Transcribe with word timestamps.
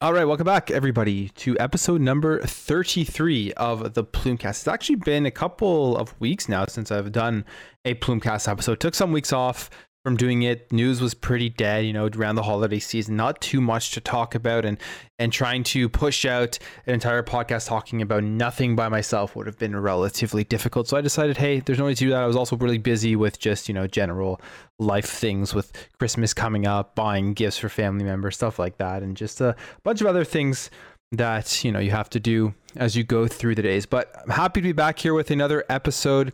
All 0.00 0.12
right, 0.12 0.26
welcome 0.26 0.44
back, 0.44 0.70
everybody, 0.70 1.30
to 1.30 1.58
episode 1.58 2.00
number 2.00 2.40
33 2.42 3.52
of 3.54 3.94
the 3.94 4.04
Plumecast. 4.04 4.50
It's 4.50 4.68
actually 4.68 4.94
been 4.94 5.26
a 5.26 5.32
couple 5.32 5.96
of 5.96 6.14
weeks 6.20 6.48
now 6.48 6.66
since 6.66 6.92
I've 6.92 7.10
done 7.10 7.44
a 7.84 7.94
Plumecast 7.94 8.46
episode. 8.46 8.78
Took 8.78 8.94
some 8.94 9.10
weeks 9.10 9.32
off 9.32 9.68
from 10.08 10.16
doing 10.16 10.40
it. 10.40 10.72
News 10.72 11.02
was 11.02 11.12
pretty 11.12 11.50
dead, 11.50 11.84
you 11.84 11.92
know, 11.92 12.08
around 12.16 12.36
the 12.36 12.42
holiday 12.42 12.78
season. 12.78 13.14
Not 13.14 13.42
too 13.42 13.60
much 13.60 13.90
to 13.90 14.00
talk 14.00 14.34
about, 14.34 14.64
and 14.64 14.78
and 15.18 15.30
trying 15.30 15.64
to 15.64 15.86
push 15.86 16.24
out 16.24 16.58
an 16.86 16.94
entire 16.94 17.22
podcast 17.22 17.68
talking 17.68 18.00
about 18.00 18.24
nothing 18.24 18.74
by 18.74 18.88
myself 18.88 19.36
would 19.36 19.46
have 19.46 19.58
been 19.58 19.76
relatively 19.76 20.44
difficult. 20.44 20.88
So 20.88 20.96
I 20.96 21.02
decided, 21.02 21.36
hey, 21.36 21.60
there's 21.60 21.78
no 21.78 21.88
need 21.88 21.98
to 21.98 22.04
do 22.04 22.10
that. 22.10 22.22
I 22.22 22.26
was 22.26 22.36
also 22.36 22.56
really 22.56 22.78
busy 22.78 23.16
with 23.16 23.38
just 23.38 23.68
you 23.68 23.74
know 23.74 23.86
general 23.86 24.40
life 24.78 25.10
things 25.10 25.52
with 25.52 25.72
Christmas 25.98 26.32
coming 26.32 26.66
up, 26.66 26.94
buying 26.94 27.34
gifts 27.34 27.58
for 27.58 27.68
family 27.68 28.04
members, 28.04 28.36
stuff 28.36 28.58
like 28.58 28.78
that, 28.78 29.02
and 29.02 29.14
just 29.14 29.42
a 29.42 29.54
bunch 29.82 30.00
of 30.00 30.06
other 30.06 30.24
things 30.24 30.70
that 31.12 31.62
you 31.62 31.70
know 31.70 31.80
you 31.80 31.90
have 31.90 32.08
to 32.10 32.20
do 32.20 32.54
as 32.76 32.96
you 32.96 33.04
go 33.04 33.28
through 33.28 33.56
the 33.56 33.62
days. 33.62 33.84
But 33.84 34.10
I'm 34.24 34.30
happy 34.30 34.62
to 34.62 34.68
be 34.68 34.72
back 34.72 34.98
here 34.98 35.12
with 35.12 35.30
another 35.30 35.66
episode. 35.68 36.32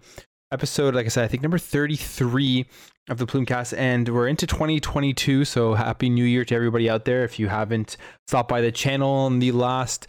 Episode, 0.54 0.94
like 0.94 1.04
I 1.04 1.08
said, 1.08 1.24
I 1.24 1.26
think 1.26 1.42
number 1.42 1.58
33 1.58 2.64
of 3.08 3.18
the 3.18 3.26
Plumecast, 3.26 3.76
and 3.76 4.08
we're 4.08 4.28
into 4.28 4.46
2022. 4.46 5.44
So 5.44 5.74
happy 5.74 6.08
New 6.08 6.24
Year 6.24 6.44
to 6.44 6.54
everybody 6.54 6.88
out 6.88 7.04
there. 7.04 7.24
If 7.24 7.40
you 7.40 7.48
haven't 7.48 7.96
stopped 8.28 8.50
by 8.50 8.60
the 8.60 8.70
channel 8.70 9.26
in 9.26 9.40
the 9.40 9.50
last 9.50 10.06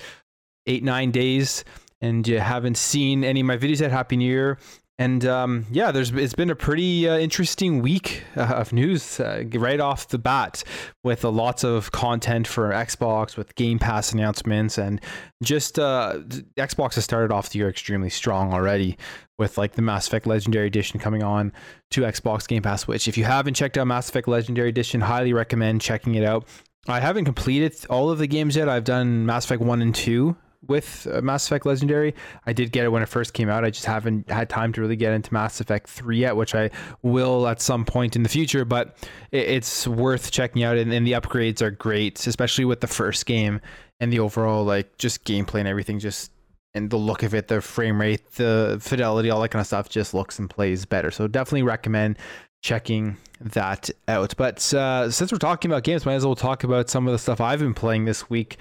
eight 0.68 0.84
nine 0.84 1.10
days 1.10 1.66
and 2.00 2.28
you 2.28 2.40
haven't 2.40 2.78
seen 2.78 3.24
any 3.24 3.40
of 3.40 3.48
my 3.48 3.58
videos 3.58 3.82
yet, 3.82 3.90
happy 3.90 4.18
New 4.18 4.32
Year. 4.32 4.60
And 4.98 5.26
um, 5.26 5.66
yeah, 5.72 5.92
there's 5.92 6.12
it's 6.12 6.36
been 6.36 6.50
a 6.50 6.56
pretty 6.56 7.08
uh, 7.08 7.18
interesting 7.18 7.82
week 7.82 8.24
uh, 8.38 8.44
of 8.44 8.72
news 8.72 9.20
uh, 9.20 9.44
right 9.54 9.82
off 9.82 10.08
the 10.08 10.18
bat 10.18 10.64
with 11.04 11.26
lots 11.26 11.66
of 11.66 11.92
content 11.92 12.48
for 12.48 12.70
Xbox 12.70 13.36
with 13.36 13.56
Game 13.56 13.78
Pass 13.78 14.14
announcements 14.14 14.78
and 14.78 15.02
just 15.44 15.80
uh, 15.80 16.20
Xbox 16.58 16.96
has 16.96 17.04
started 17.04 17.34
off 17.34 17.50
the 17.50 17.60
year 17.60 17.68
extremely 17.68 18.10
strong 18.10 18.54
already 18.54 18.98
with 19.38 19.58
like 19.58 19.74
the 19.74 19.82
Mass 19.82 20.08
Effect 20.08 20.28
Legendary 20.28 20.68
Edition 20.68 20.98
coming 20.98 21.24
on 21.24 21.52
to 21.92 22.02
Xbox 22.02 22.48
Game 22.48 22.62
Pass. 22.62 22.88
Which 22.88 23.10
if 23.10 23.18
you 23.18 23.26
haven't 23.26 23.56
checked 23.56 23.78
out 23.78 23.88
Mass 23.88 24.08
Effect 24.08 24.30
Legendary 24.30 24.70
Edition, 24.70 25.02
highly 25.02 25.34
recommend 25.34 25.82
checking 25.82 26.16
it 26.16 26.24
out. 26.24 26.48
I 26.88 27.02
haven't 27.02 27.26
completed 27.26 27.76
all 27.90 28.12
of 28.12 28.20
the 28.20 28.28
games 28.28 28.56
yet. 28.56 28.70
I've 28.70 28.84
done 28.86 29.26
Mass 29.26 29.44
Effect 29.44 29.62
1 29.62 29.82
and 29.82 29.94
2 29.94 30.38
with 30.68 31.08
uh, 31.12 31.22
Mass 31.22 31.46
Effect 31.46 31.66
Legendary. 31.66 32.14
I 32.46 32.54
did 32.54 32.72
get 32.72 32.86
it 32.86 32.90
when 32.90 33.04
it 33.04 33.10
first 33.10 33.34
came 33.34 33.50
out. 33.50 33.66
I 33.66 33.70
just 33.70 33.86
haven't 33.86 34.30
had 34.30 34.50
time 34.50 34.74
to 34.74 34.82
really 34.82 34.96
get 34.96 35.14
into 35.14 35.34
Mass 35.34 35.60
Effect 35.60 35.90
3 35.90 36.18
yet, 36.18 36.36
which 36.36 36.56
I 36.56 36.70
will 37.02 37.48
at 37.48 37.62
some 37.62 37.86
point 37.86 38.16
in 38.16 38.24
the 38.24 38.30
future, 38.30 38.66
but 38.66 38.98
it's 39.32 39.88
worth 39.88 40.32
checking 40.32 40.64
out. 40.64 40.78
And, 40.78 40.92
and 40.94 41.06
the 41.06 41.14
upgrades 41.14 41.62
are 41.62 41.72
great, 41.72 42.26
especially 42.28 42.66
with 42.66 42.82
the 42.82 42.88
first 42.88 43.26
game 43.26 43.62
and 44.00 44.12
the 44.12 44.20
overall, 44.20 44.64
like, 44.64 44.98
just 44.98 45.24
gameplay 45.26 45.60
and 45.60 45.68
everything. 45.68 46.00
Just 46.00 46.32
and 46.76 46.90
the 46.90 46.98
look 46.98 47.24
of 47.24 47.34
it, 47.34 47.48
the 47.48 47.62
frame 47.62 48.00
rate, 48.00 48.34
the 48.34 48.78
fidelity, 48.82 49.30
all 49.30 49.42
that 49.42 49.50
kind 49.50 49.62
of 49.62 49.68
stuff 49.68 49.88
just 49.90 50.14
looks 50.14 50.38
and 50.38 50.50
plays 50.50 50.86
better. 50.86 51.10
So 51.10 51.28
definitely 51.28 51.64
recommend 51.64 52.20
checking 52.62 53.16
that 53.40 53.90
out. 54.08 54.34
But 54.38 54.74
uh, 54.74 55.10
since 55.10 55.32
we're 55.32 55.38
talking 55.38 55.72
about 55.72 55.84
games, 55.84 56.06
might 56.06 56.16
as 56.16 56.26
well 56.26 56.36
talk 56.36 56.64
about 56.64 56.90
some 56.90 57.08
of 57.08 57.14
the 57.14 57.20
stuff 57.20 57.40
I've 57.40 57.60
been 57.60 57.74
playing 57.74 58.06
this 58.06 58.30
week. 58.30 58.58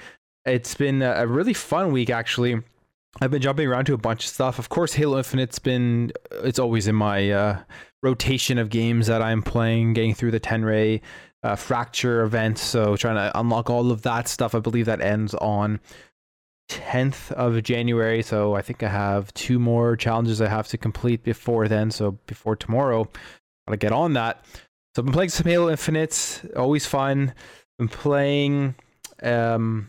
It's 0.46 0.74
been 0.74 1.02
a 1.02 1.26
really 1.26 1.54
fun 1.54 1.92
week, 1.92 2.10
actually. 2.10 2.60
I've 3.20 3.30
been 3.30 3.42
jumping 3.42 3.68
around 3.68 3.86
to 3.86 3.94
a 3.94 3.98
bunch 3.98 4.24
of 4.24 4.30
stuff. 4.30 4.58
Of 4.58 4.68
course, 4.68 4.92
Halo 4.92 5.18
Infinite's 5.18 5.58
been, 5.58 6.12
it's 6.32 6.58
always 6.58 6.88
in 6.88 6.96
my 6.96 7.30
uh, 7.30 7.60
rotation 8.02 8.58
of 8.58 8.70
games 8.70 9.06
that 9.06 9.22
I'm 9.22 9.42
playing, 9.42 9.94
getting 9.94 10.14
through 10.14 10.32
the 10.32 10.40
Tenrai 10.40 11.00
uh, 11.42 11.56
Fracture 11.56 12.22
event. 12.22 12.58
So 12.58 12.96
trying 12.96 13.16
to 13.16 13.38
unlock 13.38 13.70
all 13.70 13.90
of 13.90 14.02
that 14.02 14.28
stuff. 14.28 14.54
I 14.54 14.58
believe 14.58 14.86
that 14.86 15.00
ends 15.00 15.34
on 15.34 15.80
10th 16.70 17.30
of 17.32 17.62
January. 17.62 18.22
So 18.22 18.54
I 18.54 18.62
think 18.62 18.82
I 18.82 18.88
have 18.88 19.32
two 19.34 19.58
more 19.58 19.96
challenges 19.96 20.40
I 20.40 20.48
have 20.48 20.68
to 20.68 20.78
complete 20.78 21.22
before 21.22 21.68
then. 21.68 21.90
So 21.90 22.18
before 22.26 22.56
tomorrow, 22.56 23.08
gotta 23.68 23.76
get 23.76 23.92
on 23.92 24.14
that. 24.14 24.44
So 24.94 25.02
I've 25.02 25.06
been 25.06 25.14
playing 25.14 25.30
some 25.30 25.46
Halo 25.46 25.70
Infinite, 25.70 26.42
always 26.56 26.86
fun. 26.86 27.32
Been 27.78 27.88
playing 27.88 28.74
um 29.22 29.88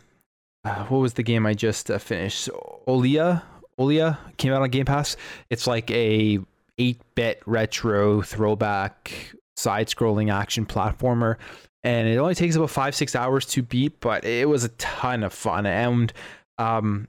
uh, 0.65 0.85
what 0.85 0.99
was 0.99 1.13
the 1.13 1.23
game 1.23 1.45
I 1.45 1.53
just 1.53 1.89
uh, 1.91 1.99
finished? 1.99 2.49
Olija, 2.87 3.43
Olija 3.79 4.17
came 4.37 4.51
out 4.51 4.61
on 4.61 4.69
Game 4.69 4.85
Pass. 4.85 5.15
It's 5.49 5.67
like 5.67 5.89
a 5.91 6.39
8-bit 6.79 7.41
retro 7.45 8.21
throwback 8.21 9.31
side-scrolling 9.57 10.33
action 10.33 10.65
platformer, 10.65 11.37
and 11.83 12.07
it 12.07 12.17
only 12.17 12.35
takes 12.35 12.55
about 12.55 12.71
five 12.71 12.95
six 12.95 13.15
hours 13.15 13.45
to 13.47 13.61
beat, 13.61 13.99
but 13.99 14.25
it 14.25 14.49
was 14.49 14.63
a 14.63 14.69
ton 14.69 15.23
of 15.23 15.33
fun, 15.33 15.65
and 15.65 16.11
um, 16.57 17.07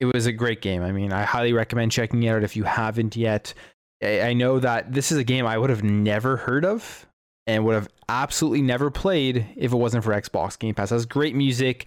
it 0.00 0.06
was 0.06 0.26
a 0.26 0.32
great 0.32 0.60
game. 0.60 0.82
I 0.82 0.90
mean, 0.90 1.12
I 1.12 1.22
highly 1.22 1.52
recommend 1.52 1.92
checking 1.92 2.24
it 2.24 2.28
out 2.28 2.42
if 2.42 2.56
you 2.56 2.64
haven't 2.64 3.16
yet. 3.16 3.54
I 4.02 4.34
know 4.34 4.58
that 4.58 4.92
this 4.92 5.10
is 5.10 5.18
a 5.18 5.24
game 5.24 5.46
I 5.46 5.56
would 5.56 5.70
have 5.70 5.82
never 5.82 6.36
heard 6.36 6.64
of 6.66 7.06
and 7.46 7.64
would 7.64 7.74
have 7.74 7.88
absolutely 8.08 8.60
never 8.60 8.90
played 8.90 9.46
if 9.56 9.72
it 9.72 9.76
wasn't 9.76 10.04
for 10.04 10.12
Xbox 10.12 10.58
Game 10.58 10.74
Pass. 10.74 10.90
It 10.90 10.96
has 10.96 11.06
great 11.06 11.34
music, 11.34 11.86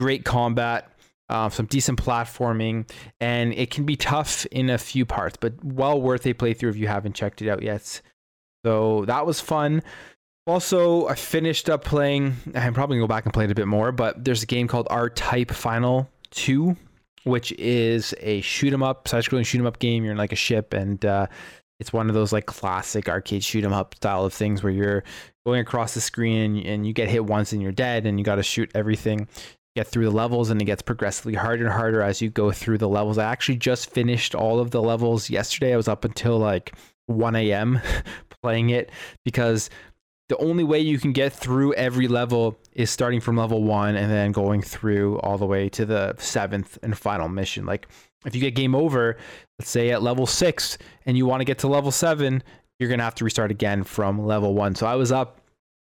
great 0.00 0.24
combat, 0.24 0.90
uh, 1.28 1.48
some 1.48 1.66
decent 1.66 2.02
platforming, 2.02 2.88
and 3.20 3.52
it 3.54 3.70
can 3.70 3.84
be 3.84 3.96
tough 3.96 4.46
in 4.46 4.70
a 4.70 4.78
few 4.78 5.04
parts, 5.04 5.36
but 5.40 5.52
well 5.64 6.00
worth 6.00 6.26
a 6.26 6.34
playthrough 6.34 6.70
if 6.70 6.76
you 6.76 6.86
haven't 6.86 7.14
checked 7.14 7.42
it 7.42 7.48
out 7.48 7.62
yet. 7.62 8.00
So 8.64 9.04
that 9.06 9.26
was 9.26 9.40
fun. 9.40 9.82
Also, 10.46 11.08
I 11.08 11.14
finished 11.16 11.68
up 11.68 11.82
playing. 11.82 12.36
I'm 12.54 12.74
probably 12.74 12.96
gonna 12.96 13.04
go 13.04 13.08
back 13.08 13.24
and 13.24 13.34
play 13.34 13.44
it 13.44 13.50
a 13.50 13.54
bit 13.54 13.66
more, 13.66 13.90
but 13.90 14.24
there's 14.24 14.42
a 14.44 14.46
game 14.46 14.68
called 14.68 14.86
R 14.90 15.10
Type 15.10 15.50
Final 15.50 16.08
Two, 16.30 16.76
which 17.24 17.50
is 17.52 18.14
a 18.20 18.40
shoot 18.42 18.72
'em 18.72 18.82
up, 18.82 19.08
side-scrolling 19.08 19.44
shoot 19.44 19.58
'em 19.58 19.66
up 19.66 19.80
game. 19.80 20.04
You're 20.04 20.12
in 20.12 20.18
like 20.18 20.32
a 20.32 20.36
ship, 20.36 20.72
and 20.72 21.04
uh, 21.04 21.26
it's 21.80 21.92
one 21.92 22.08
of 22.08 22.14
those 22.14 22.32
like 22.32 22.46
classic 22.46 23.08
arcade 23.08 23.42
shoot 23.42 23.64
'em 23.64 23.72
up 23.72 23.96
style 23.96 24.24
of 24.24 24.32
things 24.32 24.62
where 24.62 24.72
you're 24.72 25.02
going 25.44 25.60
across 25.60 25.94
the 25.94 26.00
screen 26.00 26.64
and 26.64 26.86
you 26.86 26.92
get 26.92 27.08
hit 27.08 27.24
once 27.24 27.52
and 27.52 27.60
you're 27.60 27.72
dead, 27.72 28.06
and 28.06 28.18
you 28.20 28.24
got 28.24 28.36
to 28.36 28.44
shoot 28.44 28.70
everything 28.74 29.26
get 29.76 29.86
through 29.86 30.06
the 30.06 30.10
levels 30.10 30.50
and 30.50 30.60
it 30.60 30.64
gets 30.64 30.82
progressively 30.82 31.34
harder 31.34 31.66
and 31.66 31.72
harder 31.72 32.02
as 32.02 32.20
you 32.22 32.30
go 32.30 32.50
through 32.50 32.78
the 32.78 32.88
levels. 32.88 33.18
I 33.18 33.30
actually 33.30 33.58
just 33.58 33.90
finished 33.90 34.34
all 34.34 34.58
of 34.58 34.70
the 34.70 34.82
levels 34.82 35.30
yesterday. 35.30 35.74
I 35.74 35.76
was 35.76 35.86
up 35.86 36.04
until 36.04 36.38
like 36.38 36.74
1 37.06 37.36
a.m. 37.36 37.80
playing 38.42 38.70
it 38.70 38.90
because 39.24 39.68
the 40.28 40.36
only 40.38 40.64
way 40.64 40.80
you 40.80 40.98
can 40.98 41.12
get 41.12 41.32
through 41.32 41.74
every 41.74 42.08
level 42.08 42.58
is 42.72 42.90
starting 42.90 43.20
from 43.20 43.36
level 43.36 43.62
one 43.62 43.94
and 43.96 44.10
then 44.10 44.32
going 44.32 44.62
through 44.62 45.18
all 45.20 45.38
the 45.38 45.46
way 45.46 45.68
to 45.68 45.84
the 45.84 46.14
seventh 46.18 46.78
and 46.82 46.96
final 46.98 47.28
mission. 47.28 47.66
Like 47.66 47.86
if 48.24 48.34
you 48.34 48.40
get 48.40 48.54
game 48.54 48.74
over, 48.74 49.18
let's 49.58 49.70
say 49.70 49.90
at 49.90 50.02
level 50.02 50.26
six, 50.26 50.78
and 51.04 51.16
you 51.16 51.26
want 51.26 51.42
to 51.42 51.44
get 51.44 51.58
to 51.58 51.68
level 51.68 51.92
seven, 51.92 52.42
you're 52.78 52.88
gonna 52.90 53.04
have 53.04 53.14
to 53.16 53.24
restart 53.24 53.50
again 53.50 53.84
from 53.84 54.26
level 54.26 54.54
one. 54.54 54.74
So 54.74 54.86
I 54.86 54.96
was 54.96 55.12
up 55.12 55.40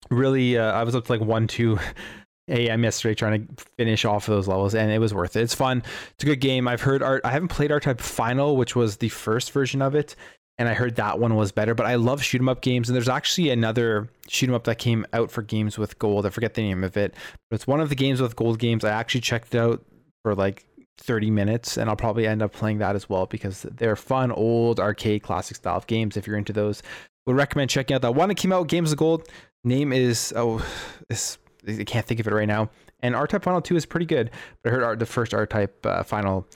really, 0.09 0.57
uh, 0.57 0.71
I 0.71 0.83
was 0.83 0.95
up 0.95 1.05
to 1.05 1.11
like 1.11 1.21
one, 1.21 1.47
two 1.47 1.77
a.m. 2.47 2.83
yesterday 2.83 3.15
trying 3.15 3.47
to 3.47 3.63
finish 3.77 4.05
off 4.05 4.27
of 4.27 4.35
those 4.35 4.47
levels, 4.47 4.75
and 4.75 4.91
it 4.91 4.99
was 4.99 5.13
worth 5.13 5.35
it. 5.35 5.41
It's 5.41 5.55
fun. 5.55 5.83
It's 6.13 6.23
a 6.23 6.27
good 6.27 6.41
game. 6.41 6.67
I've 6.67 6.81
heard 6.81 7.01
art. 7.01 7.21
I 7.23 7.31
haven't 7.31 7.49
played 7.49 7.71
R 7.71 7.79
Type 7.79 8.01
Final, 8.01 8.57
which 8.57 8.75
was 8.75 8.97
the 8.97 9.09
first 9.09 9.51
version 9.51 9.81
of 9.81 9.95
it, 9.95 10.15
and 10.57 10.67
I 10.67 10.73
heard 10.73 10.95
that 10.97 11.19
one 11.19 11.35
was 11.35 11.51
better. 11.51 11.73
But 11.73 11.85
I 11.85 11.95
love 11.95 12.21
shoot 12.21 12.41
'em 12.41 12.49
up 12.49 12.61
games, 12.61 12.89
and 12.89 12.95
there's 12.95 13.09
actually 13.09 13.49
another 13.49 14.09
shoot 14.27 14.49
'em 14.49 14.55
up 14.55 14.65
that 14.65 14.77
came 14.77 15.05
out 15.13 15.31
for 15.31 15.41
games 15.41 15.77
with 15.77 15.97
gold. 15.99 16.25
I 16.25 16.29
forget 16.29 16.53
the 16.53 16.63
name 16.63 16.83
of 16.83 16.97
it, 16.97 17.13
but 17.49 17.55
it's 17.55 17.67
one 17.67 17.79
of 17.79 17.89
the 17.89 17.95
games 17.95 18.21
with 18.21 18.35
gold 18.35 18.59
games. 18.59 18.83
I 18.83 18.91
actually 18.91 19.21
checked 19.21 19.55
it 19.55 19.59
out 19.59 19.83
for 20.23 20.35
like 20.35 20.65
30 20.97 21.31
minutes, 21.31 21.77
and 21.77 21.89
I'll 21.89 21.95
probably 21.95 22.27
end 22.27 22.41
up 22.41 22.51
playing 22.53 22.79
that 22.79 22.95
as 22.95 23.09
well 23.09 23.25
because 23.25 23.63
they're 23.63 23.95
fun, 23.95 24.31
old 24.31 24.79
arcade 24.79 25.23
classic 25.23 25.57
style 25.57 25.77
of 25.77 25.87
games. 25.87 26.17
If 26.17 26.27
you're 26.27 26.37
into 26.37 26.53
those, 26.53 26.83
would 27.25 27.35
recommend 27.35 27.69
checking 27.69 27.95
out 27.95 28.01
that 28.01 28.15
one 28.15 28.29
that 28.29 28.35
came 28.35 28.51
out 28.51 28.67
Games 28.67 28.91
of 28.91 28.97
Gold. 28.97 29.27
Name 29.63 29.93
is 29.93 30.33
oh 30.35 30.65
this 31.09 31.37
I 31.67 31.83
can't 31.83 32.05
think 32.05 32.19
of 32.19 32.27
it 32.27 32.33
right 32.33 32.47
now. 32.47 32.69
And 33.01 33.15
R 33.15 33.27
Type 33.27 33.43
Final 33.43 33.61
2 33.61 33.75
is 33.75 33.85
pretty 33.85 34.05
good, 34.05 34.31
but 34.61 34.69
I 34.69 34.73
heard 34.73 34.83
R, 34.83 34.95
the 34.95 35.05
first 35.05 35.33
R 35.33 35.45
Type 35.45 35.85
uh, 35.85 36.03
Final 36.03 36.47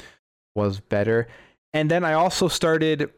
was 0.56 0.80
better. 0.80 1.27
And 1.74 1.92
then 1.92 2.04
I 2.04 2.13
also 2.13 2.48
started 2.48 3.12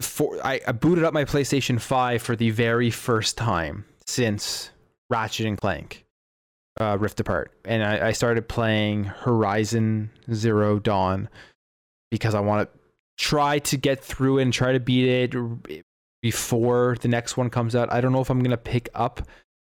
for 0.00 0.38
I, 0.44 0.60
I 0.66 0.72
booted 0.72 1.04
up 1.04 1.14
my 1.14 1.24
PlayStation 1.24 1.80
5 1.80 2.22
for 2.22 2.36
the 2.36 2.50
very 2.50 2.90
first 2.90 3.36
time 3.36 3.84
since 4.06 4.70
Ratchet 5.10 5.46
and 5.46 5.58
Clank 5.58 6.04
uh, 6.80 6.96
Rift 6.98 7.20
Apart, 7.20 7.52
and 7.64 7.84
I, 7.84 8.08
I 8.08 8.12
started 8.12 8.48
playing 8.48 9.04
Horizon 9.04 10.10
Zero 10.32 10.78
Dawn 10.78 11.28
because 12.10 12.34
I 12.34 12.40
want 12.40 12.68
to 12.68 12.78
try 13.16 13.60
to 13.60 13.76
get 13.76 14.02
through 14.02 14.40
and 14.40 14.52
try 14.52 14.72
to 14.72 14.80
beat 14.80 15.08
it 15.08 15.84
before 16.20 16.96
the 17.00 17.08
next 17.08 17.36
one 17.36 17.50
comes 17.50 17.76
out. 17.76 17.92
I 17.92 18.00
don't 18.00 18.12
know 18.12 18.20
if 18.20 18.30
I'm 18.30 18.42
gonna 18.42 18.56
pick 18.56 18.88
up 18.94 19.22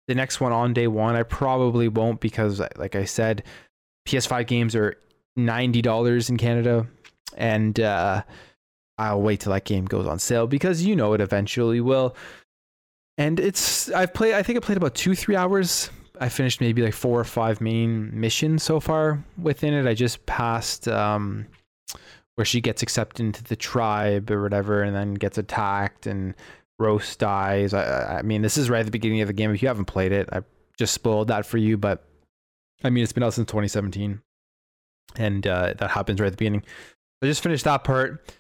the 0.09 0.15
next 0.15 0.41
one 0.41 0.53
on 0.53 0.73
day 0.73 0.87
one. 0.87 1.17
I 1.17 1.23
probably 1.23 1.89
won't 1.89 2.21
because, 2.21 2.61
like 2.77 2.95
I 2.95 3.05
said, 3.05 3.43
PS5 4.07 4.47
games 4.47 4.75
are 4.75 4.97
ninety 5.37 5.83
dollars 5.83 6.31
in 6.31 6.37
Canada, 6.37 6.87
and 7.37 7.79
uh, 7.81 8.23
I'll 8.99 9.23
wait 9.23 9.41
till 9.41 9.53
that 9.53 9.65
game 9.65 9.85
goes 9.85 10.07
on 10.07 10.19
sale 10.19 10.47
because 10.47 10.85
you 10.85 10.97
know 10.97 11.13
it 11.13 11.21
eventually 11.21 11.81
will. 11.81 12.17
And 13.19 13.41
it's 13.41 13.91
I've 13.91 14.13
played. 14.15 14.35
I 14.35 14.43
think 14.43 14.57
I 14.57 14.61
played 14.61 14.79
about 14.79 14.95
two 14.95 15.15
three 15.15 15.37
hours 15.37 15.91
I 16.21 16.29
finished 16.29 16.61
maybe 16.61 16.83
like 16.83 16.95
four 16.95 17.21
or 17.21 17.25
five 17.25 17.61
main 17.61 18.11
missions 18.19 18.63
so 18.63 18.81
far 18.81 19.23
within 19.41 19.75
it. 19.75 19.87
I 19.87 19.95
just 19.95 20.25
passed 20.27 20.89
um, 20.89 21.47
where 22.37 22.45
she 22.45 22.61
gets 22.61 22.83
accepted 22.83 23.25
into 23.25 23.45
the 23.45 23.57
tribe 23.57 24.31
or 24.31 24.43
whatever, 24.43 24.83
and 24.83 24.95
then 24.95 25.15
gets 25.15 25.39
attacked 25.39 26.07
and 26.07 26.35
Rost 26.79 27.19
dies. 27.19 27.73
I, 27.75 28.19
I 28.19 28.23
mean, 28.23 28.43
this 28.43 28.57
is 28.57 28.69
right 28.69 28.81
at 28.81 28.87
the 28.87 28.93
beginning 28.93 29.21
of 29.21 29.29
the 29.29 29.35
game. 29.35 29.53
If 29.53 29.63
you 29.63 29.69
haven't 29.69 29.87
played 29.87 30.13
it, 30.13 30.29
I 30.33 30.43
just 30.79 30.95
spoiled 30.95 31.29
that 31.29 31.47
for 31.47 31.59
you. 31.59 31.77
But 31.77 32.05
I 32.85 32.91
mean, 32.91 33.03
it's 33.03 33.13
been 33.13 33.23
out 33.23 33.35
since 33.35 33.47
2017, 33.47 34.21
and 35.17 35.47
uh, 35.47 35.75
that 35.79 35.91
happens 35.91 36.21
right 36.21 36.27
at 36.27 36.33
the 36.33 36.37
beginning. 36.37 36.63
I 37.23 37.27
just 37.27 37.43
finished 37.43 37.65
that 37.65 37.85
part, 37.85 38.35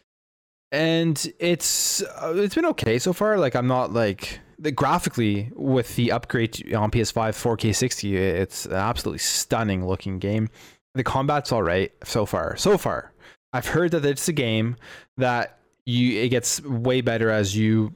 and 0.70 1.32
it's 1.38 2.02
uh, 2.02 2.34
it's 2.36 2.54
been 2.54 2.66
okay 2.66 2.98
so 2.98 3.12
far. 3.12 3.38
Like 3.38 3.56
I'm 3.56 3.66
not 3.66 3.92
like 3.92 4.40
the 4.58 4.70
graphically 4.70 5.50
with 5.54 5.96
the 5.96 6.12
upgrade 6.12 6.74
on 6.74 6.90
PS5 6.90 7.12
4K 7.12 7.74
60, 7.74 8.16
it's 8.16 8.66
an 8.66 8.72
absolutely 8.72 9.18
stunning 9.18 9.86
looking 9.86 10.18
game. 10.18 10.48
The 10.94 11.04
combat's 11.04 11.52
all 11.52 11.62
right 11.62 11.92
so 12.04 12.24
far. 12.24 12.56
So 12.56 12.78
far, 12.78 13.12
I've 13.52 13.66
heard 13.66 13.90
that 13.90 14.04
it's 14.04 14.28
a 14.28 14.32
game 14.32 14.76
that 15.18 15.58
you 15.84 16.22
it 16.22 16.30
gets 16.30 16.62
way 16.62 17.00
better 17.00 17.30
as 17.30 17.56
you 17.56 17.94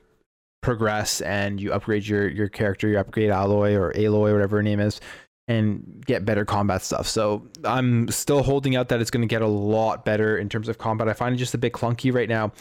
progress 0.60 1.20
and 1.20 1.60
you 1.60 1.72
upgrade 1.72 2.06
your 2.06 2.28
your 2.28 2.48
character, 2.48 2.88
you 2.88 2.98
upgrade 2.98 3.30
Alloy 3.30 3.74
or 3.74 3.92
Aloy, 3.92 4.32
whatever 4.32 4.56
her 4.56 4.62
name 4.62 4.80
is, 4.80 5.00
and 5.48 6.02
get 6.06 6.24
better 6.24 6.44
combat 6.44 6.82
stuff. 6.82 7.08
So 7.08 7.48
I'm 7.64 8.08
still 8.08 8.42
holding 8.42 8.76
out 8.76 8.88
that 8.90 9.00
it's 9.00 9.10
going 9.10 9.22
to 9.22 9.28
get 9.28 9.42
a 9.42 9.48
lot 9.48 10.04
better 10.04 10.38
in 10.38 10.48
terms 10.48 10.68
of 10.68 10.78
combat. 10.78 11.08
I 11.08 11.12
find 11.12 11.34
it 11.34 11.38
just 11.38 11.54
a 11.54 11.58
bit 11.58 11.72
clunky 11.72 12.14
right 12.14 12.28
now, 12.28 12.52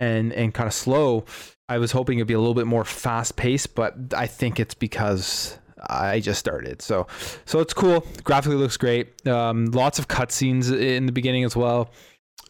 and 0.00 0.32
and 0.32 0.54
kind 0.54 0.66
of 0.66 0.74
slow. 0.74 1.24
I 1.68 1.78
was 1.78 1.90
hoping 1.90 2.18
it'd 2.18 2.28
be 2.28 2.34
a 2.34 2.38
little 2.38 2.54
bit 2.54 2.66
more 2.66 2.84
fast 2.84 3.36
paced, 3.36 3.74
but 3.74 3.94
I 4.16 4.28
think 4.28 4.60
it's 4.60 4.74
because 4.74 5.58
I 5.88 6.20
just 6.20 6.38
started. 6.38 6.82
So 6.82 7.06
so 7.44 7.60
it's 7.60 7.74
cool. 7.74 8.06
Graphically 8.22 8.56
looks 8.56 8.76
great. 8.76 9.26
Um, 9.26 9.66
lots 9.66 9.98
of 9.98 10.08
cutscenes 10.08 10.72
in 10.72 11.06
the 11.06 11.12
beginning 11.12 11.44
as 11.44 11.56
well. 11.56 11.90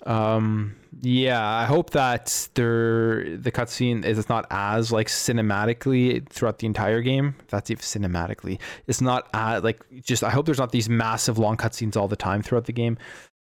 Um, 0.06 0.76
yeah, 1.02 1.44
I 1.46 1.64
hope 1.64 1.90
that 1.90 2.48
there 2.54 3.36
the 3.36 3.52
cutscene 3.52 4.04
is 4.04 4.28
not 4.28 4.46
as 4.50 4.90
like 4.92 5.08
cinematically 5.08 6.26
throughout 6.28 6.58
the 6.60 6.66
entire 6.66 7.02
game. 7.02 7.34
That's 7.48 7.70
even 7.70 7.82
cinematically. 7.82 8.58
It's 8.86 9.00
not 9.00 9.28
uh, 9.34 9.60
like 9.62 9.84
just. 10.02 10.24
I 10.24 10.30
hope 10.30 10.46
there's 10.46 10.58
not 10.58 10.72
these 10.72 10.88
massive 10.88 11.38
long 11.38 11.56
cutscenes 11.56 11.96
all 11.96 12.08
the 12.08 12.16
time 12.16 12.40
throughout 12.40 12.64
the 12.64 12.72
game, 12.72 12.96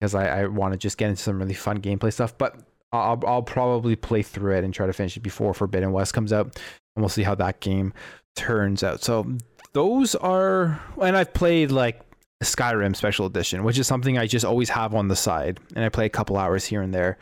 because 0.01 0.15
I, 0.15 0.41
I 0.41 0.47
want 0.47 0.73
to 0.73 0.79
just 0.79 0.99
get 0.99 1.11
into 1.11 1.23
some 1.23 1.39
really 1.39 1.55
fun 1.55 1.79
gameplay 1.81 2.13
stuff. 2.13 2.37
But 2.37 2.57
I'll 2.93 3.23
I'll 3.27 3.43
probably 3.43 3.95
play 3.95 4.23
through 4.23 4.57
it 4.57 4.65
and 4.65 4.75
try 4.75 4.87
to 4.87 4.93
finish 4.93 5.17
it 5.17 5.21
before 5.21 5.55
Forbidden 5.55 5.93
West 5.93 6.15
comes 6.15 6.33
out, 6.33 6.47
and 6.47 7.03
we'll 7.03 7.09
see 7.09 7.23
how 7.23 7.37
that 7.37 7.61
game 7.61 7.93
turns 8.35 8.83
out. 8.83 9.03
So 9.03 9.37
those 9.75 10.15
are, 10.17 10.81
and 11.01 11.17
I've 11.17 11.35
played 11.35 11.71
like 11.71 12.01
Skyrim 12.43 12.95
Special 12.95 13.27
Edition, 13.27 13.65
which 13.65 13.79
is 13.79 13.87
something 13.87 14.17
I 14.19 14.27
just 14.27 14.45
always 14.45 14.71
have 14.71 14.95
on 14.95 15.09
the 15.09 15.17
side, 15.17 15.59
and 15.75 15.85
I 15.85 15.89
play 15.89 16.07
a 16.07 16.11
couple 16.11 16.37
hours 16.37 16.65
here 16.65 16.83
and 16.83 16.95
there, 16.95 17.19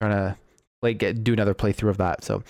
trying 0.00 0.12
to 0.12 0.36
like 0.82 0.98
get 0.98 1.24
do 1.24 1.32
another 1.32 1.54
playthrough 1.54 1.90
of 1.90 1.96
that. 1.98 2.22
So 2.22 2.42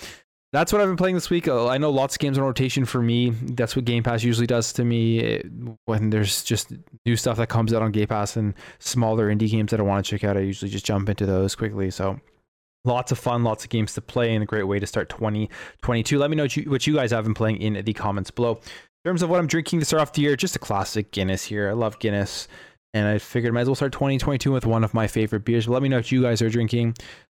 that's 0.53 0.73
what 0.73 0.81
I've 0.81 0.89
been 0.89 0.97
playing 0.97 1.15
this 1.15 1.31
week. 1.31 1.47
Uh, 1.47 1.69
I 1.69 1.79
know 1.79 1.91
lots 1.91 2.17
of 2.17 2.21
games 2.21 2.39
on 2.39 2.45
rotation 2.45 2.85
for 2.85 3.03
me. 3.03 3.31
That's 3.31 3.77
what 3.77 3.85
Game 3.85 4.03
Pass 4.03 4.23
usually 4.23 4.47
does 4.47 4.73
to 4.75 4.85
me 4.85 5.43
when 5.85 6.11
there's 6.11 6.43
just 6.43 6.73
new 7.05 7.17
stuff 7.17 7.37
that 7.37 7.49
comes 7.49 7.73
out 7.75 7.83
on 7.83 7.93
Game 7.93 8.09
Pass 8.09 8.37
and 8.37 8.55
smaller 8.79 9.33
indie 9.33 9.51
games 9.51 9.71
that 9.71 9.81
I 9.81 9.83
want 9.83 10.05
to 10.05 10.11
check 10.11 10.25
out. 10.25 10.37
I 10.37 10.41
usually 10.41 10.71
just 10.71 10.87
jump 10.87 11.09
into 11.09 11.27
those 11.27 11.55
quickly. 11.55 11.91
So 11.91 12.19
lots 12.85 13.13
of 13.13 13.19
fun, 13.19 13.45
lots 13.45 13.65
of 13.65 13.71
games 13.71 13.93
to 13.95 14.01
play, 14.01 14.35
and 14.35 14.43
a 14.43 14.47
great 14.47 14.65
way 14.65 14.79
to 14.79 14.87
start 14.87 15.11
2022. 15.11 16.19
Let 16.19 16.31
me 16.31 16.37
know 16.37 16.45
what 16.45 16.57
you, 16.57 16.71
what 16.71 16.87
you 16.87 16.95
guys 16.95 17.11
have 17.11 17.25
been 17.25 17.35
playing 17.35 17.61
in 17.61 17.85
the 17.85 17.93
comments 17.93 18.31
below. 18.31 18.61
Terms 19.09 19.23
of 19.23 19.31
what 19.31 19.41
I'm 19.41 19.47
drinking 19.47 19.79
to 19.79 19.87
start 19.87 20.03
off 20.03 20.13
the 20.13 20.21
year, 20.21 20.37
just 20.37 20.55
a 20.55 20.59
classic 20.59 21.13
Guinness 21.13 21.43
here. 21.43 21.71
I 21.71 21.73
love 21.73 21.99
Guinness, 21.99 22.47
and 22.93 23.09
I 23.09 23.17
figured 23.17 23.51
I 23.51 23.55
might 23.55 23.63
as 23.63 23.69
well 23.69 23.75
start 23.75 23.93
2022 23.93 24.53
with 24.53 24.67
one 24.67 24.85
of 24.85 24.93
my 24.93 25.07
favorite 25.07 25.47
beers. 25.47 25.65
But 25.65 25.73
let 25.73 25.83
me 25.83 25.89
know 25.89 25.97
what 25.97 26.13
you 26.13 26.21
guys 26.21 26.43
are 26.43 26.51
drinking. 26.51 26.95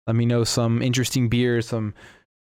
Let 0.08 0.16
me 0.16 0.26
know 0.26 0.42
some 0.42 0.82
interesting 0.82 1.28
beers, 1.28 1.68
some 1.68 1.94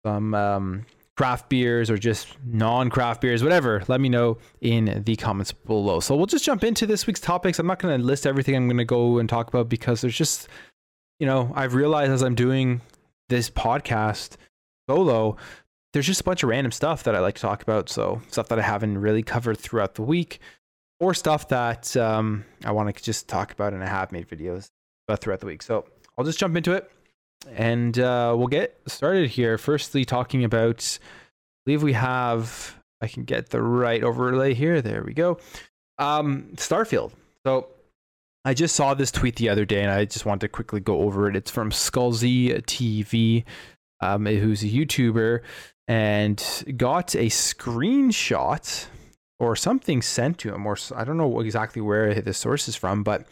some 0.06 0.34
um, 0.34 0.86
craft 1.18 1.50
beers 1.50 1.90
or 1.90 1.98
just 1.98 2.38
non-craft 2.46 3.20
beers, 3.20 3.44
whatever. 3.44 3.84
Let 3.90 4.00
me 4.00 4.08
know 4.08 4.38
in 4.62 5.04
the 5.06 5.18
comments 5.18 5.52
below. 5.52 6.00
So 6.00 6.16
we'll 6.16 6.26
just 6.26 6.46
jump 6.46 6.64
into 6.64 6.86
this 6.86 7.06
week's 7.06 7.20
topics. 7.20 7.60
I'm 7.60 7.68
not 7.68 7.80
going 7.80 8.00
to 8.00 8.06
list 8.06 8.26
everything 8.26 8.56
I'm 8.56 8.68
going 8.68 8.78
to 8.78 8.86
go 8.86 9.18
and 9.18 9.28
talk 9.28 9.50
about 9.50 9.68
because 9.68 10.00
there's 10.00 10.16
just, 10.16 10.48
you 11.20 11.28
know, 11.28 11.52
I've 11.56 11.74
realized 11.74 12.14
as 12.14 12.22
I'm 12.22 12.36
doing 12.36 12.80
this 13.28 13.50
podcast 13.50 14.38
solo 14.90 15.36
there's 15.94 16.06
just 16.06 16.22
a 16.22 16.24
bunch 16.24 16.44
of 16.44 16.50
random 16.50 16.72
stuff 16.72 17.04
that 17.04 17.16
I 17.16 17.20
like 17.20 17.36
to 17.36 17.42
talk 17.42 17.62
about. 17.62 17.90
So 17.90 18.22
stuff 18.30 18.50
that 18.50 18.60
I 18.60 18.62
haven't 18.62 18.98
really 18.98 19.24
covered 19.24 19.58
throughout 19.58 19.96
the 19.96 20.02
week, 20.02 20.40
or 21.00 21.14
stuff 21.14 21.48
that 21.50 21.96
um, 21.98 22.46
I 22.64 22.72
want 22.72 22.96
to 22.96 23.04
just 23.04 23.28
talk 23.28 23.52
about 23.52 23.74
and 23.74 23.84
I 23.84 23.88
have 23.88 24.12
made 24.12 24.28
videos 24.28 24.70
about 25.08 25.22
throughout 25.22 25.40
the 25.40 25.46
week. 25.46 25.62
So 25.62 25.86
I'll 26.18 26.26
just 26.26 26.40
jump 26.40 26.56
into 26.56 26.74
it, 26.74 26.92
and 27.52 27.98
uh, 27.98 28.36
we'll 28.38 28.48
get 28.48 28.80
started 28.88 29.30
here. 29.30 29.58
Firstly, 29.58 30.06
talking 30.06 30.44
about, 30.44 31.00
I 31.02 31.60
believe 31.66 31.84
we 31.84 31.94
have. 31.94 32.76
I 33.02 33.08
can 33.08 33.24
get 33.24 33.50
the 33.50 33.62
right 33.62 34.04
overlay 34.04 34.54
here. 34.54 34.82
There 34.82 35.04
we 35.04 35.14
go. 35.14 35.40
Um, 36.00 36.50
Starfield. 36.56 37.14
So 37.46 37.70
I 38.44 38.54
just 38.54 38.76
saw 38.76 38.94
this 38.94 39.10
tweet 39.10 39.38
the 39.38 39.48
other 39.48 39.64
day, 39.64 39.82
and 39.82 39.92
I 39.92 40.04
just 40.04 40.26
wanted 40.26 40.42
to 40.42 40.48
quickly 40.50 40.82
go 40.82 41.00
over 41.00 41.30
it. 41.30 41.36
It's 41.38 41.50
from 41.50 41.72
Skullzi 41.72 42.62
TV, 42.64 43.46
um, 44.02 44.26
who's 44.26 44.64
a 44.64 44.68
YouTuber 44.68 45.42
and 45.88 46.64
got 46.78 47.16
a 47.16 47.28
screenshot 47.28 48.86
or 49.40 49.56
something 49.56 50.02
sent 50.02 50.38
to 50.40 50.54
him, 50.54 50.66
or 50.66 50.78
I 50.96 51.04
don't 51.04 51.18
know 51.18 51.40
exactly 51.40 51.82
where 51.82 52.22
the 52.22 52.34
source 52.34 52.68
is 52.68 52.76
from, 52.76 53.04
but 53.04 53.26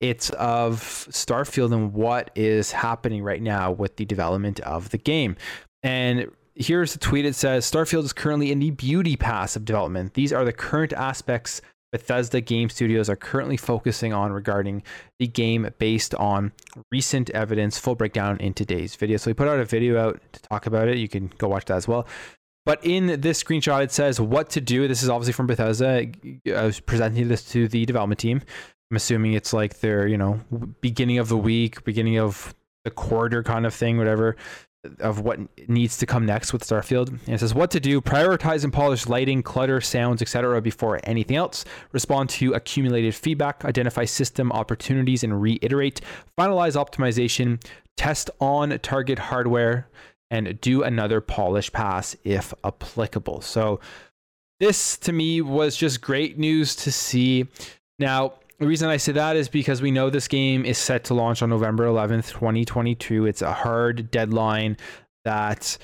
it's 0.00 0.30
of 0.30 0.80
Starfield 1.10 1.72
and 1.72 1.92
what 1.92 2.30
is 2.34 2.72
happening 2.72 3.22
right 3.22 3.40
now 3.40 3.72
with 3.72 3.96
the 3.96 4.04
development 4.04 4.60
of 4.60 4.90
the 4.90 4.98
game. 4.98 5.36
And 5.82 6.30
here's 6.54 6.92
the 6.92 6.98
tweet 6.98 7.24
it 7.24 7.34
says 7.34 7.70
Starfield 7.70 8.04
is 8.04 8.12
currently 8.12 8.52
in 8.52 8.60
the 8.60 8.70
beauty 8.70 9.16
pass 9.16 9.56
of 9.56 9.64
development. 9.64 10.14
These 10.14 10.32
are 10.32 10.44
the 10.44 10.52
current 10.52 10.92
aspects 10.92 11.62
Bethesda 11.94 12.40
Game 12.40 12.70
Studios 12.70 13.08
are 13.08 13.14
currently 13.14 13.56
focusing 13.56 14.12
on 14.12 14.32
regarding 14.32 14.82
the 15.20 15.28
game 15.28 15.68
based 15.78 16.12
on 16.16 16.50
recent 16.90 17.30
evidence. 17.30 17.78
Full 17.78 17.94
breakdown 17.94 18.36
in 18.38 18.52
today's 18.52 18.96
video. 18.96 19.16
So 19.16 19.30
we 19.30 19.34
put 19.34 19.46
out 19.46 19.60
a 19.60 19.64
video 19.64 20.08
out 20.08 20.20
to 20.32 20.42
talk 20.42 20.66
about 20.66 20.88
it. 20.88 20.98
You 20.98 21.06
can 21.06 21.30
go 21.38 21.46
watch 21.46 21.66
that 21.66 21.76
as 21.76 21.86
well. 21.86 22.08
But 22.66 22.84
in 22.84 23.20
this 23.20 23.40
screenshot, 23.40 23.84
it 23.84 23.92
says 23.92 24.20
what 24.20 24.50
to 24.50 24.60
do. 24.60 24.88
This 24.88 25.04
is 25.04 25.08
obviously 25.08 25.34
from 25.34 25.46
Bethesda. 25.46 26.08
I 26.48 26.64
was 26.64 26.80
presenting 26.80 27.28
this 27.28 27.48
to 27.52 27.68
the 27.68 27.86
development 27.86 28.18
team. 28.18 28.42
I'm 28.90 28.96
assuming 28.96 29.34
it's 29.34 29.52
like 29.52 29.78
their, 29.78 30.08
you 30.08 30.18
know, 30.18 30.40
beginning 30.80 31.18
of 31.18 31.28
the 31.28 31.38
week, 31.38 31.84
beginning 31.84 32.18
of 32.18 32.56
the 32.82 32.90
quarter 32.90 33.44
kind 33.44 33.66
of 33.66 33.72
thing, 33.72 33.98
whatever 33.98 34.34
of 35.00 35.20
what 35.20 35.38
needs 35.68 35.96
to 35.98 36.06
come 36.06 36.26
next 36.26 36.52
with 36.52 36.62
Starfield. 36.64 37.08
And 37.08 37.28
it 37.34 37.40
says 37.40 37.54
what 37.54 37.70
to 37.72 37.80
do: 37.80 38.00
prioritize 38.00 38.64
and 38.64 38.72
polish 38.72 39.06
lighting, 39.06 39.42
clutter, 39.42 39.80
sounds, 39.80 40.22
etc. 40.22 40.60
before 40.60 41.00
anything 41.04 41.36
else. 41.36 41.64
Respond 41.92 42.30
to 42.30 42.54
accumulated 42.54 43.14
feedback, 43.14 43.64
identify 43.64 44.04
system 44.04 44.52
opportunities, 44.52 45.24
and 45.24 45.40
reiterate. 45.40 46.00
Finalize 46.38 46.76
optimization. 46.76 47.62
Test 47.96 48.28
on 48.40 48.76
target 48.80 49.20
hardware, 49.20 49.86
and 50.30 50.60
do 50.60 50.82
another 50.82 51.20
polish 51.20 51.70
pass 51.70 52.16
if 52.24 52.52
applicable. 52.64 53.40
So 53.40 53.78
this 54.58 54.96
to 54.98 55.12
me 55.12 55.40
was 55.40 55.76
just 55.76 56.00
great 56.00 56.36
news 56.36 56.74
to 56.76 56.90
see. 56.90 57.46
Now 58.00 58.34
the 58.64 58.68
reason 58.68 58.88
I 58.88 58.96
say 58.96 59.12
that 59.12 59.36
is 59.36 59.50
because 59.50 59.82
we 59.82 59.90
know 59.90 60.08
this 60.08 60.26
game 60.26 60.64
is 60.64 60.78
set 60.78 61.04
to 61.04 61.14
launch 61.14 61.42
on 61.42 61.50
November 61.50 61.84
11th, 61.84 62.32
2022. 62.32 63.26
It's 63.26 63.42
a 63.42 63.52
hard 63.52 64.10
deadline 64.10 64.78
that 65.26 65.76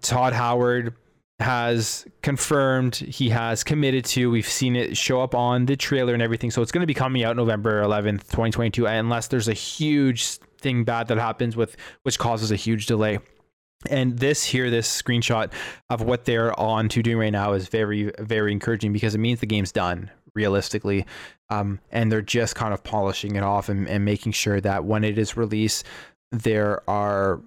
Todd 0.00 0.32
Howard 0.32 0.96
has 1.38 2.04
confirmed 2.20 2.96
he 2.96 3.28
has 3.28 3.62
committed 3.62 4.04
to. 4.06 4.32
We've 4.32 4.44
seen 4.44 4.74
it 4.74 4.96
show 4.96 5.22
up 5.22 5.36
on 5.36 5.66
the 5.66 5.76
trailer 5.76 6.12
and 6.12 6.20
everything. 6.20 6.50
So 6.50 6.60
it's 6.60 6.72
going 6.72 6.80
to 6.80 6.88
be 6.88 6.94
coming 6.94 7.22
out 7.22 7.36
November 7.36 7.80
11th, 7.84 8.22
2022, 8.22 8.84
unless 8.84 9.28
there's 9.28 9.46
a 9.46 9.52
huge 9.52 10.38
thing 10.58 10.82
bad 10.82 11.06
that 11.06 11.18
happens 11.18 11.54
with 11.54 11.76
which 12.02 12.18
causes 12.18 12.50
a 12.50 12.56
huge 12.56 12.86
delay. 12.86 13.20
And 13.88 14.18
this 14.18 14.42
here, 14.42 14.70
this 14.70 14.90
screenshot 14.90 15.52
of 15.88 16.02
what 16.02 16.24
they're 16.24 16.58
on 16.58 16.88
to 16.88 17.00
doing 17.00 17.18
right 17.18 17.30
now 17.30 17.52
is 17.52 17.68
very, 17.68 18.10
very 18.18 18.50
encouraging 18.50 18.92
because 18.92 19.14
it 19.14 19.18
means 19.18 19.38
the 19.38 19.46
game's 19.46 19.70
done, 19.70 20.10
realistically. 20.34 21.06
Um, 21.50 21.80
and 21.90 22.10
they're 22.10 22.22
just 22.22 22.54
kind 22.54 22.72
of 22.72 22.82
polishing 22.82 23.36
it 23.36 23.42
off 23.42 23.68
and, 23.68 23.88
and 23.88 24.04
making 24.04 24.32
sure 24.32 24.60
that 24.60 24.84
when 24.84 25.04
it 25.04 25.18
is 25.18 25.36
released, 25.36 25.84
there 26.30 26.88
are 26.88 27.40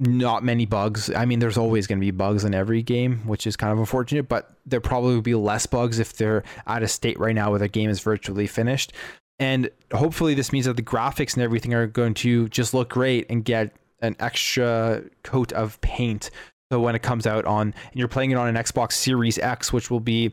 not 0.00 0.42
many 0.42 0.66
bugs. 0.66 1.10
I 1.14 1.24
mean, 1.24 1.38
there's 1.38 1.58
always 1.58 1.86
going 1.86 1.98
to 1.98 2.04
be 2.04 2.10
bugs 2.10 2.44
in 2.44 2.54
every 2.54 2.82
game, 2.82 3.18
which 3.26 3.46
is 3.46 3.56
kind 3.56 3.72
of 3.72 3.78
unfortunate, 3.78 4.28
but 4.28 4.56
there 4.66 4.80
probably 4.80 5.14
will 5.14 5.22
be 5.22 5.34
less 5.34 5.66
bugs 5.66 5.98
if 5.98 6.14
they're 6.14 6.42
at 6.66 6.82
a 6.82 6.88
state 6.88 7.18
right 7.18 7.34
now 7.34 7.50
where 7.50 7.58
the 7.58 7.68
game 7.68 7.90
is 7.90 8.00
virtually 8.00 8.46
finished. 8.46 8.92
And 9.38 9.70
hopefully, 9.92 10.34
this 10.34 10.52
means 10.52 10.66
that 10.66 10.76
the 10.76 10.82
graphics 10.82 11.34
and 11.34 11.42
everything 11.42 11.74
are 11.74 11.86
going 11.86 12.14
to 12.14 12.48
just 12.48 12.72
look 12.72 12.88
great 12.88 13.26
and 13.28 13.44
get 13.44 13.74
an 14.00 14.16
extra 14.20 15.02
coat 15.22 15.52
of 15.52 15.80
paint. 15.80 16.30
So 16.70 16.80
when 16.80 16.94
it 16.94 17.02
comes 17.02 17.26
out 17.26 17.44
on, 17.44 17.68
and 17.68 17.94
you're 17.94 18.08
playing 18.08 18.30
it 18.30 18.36
on 18.36 18.48
an 18.48 18.54
Xbox 18.54 18.92
Series 18.92 19.38
X, 19.38 19.72
which 19.72 19.90
will 19.90 20.00
be 20.00 20.32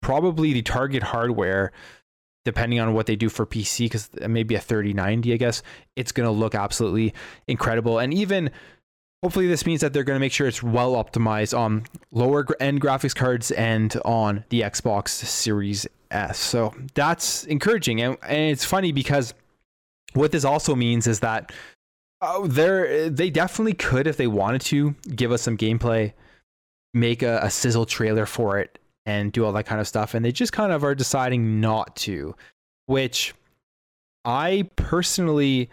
probably 0.00 0.52
the 0.52 0.62
target 0.62 1.02
hardware 1.02 1.72
depending 2.44 2.80
on 2.80 2.94
what 2.94 3.06
they 3.06 3.16
do 3.16 3.28
for 3.28 3.44
PC, 3.44 3.84
because 3.86 4.10
maybe 4.26 4.54
a 4.54 4.60
3090, 4.60 5.32
I 5.32 5.36
guess, 5.36 5.62
it's 5.96 6.12
going 6.12 6.26
to 6.26 6.30
look 6.30 6.54
absolutely 6.54 7.12
incredible. 7.46 7.98
And 7.98 8.14
even 8.14 8.50
hopefully, 9.22 9.46
this 9.46 9.66
means 9.66 9.82
that 9.82 9.92
they're 9.92 10.04
going 10.04 10.16
to 10.16 10.20
make 10.20 10.32
sure 10.32 10.46
it's 10.46 10.62
well 10.62 10.94
optimized 10.94 11.56
on 11.56 11.84
lower 12.12 12.46
end 12.58 12.80
graphics 12.80 13.14
cards 13.14 13.50
and 13.50 13.94
on 14.04 14.44
the 14.48 14.62
Xbox 14.62 15.08
Series 15.10 15.86
S. 16.10 16.38
So 16.38 16.74
that's 16.94 17.44
encouraging. 17.44 18.00
And, 18.00 18.16
and 18.22 18.50
it's 18.50 18.64
funny 18.64 18.92
because 18.92 19.34
what 20.14 20.32
this 20.32 20.44
also 20.44 20.74
means 20.74 21.06
is 21.06 21.20
that 21.20 21.52
oh, 22.20 22.46
they're, 22.46 23.10
they 23.10 23.30
definitely 23.30 23.74
could, 23.74 24.06
if 24.06 24.16
they 24.16 24.26
wanted 24.26 24.62
to, 24.62 24.94
give 25.14 25.30
us 25.30 25.42
some 25.42 25.56
gameplay, 25.56 26.12
make 26.94 27.22
a, 27.22 27.40
a 27.42 27.50
sizzle 27.50 27.86
trailer 27.86 28.26
for 28.26 28.58
it, 28.58 28.79
and 29.06 29.32
do 29.32 29.44
all 29.44 29.52
that 29.52 29.66
kind 29.66 29.80
of 29.80 29.88
stuff. 29.88 30.14
And 30.14 30.24
they 30.24 30.32
just 30.32 30.52
kind 30.52 30.72
of 30.72 30.84
are 30.84 30.94
deciding 30.94 31.60
not 31.60 31.96
to, 31.96 32.34
which 32.86 33.34
I 34.24 34.68
personally 34.76 35.70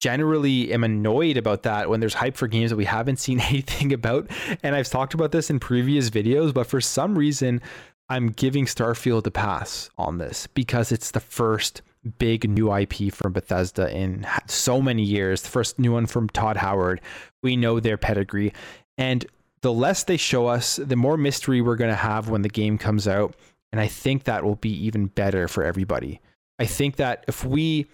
generally 0.00 0.72
am 0.72 0.82
annoyed 0.82 1.36
about 1.36 1.62
that 1.62 1.90
when 1.90 2.00
there's 2.00 2.14
hype 2.14 2.36
for 2.36 2.48
games 2.48 2.70
that 2.70 2.76
we 2.76 2.84
haven't 2.84 3.18
seen 3.18 3.40
anything 3.48 3.92
about. 3.92 4.30
And 4.62 4.74
I've 4.74 4.88
talked 4.88 5.14
about 5.14 5.32
this 5.32 5.50
in 5.50 5.60
previous 5.60 6.10
videos, 6.10 6.52
but 6.52 6.66
for 6.66 6.80
some 6.80 7.16
reason, 7.16 7.60
I'm 8.08 8.30
giving 8.30 8.66
Starfield 8.66 9.26
a 9.26 9.30
pass 9.30 9.88
on 9.96 10.18
this 10.18 10.48
because 10.48 10.90
it's 10.90 11.12
the 11.12 11.20
first 11.20 11.82
big 12.18 12.48
new 12.48 12.74
IP 12.74 13.12
from 13.12 13.32
Bethesda 13.32 13.94
in 13.94 14.26
so 14.46 14.80
many 14.80 15.02
years. 15.02 15.42
The 15.42 15.48
first 15.48 15.78
new 15.78 15.92
one 15.92 16.06
from 16.06 16.28
Todd 16.28 16.56
Howard. 16.56 17.00
We 17.42 17.56
know 17.56 17.78
their 17.78 17.96
pedigree. 17.96 18.52
And 18.98 19.24
the 19.62 19.72
less 19.72 20.04
they 20.04 20.16
show 20.16 20.46
us, 20.46 20.76
the 20.76 20.96
more 20.96 21.16
mystery 21.16 21.60
we're 21.60 21.76
going 21.76 21.90
to 21.90 21.96
have 21.96 22.28
when 22.28 22.42
the 22.42 22.48
game 22.48 22.78
comes 22.78 23.06
out. 23.06 23.34
And 23.72 23.80
I 23.80 23.86
think 23.86 24.24
that 24.24 24.44
will 24.44 24.56
be 24.56 24.72
even 24.86 25.06
better 25.06 25.48
for 25.48 25.62
everybody. 25.62 26.20
I 26.58 26.66
think 26.66 26.96
that 26.96 27.24
if 27.28 27.44
we 27.44 27.86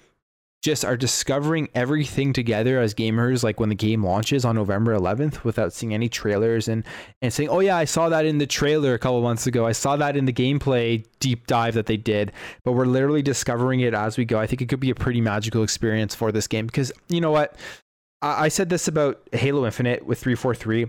just 0.62 0.84
are 0.84 0.96
discovering 0.96 1.68
everything 1.74 2.32
together 2.32 2.80
as 2.80 2.94
gamers, 2.94 3.44
like 3.44 3.60
when 3.60 3.68
the 3.68 3.74
game 3.74 4.04
launches 4.04 4.44
on 4.44 4.56
November 4.56 4.96
11th 4.96 5.44
without 5.44 5.72
seeing 5.72 5.94
any 5.94 6.08
trailers 6.08 6.66
and, 6.66 6.82
and 7.22 7.32
saying, 7.32 7.48
oh, 7.48 7.60
yeah, 7.60 7.76
I 7.76 7.84
saw 7.84 8.08
that 8.08 8.24
in 8.24 8.38
the 8.38 8.46
trailer 8.46 8.94
a 8.94 8.98
couple 8.98 9.20
months 9.22 9.46
ago. 9.46 9.66
I 9.66 9.72
saw 9.72 9.96
that 9.96 10.16
in 10.16 10.24
the 10.24 10.32
gameplay 10.32 11.04
deep 11.20 11.46
dive 11.46 11.74
that 11.74 11.86
they 11.86 11.96
did, 11.96 12.32
but 12.64 12.72
we're 12.72 12.86
literally 12.86 13.22
discovering 13.22 13.80
it 13.80 13.94
as 13.94 14.18
we 14.18 14.24
go. 14.24 14.40
I 14.40 14.46
think 14.46 14.62
it 14.62 14.68
could 14.68 14.80
be 14.80 14.90
a 14.90 14.94
pretty 14.94 15.20
magical 15.20 15.62
experience 15.62 16.14
for 16.14 16.32
this 16.32 16.48
game 16.48 16.66
because 16.66 16.90
you 17.08 17.20
know 17.20 17.30
what? 17.30 17.56
I, 18.22 18.46
I 18.46 18.48
said 18.48 18.68
this 18.68 18.88
about 18.88 19.20
Halo 19.32 19.66
Infinite 19.66 20.06
with 20.06 20.18
343 20.18 20.86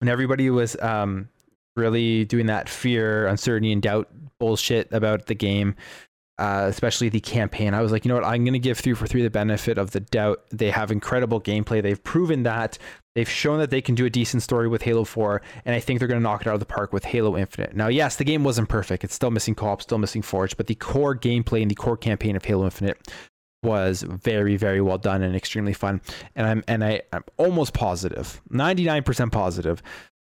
when 0.00 0.08
everybody 0.08 0.50
was 0.50 0.76
um, 0.80 1.28
really 1.76 2.24
doing 2.24 2.46
that 2.46 2.68
fear, 2.68 3.26
uncertainty, 3.26 3.72
and 3.72 3.82
doubt 3.82 4.08
bullshit 4.38 4.92
about 4.92 5.26
the 5.26 5.34
game, 5.34 5.74
uh, 6.38 6.66
especially 6.68 7.08
the 7.08 7.20
campaign, 7.20 7.74
I 7.74 7.82
was 7.82 7.90
like, 7.90 8.04
you 8.04 8.08
know 8.08 8.14
what? 8.14 8.24
I'm 8.24 8.44
going 8.44 8.52
to 8.52 8.60
give 8.60 8.78
343 8.78 9.22
the 9.22 9.30
benefit 9.30 9.76
of 9.76 9.90
the 9.90 10.00
doubt. 10.00 10.44
They 10.50 10.70
have 10.70 10.92
incredible 10.92 11.40
gameplay. 11.40 11.82
They've 11.82 12.02
proven 12.02 12.44
that. 12.44 12.78
They've 13.16 13.28
shown 13.28 13.58
that 13.58 13.70
they 13.70 13.80
can 13.80 13.96
do 13.96 14.06
a 14.06 14.10
decent 14.10 14.44
story 14.44 14.68
with 14.68 14.82
Halo 14.82 15.02
4, 15.02 15.42
and 15.64 15.74
I 15.74 15.80
think 15.80 15.98
they're 15.98 16.06
going 16.06 16.20
to 16.20 16.22
knock 16.22 16.42
it 16.42 16.46
out 16.46 16.54
of 16.54 16.60
the 16.60 16.66
park 16.66 16.92
with 16.92 17.04
Halo 17.04 17.36
Infinite. 17.36 17.74
Now, 17.74 17.88
yes, 17.88 18.14
the 18.14 18.22
game 18.22 18.44
wasn't 18.44 18.68
perfect. 18.68 19.02
It's 19.02 19.14
still 19.14 19.32
missing 19.32 19.56
co 19.56 19.66
op, 19.66 19.82
still 19.82 19.98
missing 19.98 20.22
Forge, 20.22 20.56
but 20.56 20.68
the 20.68 20.76
core 20.76 21.16
gameplay 21.16 21.62
and 21.62 21.70
the 21.70 21.74
core 21.74 21.96
campaign 21.96 22.36
of 22.36 22.44
Halo 22.44 22.66
Infinite 22.66 22.98
was 23.62 24.02
very 24.02 24.56
very 24.56 24.80
well 24.80 24.98
done 24.98 25.22
and 25.22 25.34
extremely 25.34 25.72
fun. 25.72 26.00
And 26.36 26.46
i'm 26.46 26.64
and 26.68 26.84
i 26.84 27.02
i'm 27.12 27.24
almost 27.36 27.74
positive 27.74 28.40
99% 28.52 29.32
positive 29.32 29.82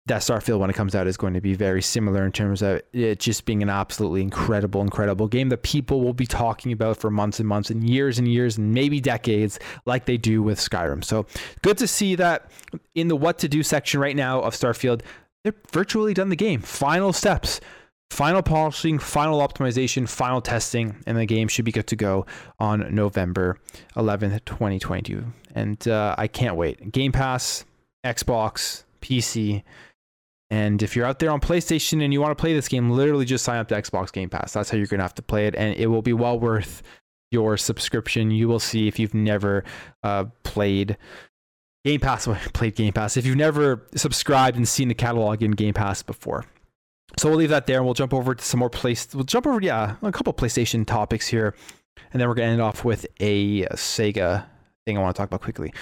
that 0.10 0.22
starfield 0.22 0.60
when 0.60 0.70
it 0.70 0.76
comes 0.76 0.96
out 0.96 1.06
is 1.08 1.18
going 1.18 1.36
to 1.36 1.42
be 1.42 1.54
very 1.54 1.82
similar 1.82 2.26
in 2.26 2.32
terms 2.32 2.62
of 2.62 2.82
it 2.94 3.20
just 3.20 3.46
being 3.46 3.62
an 3.62 3.70
absolutely 3.70 4.22
incredible 4.22 4.82
incredible 4.82 5.28
game 5.28 5.50
that 5.50 5.62
people 5.62 6.02
will 6.02 6.14
be 6.14 6.26
talking 6.26 6.72
about 6.72 6.98
for 6.98 7.12
months 7.12 7.40
and 7.40 7.48
months 7.48 7.70
and 7.70 7.88
years 7.88 8.18
and 8.18 8.28
years 8.28 8.58
and 8.58 8.74
maybe 8.74 9.00
decades 9.00 9.60
like 9.86 10.06
they 10.06 10.18
do 10.18 10.42
with 10.42 10.60
skyrim. 10.60 11.04
So 11.04 11.26
good 11.62 11.78
to 11.78 11.88
see 11.88 12.16
that 12.16 12.50
in 12.96 13.08
the 13.08 13.16
what 13.16 13.38
to 13.40 13.48
do 13.48 13.62
section 13.62 14.00
right 14.00 14.16
now 14.16 14.42
of 14.42 14.54
starfield 14.54 15.02
they're 15.44 15.54
virtually 15.72 16.14
done 16.14 16.30
the 16.30 16.36
game. 16.36 16.62
Final 16.62 17.14
steps 17.14 17.62
final 18.10 18.42
polishing, 18.42 19.00
final 19.00 19.40
optimization, 19.40 20.08
final 20.08 20.42
testing, 20.42 20.96
and 21.06 21.18
the 21.18 21.26
game 21.26 21.48
should 21.48 21.66
be 21.66 21.72
good 21.72 21.88
to 21.88 21.96
go 21.96 22.26
on 22.60 22.94
November 22.94 23.60
11th, 23.96 24.46
2022. 24.46 25.26
And 25.56 25.88
uh, 25.88 26.16
I 26.18 26.28
can't 26.28 26.56
wait. 26.56 26.92
Game 26.92 27.12
Pass, 27.12 27.66
Xbox, 28.06 28.84
PC. 29.02 29.64
And 30.52 30.82
if 30.82 30.96
you're 30.96 31.06
out 31.06 31.20
there 31.20 31.30
on 31.32 31.40
PlayStation 31.40 32.04
and 32.04 32.12
you 32.12 32.20
want 32.20 32.36
to 32.36 32.42
play 32.42 32.54
this 32.54 32.68
game, 32.68 32.90
literally 32.90 33.26
just 33.26 33.46
sign 33.46 33.60
up 33.60 33.68
to 33.68 33.76
Xbox 33.76 34.12
Game 34.12 34.30
Pass. 34.30 34.54
That's 34.54 34.70
how 34.70 34.78
you're 34.78 34.88
going 34.88 35.00
to 35.00 35.04
have 35.04 35.16
to 35.16 35.22
play 35.22 35.48
it. 35.48 35.56
And 35.56 35.76
it 35.76 35.88
will 35.88 36.02
be 36.02 36.14
well 36.14 36.40
worth 36.40 36.82
your 37.32 37.58
subscription. 37.58 38.32
You 38.32 38.48
will 38.48 38.60
see 38.60 38.88
if 38.88 38.98
you've 38.98 39.14
never 39.14 39.64
uh, 40.04 40.26
played 40.44 40.98
Game 41.86 42.00
Pass, 42.00 42.28
played 42.54 42.76
Game 42.76 42.94
Pass, 42.94 43.16
if 43.16 43.26
you've 43.26 43.38
never 43.38 43.86
subscribed 43.96 44.58
and 44.58 44.68
seen 44.68 44.88
the 44.88 44.96
catalog 44.96 45.44
in 45.44 45.52
Game 45.52 45.76
Pass 45.76 46.02
before 46.02 46.46
so 47.20 47.30
we'll 47.30 47.38
leave 47.38 47.50
that 47.50 47.68
there 47.68 47.78
and 47.78 47.86
we'll 47.86 47.94
jump 47.94 48.14
over 48.14 48.34
to 48.34 48.44
some 48.44 48.60
more 48.60 48.70
place 48.70 49.14
we'll 49.14 49.24
jump 49.24 49.46
over 49.46 49.60
yeah 49.62 49.96
a 50.02 50.12
couple 50.12 50.34
playstation 50.34 50.86
topics 50.86 51.28
here. 51.28 51.54
And 52.12 52.20
then 52.20 52.28
we're 52.28 52.36
going 52.36 52.48
to 52.48 52.54
end 52.54 52.62
off 52.62 52.86
with 52.86 53.06
a 53.20 53.64
sega 53.68 54.46
thing 54.86 54.98
i 54.98 55.02
want 55.02 55.16
to 55.16 55.20
talk 55.20 55.28
about 55.28 55.42
quickly. 55.42 55.74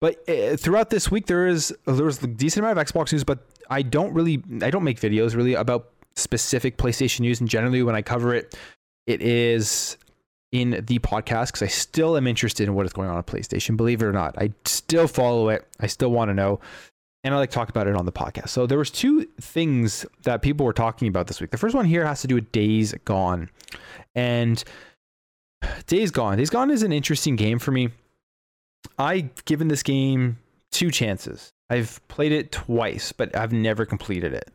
But 0.00 0.28
uh, 0.28 0.56
throughout 0.56 0.90
this 0.90 1.10
week 1.10 1.26
there 1.26 1.46
is 1.46 1.74
there 1.86 2.04
was 2.04 2.22
a 2.22 2.26
decent 2.26 2.64
amount 2.64 2.78
of 2.78 2.86
xbox 2.86 3.12
news 3.12 3.24
but 3.24 3.40
i 3.70 3.82
don't 3.82 4.12
really 4.14 4.42
i 4.62 4.70
don't 4.70 4.84
make 4.84 5.00
videos 5.00 5.34
really 5.34 5.54
about 5.54 5.90
specific 6.14 6.76
playstation 6.76 7.20
news. 7.20 7.40
And 7.40 7.48
generally 7.48 7.82
when 7.82 7.96
i 7.96 8.02
cover 8.02 8.32
it 8.34 8.56
it 9.06 9.20
is 9.20 9.96
in 10.52 10.84
the 10.86 11.00
podcast 11.00 11.46
because 11.46 11.62
i 11.62 11.66
still 11.66 12.16
am 12.16 12.28
interested 12.28 12.68
in 12.68 12.74
what 12.74 12.86
is 12.86 12.92
going 12.92 13.08
on 13.08 13.18
at 13.18 13.26
playstation 13.26 13.76
believe 13.76 14.00
it 14.00 14.06
or 14.06 14.12
not. 14.12 14.36
I 14.38 14.52
still 14.64 15.08
follow 15.08 15.48
it. 15.48 15.66
I 15.80 15.88
still 15.88 16.12
want 16.12 16.28
to 16.28 16.34
know 16.34 16.60
and 17.24 17.34
I 17.34 17.38
like 17.38 17.50
talk 17.50 17.70
about 17.70 17.86
it 17.88 17.96
on 17.96 18.04
the 18.04 18.12
podcast. 18.12 18.50
So 18.50 18.66
there 18.66 18.78
was 18.78 18.90
two 18.90 19.24
things 19.40 20.04
that 20.22 20.42
people 20.42 20.66
were 20.66 20.74
talking 20.74 21.08
about 21.08 21.26
this 21.26 21.40
week. 21.40 21.50
The 21.50 21.58
first 21.58 21.74
one 21.74 21.86
here 21.86 22.06
has 22.06 22.20
to 22.20 22.28
do 22.28 22.34
with 22.34 22.52
Days 22.52 22.94
Gone, 23.06 23.50
and 24.14 24.62
Days 25.86 26.10
Gone. 26.10 26.36
Days 26.36 26.50
Gone 26.50 26.70
is 26.70 26.82
an 26.82 26.92
interesting 26.92 27.34
game 27.34 27.58
for 27.58 27.72
me. 27.72 27.88
I've 28.98 29.44
given 29.46 29.68
this 29.68 29.82
game 29.82 30.38
two 30.70 30.90
chances. 30.90 31.52
I've 31.70 32.06
played 32.08 32.32
it 32.32 32.52
twice, 32.52 33.10
but 33.10 33.34
I've 33.34 33.52
never 33.52 33.86
completed 33.86 34.34
it. 34.34 34.50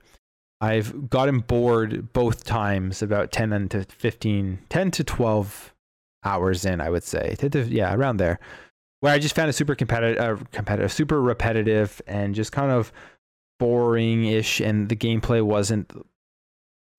I've 0.62 1.10
gotten 1.10 1.40
bored 1.40 2.14
both 2.14 2.44
times, 2.44 3.02
about 3.02 3.32
10 3.32 3.70
to 3.70 3.86
15, 3.86 4.60
10 4.70 4.92
to 4.92 5.04
12 5.04 5.74
hours 6.24 6.66
in, 6.66 6.82
I 6.82 6.90
would 6.90 7.04
say. 7.04 7.36
yeah, 7.70 7.96
around 7.96 8.18
there 8.18 8.40
where 9.02 9.14
I 9.14 9.20
just 9.20 9.36
found 9.36 9.50
it 9.50 9.54
super 9.54 9.76
competitive, 9.76 10.22
uh, 10.22 10.44
competitive, 10.52 10.92
super 10.92 11.22
repetitive, 11.22 12.02
and 12.08 12.36
just 12.36 12.52
kind 12.52 12.72
of 12.72 12.92
boring-ish, 13.60 14.60
and 14.60 14.90
the 14.90 14.96
gameplay 14.96 15.42
wasn't 15.42 15.92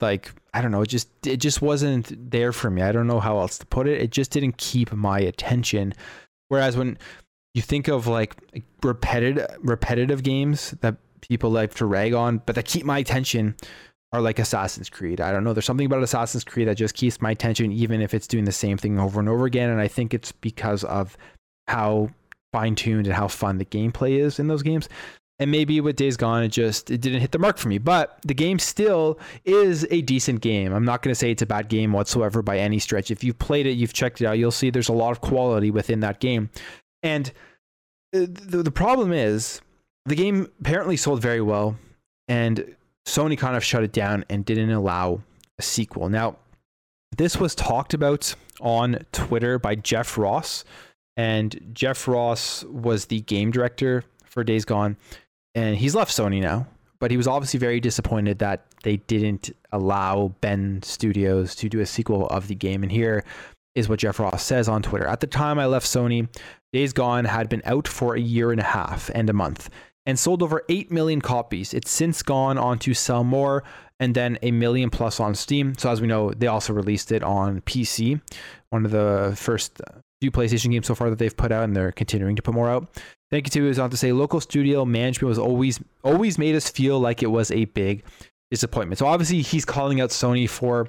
like 0.01 0.33
I 0.55 0.63
don't 0.63 0.71
know, 0.71 0.83
it 0.83 0.89
just 0.89 1.09
it 1.27 1.37
just 1.39 1.63
wasn't 1.63 2.31
there 2.31 2.53
for 2.53 2.71
me. 2.71 2.83
I 2.83 2.93
don't 2.93 3.07
know 3.07 3.21
how 3.21 3.39
else 3.39 3.59
to 3.59 3.67
put 3.67 3.87
it. 3.87 4.01
It 4.01 4.11
just 4.11 4.31
didn't 4.31 4.57
keep 4.57 4.93
my 4.93 5.21
attention. 5.21 5.95
Whereas 6.49 6.77
when 6.77 6.99
you 7.55 7.63
think 7.63 7.89
of 7.89 8.07
like 8.07 8.37
repetitive 8.83 9.47
repetitive 9.61 10.23
games 10.23 10.73
that 10.81 10.97
people 11.21 11.51
like 11.51 11.75
to 11.75 11.87
rag 11.87 12.15
on, 12.15 12.39
but 12.47 12.55
that 12.55 12.65
keep 12.65 12.85
my 12.85 12.99
attention 12.99 13.55
are 14.13 14.21
like 14.21 14.39
Assassin's 14.39 14.89
Creed. 14.89 15.21
I 15.21 15.31
don't 15.31 15.45
know. 15.45 15.53
There's 15.53 15.67
something 15.67 15.87
about 15.87 16.03
Assassin's 16.03 16.43
Creed 16.43 16.67
that 16.67 16.77
just 16.77 16.95
keeps 16.95 17.21
my 17.21 17.31
attention, 17.31 17.71
even 17.71 18.01
if 18.01 18.13
it's 18.13 18.27
doing 18.27 18.45
the 18.45 18.53
same 18.53 18.77
thing 18.77 18.99
over 18.99 19.21
and 19.21 19.29
over 19.29 19.47
again. 19.47 19.71
And 19.71 19.81
I 19.81 19.87
think 19.87 20.13
it's 20.13 20.33
because 20.33 20.83
of 20.85 21.17
how 21.71 22.11
fine 22.53 22.75
tuned 22.75 23.07
and 23.07 23.15
how 23.15 23.29
fun 23.29 23.59
the 23.59 23.65
gameplay 23.65 24.19
is 24.19 24.39
in 24.39 24.49
those 24.49 24.63
games. 24.63 24.89
And 25.39 25.51
maybe 25.51 25.81
with 25.81 25.97
Days 25.97 26.19
Gone, 26.19 26.43
it 26.43 26.49
just 26.49 26.91
it 26.91 27.01
didn't 27.01 27.21
hit 27.21 27.31
the 27.31 27.39
mark 27.39 27.57
for 27.57 27.69
me. 27.69 27.79
But 27.79 28.19
the 28.27 28.35
game 28.35 28.59
still 28.59 29.19
is 29.47 29.87
a 29.91 30.03
decent 30.03 30.43
game. 30.43 30.75
I'm 30.75 30.85
not 30.85 31.01
going 31.01 31.13
to 31.13 31.19
say 31.19 31.31
it's 31.31 31.41
a 31.41 31.47
bad 31.47 31.69
game 31.69 31.93
whatsoever 31.93 32.43
by 32.43 32.59
any 32.59 32.79
stretch. 32.79 33.11
If 33.11 33.25
you've 33.25 33.39
played 33.39 33.67
it, 33.67 33.73
you've 33.73 33.95
checked 33.95 34.21
it 34.21 34.27
out, 34.27 34.37
you'll 34.37 34.51
see 34.51 34.69
there's 34.69 34.91
a 34.91 34.93
lot 34.93 35.13
of 35.13 35.23
quality 35.23 35.71
within 35.71 36.01
that 36.01 36.21
game. 36.21 36.51
And 37.03 37.33
uh, 38.15 38.27
the, 38.29 38.63
the 38.65 38.71
problem 38.71 39.13
is 39.13 39.63
the 40.05 40.17
game 40.17 40.49
apparently 40.61 40.99
sold 40.99 41.23
very 41.23 41.41
well, 41.41 41.77
and 42.29 42.77
Sony 43.07 43.39
kind 43.39 43.57
of 43.57 43.65
shut 43.65 43.83
it 43.83 43.93
down 43.93 44.25
and 44.29 44.45
didn't 44.45 44.71
allow 44.71 45.23
a 45.59 45.63
sequel. 45.63 46.11
Now, 46.11 46.37
this 47.17 47.39
was 47.39 47.55
talked 47.55 47.95
about 47.95 48.35
on 48.61 48.99
Twitter 49.13 49.59
by 49.59 49.75
Jeff 49.75 50.19
Ross, 50.19 50.65
and 51.17 51.71
Jeff 51.73 52.07
Ross 52.09 52.65
was 52.65 53.07
the 53.07 53.21
game 53.23 53.51
director 53.51 54.05
for 54.25 54.45
Days 54.45 54.65
Gone, 54.65 54.97
and 55.55 55.77
he's 55.77 55.95
left 55.95 56.13
Sony 56.13 56.41
now. 56.41 56.67
But 56.99 57.11
he 57.11 57.17
was 57.17 57.27
obviously 57.27 57.59
very 57.59 57.81
disappointed 57.81 58.41
that 58.41 58.67
they 58.83 58.99
didn't 58.99 59.51
allow 59.73 60.35
Bend 60.43 60.85
Studios 60.85 61.55
to 61.57 61.69
do 61.71 61.81
a 61.81 61.87
sequel 61.87 62.27
of 62.29 62.47
the 62.47 62.55
game. 62.55 62.83
And 62.83 62.93
here 62.93 63.25
is 63.75 63.89
what 63.89 64.01
Jeff 64.01 64.21
Ross 64.21 64.45
says 64.45 64.69
on 64.69 64.83
Twitter. 64.83 65.07
At 65.07 65.21
the 65.21 65.27
time 65.27 65.59
I 65.59 65.65
left 65.65 65.87
Sony, 65.87 66.29
Days 66.75 66.93
Gone 66.93 67.25
had 67.25 67.49
been 67.49 67.63
out 67.65 67.89
for 67.89 68.15
a 68.15 68.21
year 68.21 68.53
and 68.53 68.61
a 68.61 68.65
half 68.65 69.11
and 69.15 69.31
a 69.31 69.33
month 69.33 69.71
and 70.07 70.19
sold 70.19 70.43
over 70.43 70.63
8 70.69 70.91
million 70.91 71.21
copies. 71.21 71.73
It's 71.73 71.91
since 71.91 72.23
gone 72.23 72.59
on 72.59 72.79
to 72.81 72.95
sell 72.95 73.25
more 73.25 73.65
and 73.99 74.15
then 74.15 74.39
a 74.43 74.51
million 74.51 74.91
plus 74.91 75.21
on 75.21 75.35
Steam. 75.35 75.75
So 75.77 75.91
as 75.91 76.01
we 76.01 76.07
know, 76.07 76.33
they 76.33 76.47
also 76.47 76.73
released 76.73 77.13
it 77.13 77.23
on 77.23 77.61
PC, 77.63 78.21
one 78.71 78.85
of 78.85 78.91
the 78.91 79.35
first 79.37 79.81
few 80.21 80.31
PlayStation 80.31 80.71
games 80.71 80.87
so 80.87 80.95
far 80.95 81.11
that 81.11 81.19
they've 81.19 81.37
put 81.37 81.53
out, 81.53 81.65
and 81.65 81.75
they're 81.75 81.93
continuing 81.93 82.37
to 82.37 82.43
put 82.43 82.55
more 82.55 82.69
out. 82.69 82.89
Thank 83.31 83.33
you 83.33 83.39
it 83.39 83.45
continues 83.45 83.79
on 83.79 83.91
to 83.91 83.97
say 83.97 84.13
local 84.13 84.41
studio 84.41 84.85
management 84.85 85.29
was 85.29 85.39
always 85.39 85.79
always 86.03 86.37
made 86.37 86.57
us 86.57 86.69
feel 86.69 86.99
like 86.99 87.23
it 87.23 87.29
was 87.29 87.51
a 87.53 87.67
big 87.67 88.03
disappointment. 88.51 88.99
So 88.99 89.07
obviously 89.07 89.41
he's 89.43 89.65
calling 89.65 90.01
out 90.01 90.11
Sony 90.11 90.49
for 90.49 90.89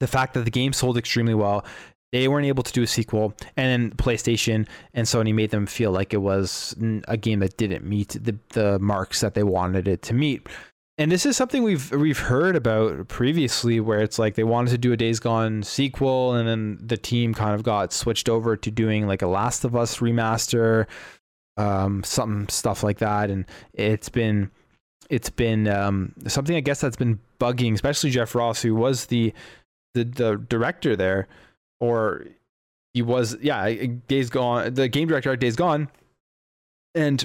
the 0.00 0.06
fact 0.06 0.34
that 0.34 0.44
the 0.44 0.50
game 0.50 0.72
sold 0.72 0.96
extremely 0.96 1.34
well. 1.34 1.64
They 2.12 2.26
weren't 2.26 2.46
able 2.46 2.64
to 2.64 2.72
do 2.72 2.82
a 2.82 2.86
sequel, 2.88 3.34
and 3.56 3.90
then 3.90 3.96
PlayStation 3.96 4.66
and 4.94 5.06
Sony 5.06 5.32
made 5.32 5.50
them 5.50 5.66
feel 5.66 5.92
like 5.92 6.12
it 6.12 6.16
was 6.16 6.74
a 7.06 7.16
game 7.16 7.38
that 7.38 7.56
didn't 7.56 7.84
meet 7.84 8.16
the, 8.20 8.36
the 8.48 8.80
marks 8.80 9.20
that 9.20 9.34
they 9.34 9.44
wanted 9.44 9.86
it 9.86 10.02
to 10.02 10.14
meet. 10.14 10.48
And 11.00 11.10
this 11.10 11.24
is 11.24 11.34
something 11.34 11.62
we've 11.62 11.90
we've 11.92 12.18
heard 12.18 12.56
about 12.56 13.08
previously, 13.08 13.80
where 13.80 14.00
it's 14.00 14.18
like 14.18 14.34
they 14.34 14.44
wanted 14.44 14.72
to 14.72 14.78
do 14.78 14.92
a 14.92 14.98
Days 14.98 15.18
Gone 15.18 15.62
sequel, 15.62 16.34
and 16.34 16.46
then 16.46 16.78
the 16.78 16.98
team 16.98 17.32
kind 17.32 17.54
of 17.54 17.62
got 17.62 17.94
switched 17.94 18.28
over 18.28 18.54
to 18.54 18.70
doing 18.70 19.06
like 19.06 19.22
a 19.22 19.26
Last 19.26 19.64
of 19.64 19.74
Us 19.74 20.00
remaster, 20.00 20.86
um, 21.56 22.04
some 22.04 22.50
stuff 22.50 22.82
like 22.82 22.98
that, 22.98 23.30
and 23.30 23.46
it's 23.72 24.10
been 24.10 24.50
it's 25.08 25.30
been 25.30 25.68
um, 25.68 26.12
something 26.26 26.54
I 26.54 26.60
guess 26.60 26.82
that's 26.82 26.98
been 26.98 27.18
bugging, 27.40 27.72
especially 27.72 28.10
Jeff 28.10 28.34
Ross, 28.34 28.60
who 28.60 28.74
was 28.74 29.06
the 29.06 29.32
the, 29.94 30.04
the 30.04 30.36
director 30.50 30.96
there, 30.96 31.28
or 31.80 32.26
he 32.92 33.00
was 33.00 33.38
yeah 33.40 33.72
Days 34.06 34.28
Gone, 34.28 34.74
the 34.74 34.86
game 34.86 35.08
director 35.08 35.32
at 35.32 35.40
Days 35.40 35.56
Gone, 35.56 35.88
and 36.94 37.24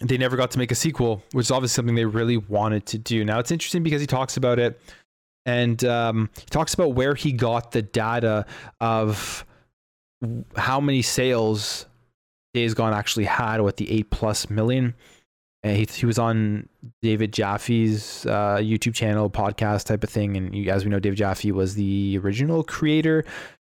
they 0.00 0.18
never 0.18 0.36
got 0.36 0.50
to 0.52 0.58
make 0.58 0.72
a 0.72 0.74
sequel, 0.74 1.22
which 1.32 1.46
is 1.46 1.50
obviously 1.50 1.74
something 1.74 1.94
they 1.94 2.04
really 2.04 2.36
wanted 2.36 2.86
to 2.86 2.98
do. 2.98 3.24
Now 3.24 3.38
it's 3.38 3.50
interesting 3.50 3.82
because 3.82 4.00
he 4.00 4.06
talks 4.06 4.36
about 4.36 4.58
it, 4.58 4.80
and 5.46 5.82
um, 5.84 6.30
he 6.38 6.46
talks 6.46 6.74
about 6.74 6.94
where 6.94 7.14
he 7.14 7.32
got 7.32 7.72
the 7.72 7.82
data 7.82 8.46
of 8.80 9.44
how 10.56 10.80
many 10.80 11.02
sales 11.02 11.86
Days 12.54 12.72
Gone 12.72 12.94
actually 12.94 13.24
had 13.24 13.60
with 13.60 13.76
the 13.76 13.90
eight 13.90 14.10
plus 14.10 14.48
million. 14.48 14.94
And 15.64 15.76
he, 15.76 15.86
he 15.92 16.06
was 16.06 16.18
on 16.18 16.68
David 17.02 17.32
Jaffe's 17.32 18.26
uh, 18.26 18.58
YouTube 18.60 18.94
channel, 18.94 19.28
podcast 19.28 19.86
type 19.86 20.04
of 20.04 20.10
thing. 20.10 20.36
And 20.36 20.54
you, 20.54 20.70
as 20.70 20.84
we 20.84 20.90
know, 20.90 21.00
David 21.00 21.16
Jaffe 21.16 21.50
was 21.52 21.74
the 21.74 22.18
original 22.22 22.62
creator 22.62 23.24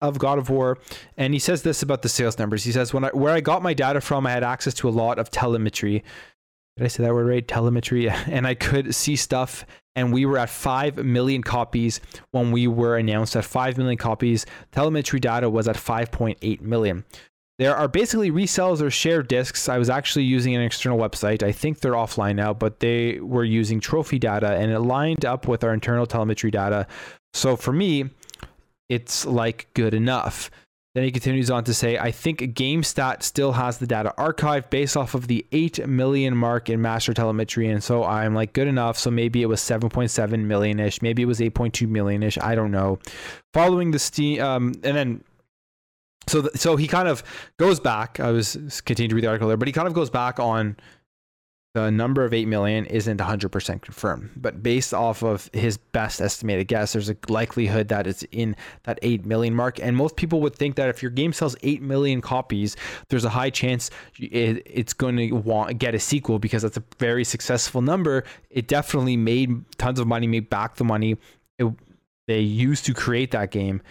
of 0.01 0.19
God 0.19 0.39
of 0.39 0.51
War, 0.51 0.79
and 1.17 1.35
he 1.35 1.41
says 1.41 1.63
this 1.63 1.83
about 1.83 2.03
the 2.03 2.09
sales 2.09 2.39
numbers. 2.39 2.65
He 2.65 2.73
says, 2.73 2.95
"When 2.95 3.05
I, 3.05 3.09
where 3.09 3.35
I 3.35 3.41
got 3.41 3.63
my 3.63 3.75
data 3.75 4.01
from, 4.01 4.27
I 4.27 4.31
had 4.31 4.45
access 4.45 4.75
to 4.75 4.89
a 4.89 4.91
lot 4.91 5.19
of 5.19 5.31
telemetry. 5.31 6.03
Did 6.77 6.85
I 6.85 6.89
say 6.89 7.03
that 7.03 7.13
word 7.13 7.27
right? 7.27 7.47
Telemetry, 7.47 8.09
and 8.27 8.47
I 8.47 8.55
could 8.55 8.95
see 8.95 9.17
stuff. 9.17 9.67
And 9.97 10.13
we 10.13 10.25
were 10.25 10.39
at 10.39 10.49
five 10.49 10.97
million 10.97 11.43
copies 11.43 12.01
when 12.31 12.53
we 12.53 12.67
were 12.69 12.97
announced 12.97 13.37
at 13.37 13.45
five 13.45 13.77
million 13.77 13.99
copies. 13.99 14.47
Telemetry 14.73 15.21
data 15.21 15.51
was 15.51 15.69
at 15.69 15.77
five 15.77 16.11
point 16.11 16.39
eight 16.43 16.63
million. 16.63 17.05
There 17.59 17.77
are 17.77 17.89
basically 17.89 18.31
resellers 18.31 18.81
or 18.81 18.91
shared 18.91 19.29
discs. 19.29 19.69
I 19.69 19.77
was 19.77 19.91
actually 19.91 20.25
using 20.25 20.55
an 20.55 20.63
external 20.63 20.97
website. 20.97 21.43
I 21.43 21.53
think 21.53 21.81
they're 21.81 21.93
offline 21.93 22.37
now, 22.37 22.55
but 22.55 22.81
they 22.81 23.21
were 23.21 23.45
using 23.45 23.81
trophy 23.81 24.19
data, 24.19 24.53
and 24.53 24.73
it 24.73 24.81
lined 24.81 25.27
up 25.27 25.47
with 25.47 25.63
our 25.63 25.75
internal 25.75 26.07
telemetry 26.07 26.51
data. 26.51 26.87
So 27.35 27.57
for 27.57 27.73
me." 27.73 28.11
It's 28.91 29.25
like 29.25 29.69
good 29.73 29.95
enough. 29.95 30.51
Then 30.95 31.05
he 31.05 31.13
continues 31.13 31.53
on 31.53 31.63
to 31.65 31.73
say, 31.73 31.99
I 31.99 32.11
think 32.11 32.41
Gamstat 32.41 33.23
still 33.23 33.53
has 33.53 33.79
the 33.79 33.87
data 33.87 34.13
archived 34.19 34.71
based 34.71 34.97
off 34.97 35.15
of 35.15 35.29
the 35.29 35.47
8 35.53 35.87
million 35.87 36.37
mark 36.37 36.69
in 36.69 36.83
master 36.83 37.15
telemetry. 37.15 37.69
And 37.69 37.83
so 37.83 38.05
I'm 38.05 38.35
like, 38.35 38.53
good 38.53 38.67
enough. 38.67 38.99
So 38.99 39.09
maybe 39.09 39.41
it 39.41 39.47
was 39.47 39.61
7.7 39.61 40.45
million 40.45 40.81
ish. 40.81 41.01
Maybe 41.01 41.23
it 41.23 41.27
was 41.27 41.39
8.2 41.39 41.89
million 41.89 42.25
ish. 42.25 42.39
I 42.39 42.57
don't 42.57 42.73
know. 42.73 42.99
Following 43.55 43.93
the 43.93 44.01
Steam, 44.01 44.43
um, 44.43 44.75
and 44.83 44.97
then 44.97 45.25
so, 46.27 46.41
the, 46.43 46.59
so 46.59 46.77
he 46.77 46.89
kind 46.89 47.07
of 47.07 47.23
goes 47.57 47.79
back. 47.79 48.19
I 48.19 48.33
was 48.33 48.81
continuing 48.85 49.11
to 49.11 49.15
read 49.15 49.25
the 49.25 49.29
article 49.29 49.49
there, 49.49 49.57
but 49.57 49.69
he 49.69 49.73
kind 49.73 49.87
of 49.89 49.95
goes 49.95 50.11
back 50.11 50.41
on 50.41 50.77
the 51.75 51.91
number 51.91 52.25
of 52.25 52.35
8 52.35 52.49
million 52.49 52.85
isn't 52.87 53.21
100% 53.21 53.83
confirmed 53.83 54.31
but 54.37 54.63
based 54.63 54.93
off 54.93 55.23
of 55.23 55.49
his 55.53 55.77
best 55.77 56.21
estimated 56.21 56.67
guess 56.67 56.93
there's 56.93 57.09
a 57.09 57.17
likelihood 57.29 57.89
that 57.89 58.07
it's 58.07 58.25
in 58.33 58.57
that 58.85 58.99
8 59.03 59.25
million 59.25 59.55
mark. 59.55 59.79
And 59.81 59.97
most 59.97 60.17
people 60.17 60.41
would 60.41 60.57
think 60.57 60.77
that 60.77 60.89
if 60.89 61.03
your 61.03 61.11
game 61.11 61.33
sells 61.33 61.57
8 61.63 61.81
million 61.83 62.21
copies 62.21 62.77
there's 63.09 63.25
a 63.25 63.31
high 63.31 63.51
chance 63.51 63.91
it's 64.19 64.93
going 64.93 65.17
to 65.17 65.31
want 65.33 65.79
get 65.79 65.95
a 65.95 66.01
sequel 66.01 66.39
because 66.39 66.63
that's 66.63 66.77
a 66.77 66.85
very 66.99 67.25
successful 67.25 67.83
number. 67.83 68.25
It 68.51 68.67
definitely 68.67 69.17
made 69.17 69.65
tons 69.79 70.01
of 70.01 70.07
money 70.07 70.27
made 70.27 70.51
back 70.51 70.77
the 70.77 70.85
money 70.85 71.17
it, 71.59 71.73
they 72.27 72.41
used 72.41 72.87
to 72.87 72.95
create 72.95 73.33
that 73.33 73.51
game. 73.51 73.83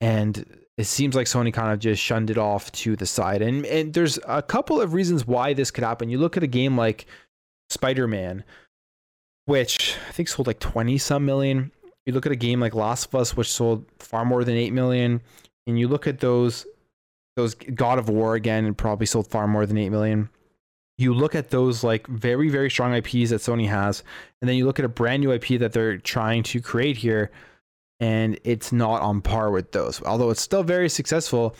And 0.00 0.44
it 0.76 0.84
seems 0.84 1.16
like 1.16 1.26
Sony 1.26 1.52
kind 1.52 1.72
of 1.72 1.80
just 1.80 2.00
shunned 2.00 2.30
it 2.30 2.38
off 2.38 2.70
to 2.72 2.94
the 2.94 3.06
side. 3.06 3.42
And 3.42 3.66
and 3.66 3.92
there's 3.92 4.18
a 4.26 4.42
couple 4.42 4.80
of 4.80 4.92
reasons 4.92 5.26
why 5.26 5.52
this 5.52 5.70
could 5.70 5.84
happen. 5.84 6.08
You 6.08 6.18
look 6.18 6.36
at 6.36 6.42
a 6.42 6.48
game 6.48 6.76
like 6.76 7.06
Spider-Man, 7.70 8.44
which 9.46 9.96
I 10.08 10.12
think 10.12 10.28
sold 10.28 10.46
like 10.46 10.60
20 10.60 10.98
some 10.98 11.24
million. 11.24 11.72
You 12.06 12.12
look 12.12 12.26
at 12.26 12.32
a 12.32 12.36
game 12.36 12.60
like 12.60 12.74
Last 12.74 13.06
of 13.06 13.14
Us, 13.14 13.36
which 13.36 13.52
sold 13.52 13.84
far 13.98 14.24
more 14.24 14.44
than 14.44 14.56
8 14.56 14.72
million, 14.72 15.20
and 15.66 15.78
you 15.78 15.88
look 15.88 16.06
at 16.06 16.20
those 16.20 16.66
those 17.36 17.54
God 17.54 18.00
of 18.00 18.08
War 18.08 18.34
again, 18.34 18.64
and 18.64 18.76
probably 18.76 19.06
sold 19.06 19.28
far 19.28 19.46
more 19.46 19.64
than 19.64 19.78
8 19.78 19.90
million. 19.90 20.28
You 20.96 21.14
look 21.14 21.36
at 21.36 21.50
those 21.50 21.84
like 21.84 22.06
very 22.08 22.48
very 22.48 22.70
strong 22.70 22.94
IPs 22.94 23.30
that 23.30 23.40
Sony 23.40 23.68
has, 23.68 24.02
and 24.40 24.48
then 24.48 24.56
you 24.56 24.66
look 24.66 24.78
at 24.78 24.84
a 24.84 24.88
brand 24.88 25.22
new 25.22 25.32
IP 25.32 25.60
that 25.60 25.72
they're 25.72 25.98
trying 25.98 26.42
to 26.44 26.60
create 26.60 26.96
here, 26.96 27.30
and 28.00 28.38
it's 28.44 28.72
not 28.72 29.02
on 29.02 29.20
par 29.20 29.50
with 29.50 29.72
those. 29.72 30.02
Although 30.02 30.30
it's 30.30 30.40
still 30.42 30.62
very 30.62 30.88
successful, 30.88 31.54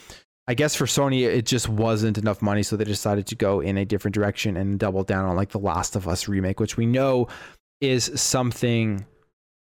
I 0.49 0.55
guess 0.55 0.75
for 0.75 0.87
Sony, 0.87 1.25
it 1.25 1.45
just 1.45 1.69
wasn't 1.69 2.17
enough 2.17 2.41
money, 2.41 2.63
so 2.63 2.75
they 2.75 2.85
decided 2.85 3.27
to 3.27 3.35
go 3.35 3.61
in 3.61 3.77
a 3.77 3.85
different 3.85 4.15
direction 4.15 4.57
and 4.57 4.79
double 4.79 5.05
down 5.05 5.27
on 5.27 5.37
like 5.37 5.51
the 5.51 5.59
Last 5.59 5.95
of 5.95 6.09
Us 6.09 6.27
remake, 6.27 6.59
which 6.59 6.79
we 6.79 6.87
know 6.87 7.29
is 7.83 8.11
something 8.19 9.05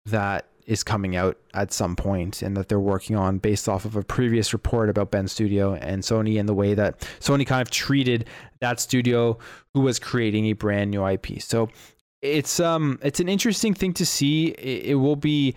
that 0.06 0.45
is 0.67 0.84
coming 0.84 1.15
out 1.15 1.38
at 1.56 1.74
some 1.74 1.95
point 1.95 2.43
and 2.43 2.56
that 2.56 2.69
they're 2.69 2.80
working 2.80 3.15
on 3.15 3.39
based 3.39 3.67
off 3.67 3.86
of 3.86 3.95
a 3.95 4.04
previous 4.04 4.54
report 4.54 4.88
about 4.89 5.10
Bend 5.10 5.32
Studio 5.32 5.74
and 5.74 6.04
Sony 6.04 6.39
and 6.39 6.48
the 6.48 6.54
way 6.54 6.76
that 6.76 7.00
Sony 7.19 7.48
kind 7.48 7.63
of 7.63 7.71
treated 7.71 8.26
that 8.62 8.80
studio 8.80 9.39
who 9.74 9.82
was 9.82 9.98
creating 9.98 10.45
a 10.45 10.54
brand 10.54 10.91
new 10.91 11.06
IP. 11.08 11.41
So 11.41 11.69
it's 12.21 12.60
um 12.60 13.00
it's 13.02 13.19
an 13.19 13.28
interesting 13.28 13.74
thing 13.74 13.93
to 13.93 14.06
see. 14.06 14.50
It, 14.50 14.91
it 14.91 14.95
will 14.95 15.15
be 15.15 15.56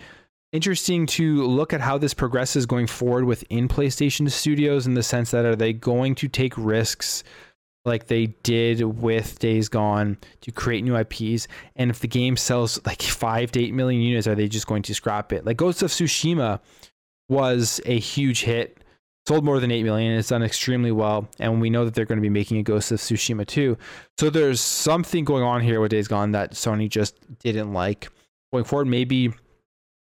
interesting 0.53 1.07
to 1.07 1.47
look 1.47 1.73
at 1.73 1.81
how 1.81 1.99
this 1.99 2.15
progresses 2.15 2.67
going 2.67 2.87
forward 2.87 3.25
within 3.25 3.69
PlayStation 3.69 4.31
Studios 4.31 4.87
in 4.87 4.95
the 4.95 5.03
sense 5.03 5.31
that 5.31 5.45
are 5.45 5.57
they 5.57 5.73
going 5.73 6.15
to 6.17 6.29
take 6.29 6.55
risks 6.57 7.25
like 7.85 8.07
they 8.07 8.27
did 8.43 8.83
with 8.83 9.39
Days 9.39 9.69
Gone 9.69 10.19
to 10.43 10.53
create 10.53 10.85
new 10.85 10.97
IPs? 10.97 11.49
And 11.77 11.91
if 11.91 12.01
the 12.01 12.09
game 12.09 12.37
sells 12.37 12.85
like 12.87 13.03
five 13.03 13.53
to 13.53 13.63
eight 13.63 13.75
million 13.75 14.01
units, 14.01 14.27
are 14.27 14.35
they 14.35 14.49
just 14.49 14.67
going 14.67 14.83
to 14.83 14.95
scrap 14.95 15.33
it? 15.33 15.45
Like 15.45 15.57
Ghost 15.57 15.83
of 15.83 15.91
Tsushima 15.91 16.61
was 17.29 17.81
a 17.85 17.99
huge 17.99 18.43
hit, 18.43 18.83
sold 19.27 19.45
more 19.45 19.61
than 19.61 19.71
eight 19.71 19.83
million. 19.83 20.13
It's 20.13 20.29
done 20.29 20.43
extremely 20.43 20.93
well, 20.93 21.29
and 21.39 21.61
we 21.61 21.69
know 21.69 21.85
that 21.85 21.95
they're 21.95 22.07
going 22.07 22.19
to 22.19 22.23
be 22.23 22.31
making 22.31 22.57
a 22.57 22.63
Ghost 22.63 22.91
of 22.91 22.99
Tsushima 22.99 23.47
too. 23.47 23.77
So 24.17 24.31
there's 24.31 24.61
something 24.61 25.25
going 25.25 25.45
on 25.45 25.61
here 25.61 25.81
with 25.81 25.91
Days 25.91 26.09
Gone 26.09 26.33
that 26.33 26.53
Sony 26.53 26.89
just 26.89 27.17
didn't 27.41 27.73
like. 27.73 28.09
Going 28.51 28.65
forward, 28.65 28.87
maybe 28.87 29.35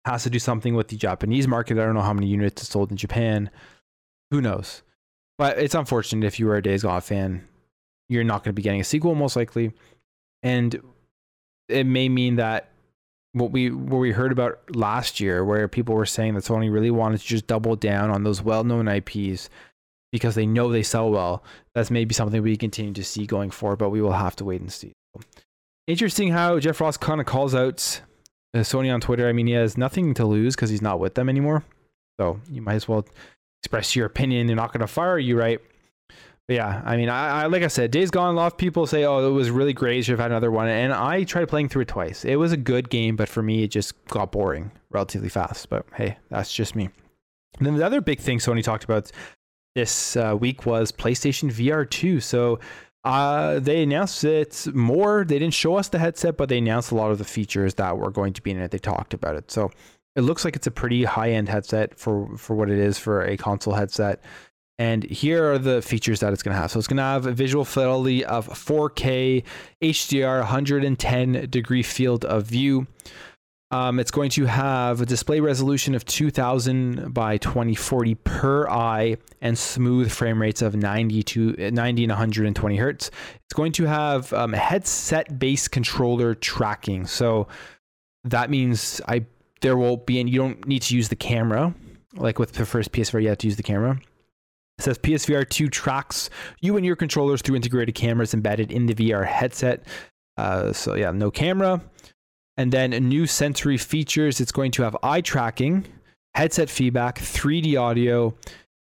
has 0.05 0.23
to 0.23 0.29
do 0.29 0.39
something 0.39 0.75
with 0.75 0.87
the 0.87 0.97
Japanese 0.97 1.47
market. 1.47 1.77
I 1.77 1.85
don't 1.85 1.95
know 1.95 2.01
how 2.01 2.13
many 2.13 2.27
units 2.27 2.61
it's 2.61 2.71
sold 2.71 2.91
in 2.91 2.97
Japan. 2.97 3.49
Who 4.31 4.41
knows? 4.41 4.83
But 5.37 5.57
it's 5.57 5.75
unfortunate 5.75 6.25
if 6.25 6.39
you 6.39 6.49
are 6.49 6.57
a 6.57 6.61
Days 6.61 6.83
Gone 6.83 7.01
fan, 7.01 7.47
you're 8.09 8.23
not 8.23 8.43
going 8.43 8.51
to 8.51 8.53
be 8.53 8.61
getting 8.61 8.81
a 8.81 8.85
sequel 8.85 9.15
most 9.15 9.35
likely, 9.35 9.71
and 10.43 10.81
it 11.67 11.85
may 11.85 12.09
mean 12.09 12.35
that 12.35 12.71
what 13.33 13.51
we 13.51 13.69
what 13.69 13.99
we 13.99 14.11
heard 14.11 14.31
about 14.31 14.75
last 14.75 15.19
year, 15.19 15.45
where 15.45 15.67
people 15.67 15.95
were 15.95 16.05
saying 16.05 16.33
that 16.33 16.43
Sony 16.43 16.71
really 16.71 16.91
wanted 16.91 17.19
to 17.21 17.25
just 17.25 17.47
double 17.47 17.75
down 17.75 18.09
on 18.09 18.23
those 18.23 18.41
well-known 18.41 18.87
IPs 18.87 19.49
because 20.11 20.35
they 20.35 20.45
know 20.45 20.71
they 20.71 20.83
sell 20.83 21.11
well. 21.11 21.43
That's 21.75 21.91
maybe 21.91 22.13
something 22.13 22.41
we 22.41 22.57
continue 22.57 22.93
to 22.93 23.03
see 23.03 23.25
going 23.25 23.51
forward, 23.51 23.77
but 23.77 23.91
we 23.91 24.01
will 24.01 24.13
have 24.13 24.35
to 24.37 24.45
wait 24.45 24.61
and 24.61 24.71
see. 24.71 24.93
Interesting 25.87 26.31
how 26.31 26.59
Jeff 26.59 26.81
Ross 26.81 26.97
kind 26.97 27.21
of 27.21 27.27
calls 27.27 27.53
out 27.53 28.01
Sony 28.55 28.93
on 28.93 29.01
Twitter, 29.01 29.27
I 29.27 29.33
mean, 29.33 29.47
he 29.47 29.53
has 29.53 29.77
nothing 29.77 30.13
to 30.15 30.25
lose 30.25 30.55
because 30.55 30.69
he's 30.69 30.81
not 30.81 30.99
with 30.99 31.15
them 31.15 31.29
anymore. 31.29 31.63
So 32.19 32.39
you 32.49 32.61
might 32.61 32.75
as 32.75 32.87
well 32.87 33.05
express 33.61 33.95
your 33.95 34.05
opinion. 34.05 34.47
They're 34.47 34.55
not 34.55 34.73
going 34.73 34.81
to 34.81 34.87
fire 34.87 35.19
you, 35.19 35.37
right? 35.37 35.59
But 36.47 36.55
yeah, 36.55 36.81
I 36.83 36.97
mean, 36.97 37.09
I, 37.09 37.43
I, 37.43 37.45
like 37.45 37.61
I 37.61 37.67
said, 37.67 37.91
Days 37.91 38.09
Gone. 38.09 38.33
A 38.33 38.37
lot 38.37 38.51
of 38.53 38.57
people 38.57 38.87
say, 38.87 39.03
"Oh, 39.05 39.27
it 39.27 39.31
was 39.31 39.51
really 39.51 39.71
great. 39.71 39.97
You 39.97 40.01
should 40.01 40.13
have 40.13 40.19
had 40.19 40.31
another 40.31 40.49
one." 40.49 40.67
And 40.67 40.91
I 40.91 41.23
tried 41.23 41.47
playing 41.47 41.69
through 41.69 41.83
it 41.83 41.89
twice. 41.89 42.25
It 42.25 42.37
was 42.37 42.51
a 42.51 42.57
good 42.57 42.89
game, 42.89 43.15
but 43.15 43.29
for 43.29 43.43
me, 43.43 43.63
it 43.63 43.67
just 43.67 43.93
got 44.07 44.31
boring 44.31 44.71
relatively 44.89 45.29
fast. 45.29 45.69
But 45.69 45.85
hey, 45.93 46.17
that's 46.29 46.51
just 46.51 46.75
me. 46.75 46.89
And 47.59 47.67
then 47.67 47.75
the 47.75 47.85
other 47.85 48.01
big 48.01 48.19
thing 48.19 48.39
Sony 48.39 48.63
talked 48.63 48.83
about 48.83 49.11
this 49.75 50.17
uh, 50.17 50.35
week 50.39 50.65
was 50.65 50.91
PlayStation 50.91 51.51
VR 51.51 51.87
2. 51.87 52.19
So 52.19 52.59
uh, 53.03 53.59
they 53.59 53.83
announced 53.83 54.23
it 54.23 54.67
more. 54.73 55.23
They 55.23 55.39
didn't 55.39 55.53
show 55.53 55.75
us 55.75 55.89
the 55.89 55.99
headset, 55.99 56.37
but 56.37 56.49
they 56.49 56.57
announced 56.57 56.91
a 56.91 56.95
lot 56.95 57.11
of 57.11 57.17
the 57.17 57.23
features 57.23 57.75
that 57.75 57.97
were 57.97 58.11
going 58.11 58.33
to 58.33 58.41
be 58.41 58.51
in 58.51 58.59
it. 58.59 58.71
They 58.71 58.77
talked 58.77 59.13
about 59.13 59.35
it. 59.35 59.51
So 59.51 59.71
it 60.15 60.21
looks 60.21 60.43
like 60.43 60.55
it's 60.55 60.67
a 60.67 60.71
pretty 60.71 61.05
high 61.05 61.31
end 61.31 61.49
headset 61.49 61.97
for, 61.97 62.35
for 62.37 62.55
what 62.55 62.69
it 62.69 62.77
is 62.77 62.97
for 62.97 63.23
a 63.23 63.37
console 63.37 63.73
headset. 63.73 64.21
And 64.77 65.03
here 65.03 65.51
are 65.51 65.57
the 65.57 65.81
features 65.81 66.21
that 66.21 66.31
it's 66.31 66.41
going 66.41 66.55
to 66.55 66.61
have. 66.61 66.71
So 66.71 66.79
it's 66.79 66.87
going 66.87 66.97
to 66.97 67.03
have 67.03 67.25
a 67.25 67.33
visual 67.33 67.65
fidelity 67.65 68.23
of 68.23 68.47
4K, 68.47 69.43
HDR, 69.81 70.39
110 70.39 71.49
degree 71.49 71.83
field 71.83 72.23
of 72.23 72.45
view. 72.45 72.87
Um, 73.71 73.99
it's 73.99 74.09
going 74.09 74.31
to 74.31 74.45
have 74.45 74.99
a 74.99 75.05
display 75.05 75.39
resolution 75.39 75.93
of 75.93 76.03
2000 76.03 77.13
by 77.13 77.37
2040 77.37 78.15
per 78.15 78.67
eye 78.67 79.17
and 79.41 79.55
smooth 79.55 80.11
frame 80.11 80.41
rates 80.41 80.63
of 80.63 80.75
90 80.75 81.21
to 81.23 81.71
90 81.71 82.03
and 82.03 82.09
120 82.09 82.77
hertz. 82.77 83.11
It's 83.45 83.53
going 83.53 83.71
to 83.73 83.85
have 83.85 84.33
um, 84.33 84.53
headset 84.53 85.37
based 85.37 85.71
controller 85.71 86.33
tracking. 86.33 87.05
So 87.05 87.47
that 88.23 88.49
means 88.49 89.01
I 89.07 89.25
there 89.61 89.77
will 89.77 89.97
be, 89.97 90.19
and 90.19 90.29
you 90.29 90.39
don't 90.39 90.65
need 90.67 90.81
to 90.83 90.95
use 90.95 91.09
the 91.09 91.15
camera. 91.15 91.73
Like 92.15 92.39
with 92.39 92.53
the 92.53 92.65
first 92.65 92.91
PSVR, 92.91 93.21
you 93.21 93.29
have 93.29 93.37
to 93.39 93.47
use 93.47 93.57
the 93.57 93.63
camera. 93.63 93.99
It 94.79 94.83
says 94.83 94.97
PSVR 94.97 95.47
2 95.47 95.67
tracks 95.67 96.29
you 96.61 96.77
and 96.77 96.85
your 96.85 96.95
controllers 96.95 97.41
through 97.41 97.57
integrated 97.57 97.93
cameras 97.93 98.33
embedded 98.33 98.71
in 98.71 98.85
the 98.85 98.95
VR 98.95 99.25
headset. 99.25 99.85
Uh, 100.37 100.71
so, 100.71 100.95
yeah, 100.95 101.11
no 101.11 101.29
camera. 101.29 101.81
And 102.59 102.73
then 102.73 102.91
new 102.91 103.25
sensory 103.25 103.77
features. 103.77 104.41
It's 104.41 104.51
going 104.51 104.71
to 104.71 104.83
have 104.83 104.97
eye 105.01 105.21
tracking, 105.21 105.85
headset 106.35 106.69
feedback, 106.69 107.17
3D 107.17 107.79
audio. 107.79 108.35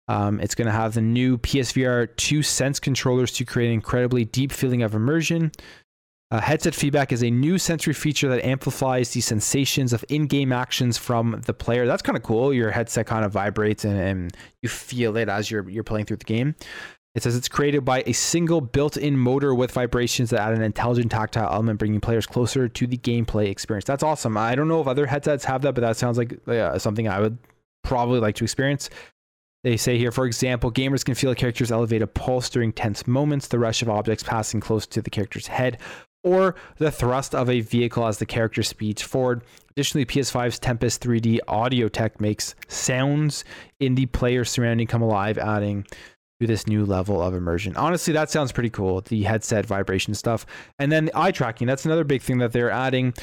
Um, 0.08 0.40
it's 0.40 0.56
going 0.56 0.68
to 0.68 0.72
have 0.72 0.94
the 0.94 1.02
new 1.02 1.38
PSVR 1.40 2.16
2 2.16 2.42
Sense 2.42 2.80
controllers 2.80 3.34
to 3.34 3.44
create 3.44 3.68
an 3.68 3.74
incredibly 3.74 4.24
deep 4.24 4.54
feeling 4.54 4.82
of 4.82 4.96
immersion. 4.96 5.52
Uh, 6.32 6.40
headset 6.40 6.74
feedback 6.74 7.12
is 7.12 7.22
a 7.22 7.30
new 7.30 7.58
sensory 7.58 7.94
feature 7.94 8.30
that 8.30 8.46
amplifies 8.46 9.12
the 9.12 9.20
sensations 9.20 9.92
of 9.92 10.06
in-game 10.08 10.54
actions 10.54 10.98
from 10.98 11.42
the 11.46 11.54
player. 11.54 11.86
That's 11.86 12.02
kind 12.02 12.16
of 12.16 12.24
cool. 12.24 12.54
Your 12.54 12.72
headset 12.72 13.08
kind 13.08 13.26
of 13.26 13.34
vibrates 13.34 13.84
and, 13.84 14.00
and 14.00 14.38
you 14.62 14.70
feel 14.70 15.18
it 15.18 15.28
as 15.28 15.52
you're 15.52 15.70
you're 15.70 15.84
playing 15.84 16.06
through 16.06 16.18
the 16.18 16.26
game. 16.26 16.56
It 17.16 17.24
says 17.24 17.36
it's 17.36 17.48
created 17.48 17.86
by 17.86 18.04
a 18.06 18.12
single 18.12 18.60
built-in 18.60 19.18
motor 19.18 19.56
with 19.56 19.72
vibrations 19.72 20.30
that 20.32 20.42
add 20.42 20.54
an 20.54 20.62
intelligent 20.62 21.12
tactile 21.12 21.52
element, 21.52 21.80
bringing 21.80 22.02
players 22.02 22.28
closer 22.28 22.68
to 22.68 22.88
the 22.88 22.98
gameplay 22.98 23.50
experience. 23.50 23.86
That's 23.86 24.04
awesome. 24.04 24.36
I 24.36 24.54
don't 24.54 24.68
know 24.68 24.82
if 24.82 24.88
other 24.88 25.06
headsets 25.06 25.46
have 25.46 25.62
that, 25.62 25.76
but 25.76 25.82
that 25.82 25.96
sounds 25.96 26.18
like 26.18 26.38
something 26.78 27.08
I 27.08 27.22
would 27.22 27.38
probably 27.84 28.20
like 28.20 28.36
to 28.36 28.44
experience. 28.44 28.90
They 29.64 29.78
say 29.78 29.98
here, 29.98 30.12
for 30.12 30.26
example, 30.26 30.72
gamers 30.72 31.06
can 31.06 31.16
feel 31.16 31.32
a 31.32 31.36
character's 31.36 31.72
elevated 31.72 32.14
pulse 32.14 32.50
during 32.50 32.74
tense 32.74 33.08
moments, 33.08 33.48
the 33.48 33.60
rush 33.60 33.82
of 33.82 33.90
objects 33.90 34.22
passing 34.22 34.60
close 34.60 34.86
to 34.88 35.02
the 35.02 35.10
character's 35.10 35.48
head, 35.48 35.80
or 36.24 36.56
the 36.78 36.92
thrust 36.92 37.34
of 37.34 37.50
a 37.50 37.62
vehicle 37.62 38.06
as 38.06 38.18
the 38.18 38.26
character 38.26 38.62
speeds 38.62 39.02
forward. 39.02 39.42
Additionally, 39.72 40.06
PS5's 40.06 40.60
Tempest 40.60 41.02
3D 41.02 41.40
audio 41.48 41.88
tech 41.88 42.20
makes 42.20 42.56
sounds 42.68 43.46
in 43.80 43.96
the 43.96 44.06
player's 44.08 44.50
surrounding 44.50 44.88
come 44.88 45.02
alive, 45.02 45.38
adding 45.38 45.86
to 46.40 46.48
this 46.48 46.68
new 46.68 46.86
level 46.86 47.22
of 47.22 47.34
immersion. 47.34 47.76
Honestly, 47.76 48.14
that 48.14 48.30
sounds 48.30 48.52
pretty 48.52 48.70
cool. 48.70 49.02
The 49.02 49.24
headset 49.24 49.66
vibration 49.66 50.14
stuff. 50.14 50.46
And 50.80 50.92
then 50.92 51.06
the 51.06 51.18
eye 51.18 51.32
tracking, 51.32 51.68
that's 51.68 51.86
another 51.86 52.04
big 52.04 52.22
thing 52.22 52.40
that 52.40 52.52
they're 52.52 52.72
adding. 52.72 53.14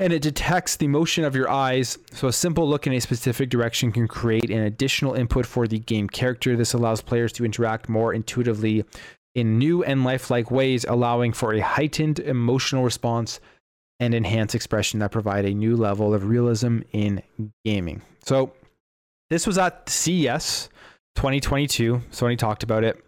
And 0.00 0.12
it 0.12 0.22
detects 0.22 0.76
the 0.76 0.88
motion 0.88 1.24
of 1.24 1.34
your 1.34 1.50
eyes. 1.50 1.98
So 2.12 2.28
a 2.28 2.32
simple 2.32 2.68
look 2.68 2.86
in 2.86 2.92
a 2.92 3.00
specific 3.00 3.50
direction 3.50 3.92
can 3.92 4.06
create 4.06 4.50
an 4.50 4.62
additional 4.62 5.14
input 5.14 5.46
for 5.46 5.66
the 5.66 5.78
game 5.78 6.08
character. 6.08 6.56
This 6.56 6.72
allows 6.72 7.00
players 7.00 7.32
to 7.34 7.44
interact 7.44 7.88
more 7.88 8.14
intuitively 8.14 8.84
in 9.34 9.58
new 9.58 9.84
and 9.84 10.04
lifelike 10.04 10.50
ways, 10.50 10.84
allowing 10.88 11.32
for 11.32 11.54
a 11.54 11.60
heightened 11.60 12.18
emotional 12.20 12.84
response 12.84 13.40
and 14.00 14.14
enhanced 14.14 14.54
expression 14.54 15.00
that 15.00 15.10
provide 15.10 15.44
a 15.44 15.54
new 15.54 15.76
level 15.76 16.14
of 16.14 16.26
realism 16.26 16.80
in 16.92 17.22
gaming. 17.64 18.02
So 18.24 18.52
this 19.30 19.46
was 19.46 19.58
at 19.58 19.88
CES 19.88 20.68
2022. 21.16 22.02
Sony 22.10 22.38
talked 22.38 22.62
about 22.62 22.84
it, 22.84 23.02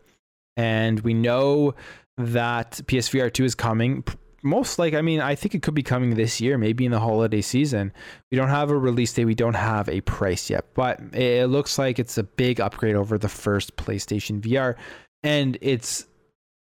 and 0.57 1.01
we 1.01 1.15
know 1.15 1.75
that 2.17 2.81
PSVR 2.85 3.33
2 3.33 3.45
is 3.45 3.55
coming. 3.55 4.05
Most 4.43 4.79
like, 4.79 4.95
I 4.95 5.03
mean, 5.03 5.21
I 5.21 5.35
think 5.35 5.55
it 5.55 5.63
could 5.63 5.75
be 5.75 5.83
coming 5.83 6.15
this 6.15 6.41
year, 6.41 6.57
maybe 6.57 6.87
in 6.87 6.93
the 6.93 7.01
holiday 7.01 7.43
season. 7.43 7.93
We 8.31 8.39
don't 8.39 8.49
have 8.49 8.71
a 8.71 8.77
release 8.77 9.13
date, 9.13 9.27
we 9.27 9.35
don't 9.35 9.55
have 9.55 9.89
a 9.89 10.01
price 10.03 10.49
yet, 10.49 10.65
but 10.75 11.01
it 11.15 11.49
looks 11.49 11.79
like 11.79 11.99
it's 11.99 12.17
a 12.17 12.23
big 12.23 12.61
upgrade 12.61 12.97
over 12.97 13.19
the 13.19 13.29
first 13.29 13.77
PlayStation 13.77 14.41
VR, 14.41 14.77
and 15.23 15.59
it's 15.61 16.07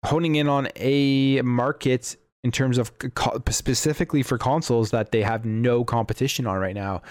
honing 0.05 0.37
in 0.37 0.49
on 0.49 0.69
a 0.77 1.43
market 1.43 2.17
in 2.45 2.53
terms 2.53 2.79
of 2.79 2.93
specifically 3.51 4.23
for 4.23 4.39
consoles 4.39 4.93
that 4.93 5.11
they 5.11 5.23
have 5.23 5.45
no 5.45 5.85
competition 5.85 6.47
on 6.47 6.59
right 6.59 6.77
now 6.77 7.03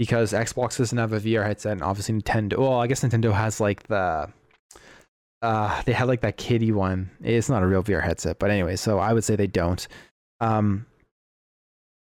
because 0.00 0.32
Xbox 0.32 0.78
doesn't 0.78 0.96
have 0.96 1.12
a 1.12 1.20
VR 1.20 1.44
headset, 1.44 1.72
and 1.72 1.82
obviously 1.82 2.14
Nintendo. 2.14 2.56
Well, 2.56 2.80
I 2.80 2.86
guess 2.86 3.04
Nintendo 3.04 3.34
has 3.34 3.60
like 3.60 3.82
the. 3.88 4.32
Uh, 5.42 5.82
they 5.82 5.92
had 5.92 6.08
like 6.08 6.22
that 6.22 6.38
kitty 6.38 6.72
one. 6.72 7.10
It's 7.22 7.50
not 7.50 7.62
a 7.62 7.66
real 7.66 7.82
VR 7.82 8.02
headset, 8.02 8.38
but 8.38 8.50
anyway, 8.50 8.76
so 8.76 8.98
I 8.98 9.12
would 9.12 9.24
say 9.24 9.36
they 9.36 9.46
don't. 9.46 9.86
Um, 10.40 10.86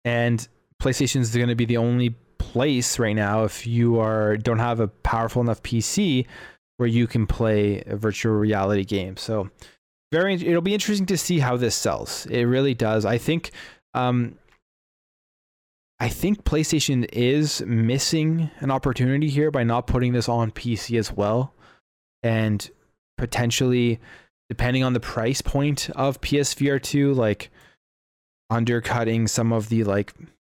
and 0.04 0.46
PlayStation 0.78 1.22
is 1.22 1.34
going 1.34 1.48
to 1.48 1.54
be 1.54 1.64
the 1.64 1.78
only 1.78 2.10
place 2.36 2.98
right 2.98 3.16
now 3.16 3.44
if 3.44 3.66
you 3.66 3.98
are 3.98 4.36
don't 4.36 4.58
have 4.58 4.78
a 4.78 4.88
powerful 4.88 5.40
enough 5.40 5.62
PC 5.62 6.26
where 6.76 6.90
you 6.90 7.06
can 7.06 7.26
play 7.26 7.82
a 7.86 7.96
virtual 7.96 8.34
reality 8.34 8.84
game. 8.84 9.16
So 9.16 9.48
very, 10.12 10.34
it'll 10.34 10.60
be 10.60 10.74
interesting 10.74 11.06
to 11.06 11.16
see 11.16 11.38
how 11.38 11.56
this 11.56 11.74
sells. 11.74 12.26
It 12.26 12.44
really 12.44 12.74
does. 12.74 13.06
I 13.06 13.16
think. 13.16 13.52
Um, 13.94 14.36
I 15.98 16.08
think 16.08 16.44
PlayStation 16.44 17.08
is 17.12 17.62
missing 17.62 18.50
an 18.58 18.70
opportunity 18.70 19.28
here 19.28 19.50
by 19.50 19.64
not 19.64 19.86
putting 19.86 20.12
this 20.12 20.28
on 20.28 20.50
PC 20.50 20.98
as 20.98 21.12
well. 21.12 21.54
And 22.22 22.68
potentially, 23.16 24.00
depending 24.50 24.84
on 24.84 24.92
the 24.92 25.00
price 25.00 25.40
point 25.40 25.88
of 25.90 26.20
PSVR 26.20 26.82
2, 26.82 27.14
like 27.14 27.50
undercutting 28.50 29.26
some 29.26 29.52
of 29.52 29.68
the 29.68 29.84
like 29.84 30.14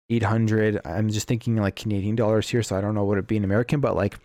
800 0.09 0.81
i'm 0.85 1.09
just 1.09 1.27
thinking 1.27 1.55
like 1.57 1.75
canadian 1.75 2.15
dollars 2.15 2.49
here 2.49 2.63
so 2.63 2.75
i 2.75 2.81
don't 2.81 2.95
know 2.95 3.03
what 3.03 3.13
it'd 3.13 3.27
be 3.27 3.37
in 3.37 3.43
american 3.43 3.79
but 3.79 3.95
like 3.95 4.17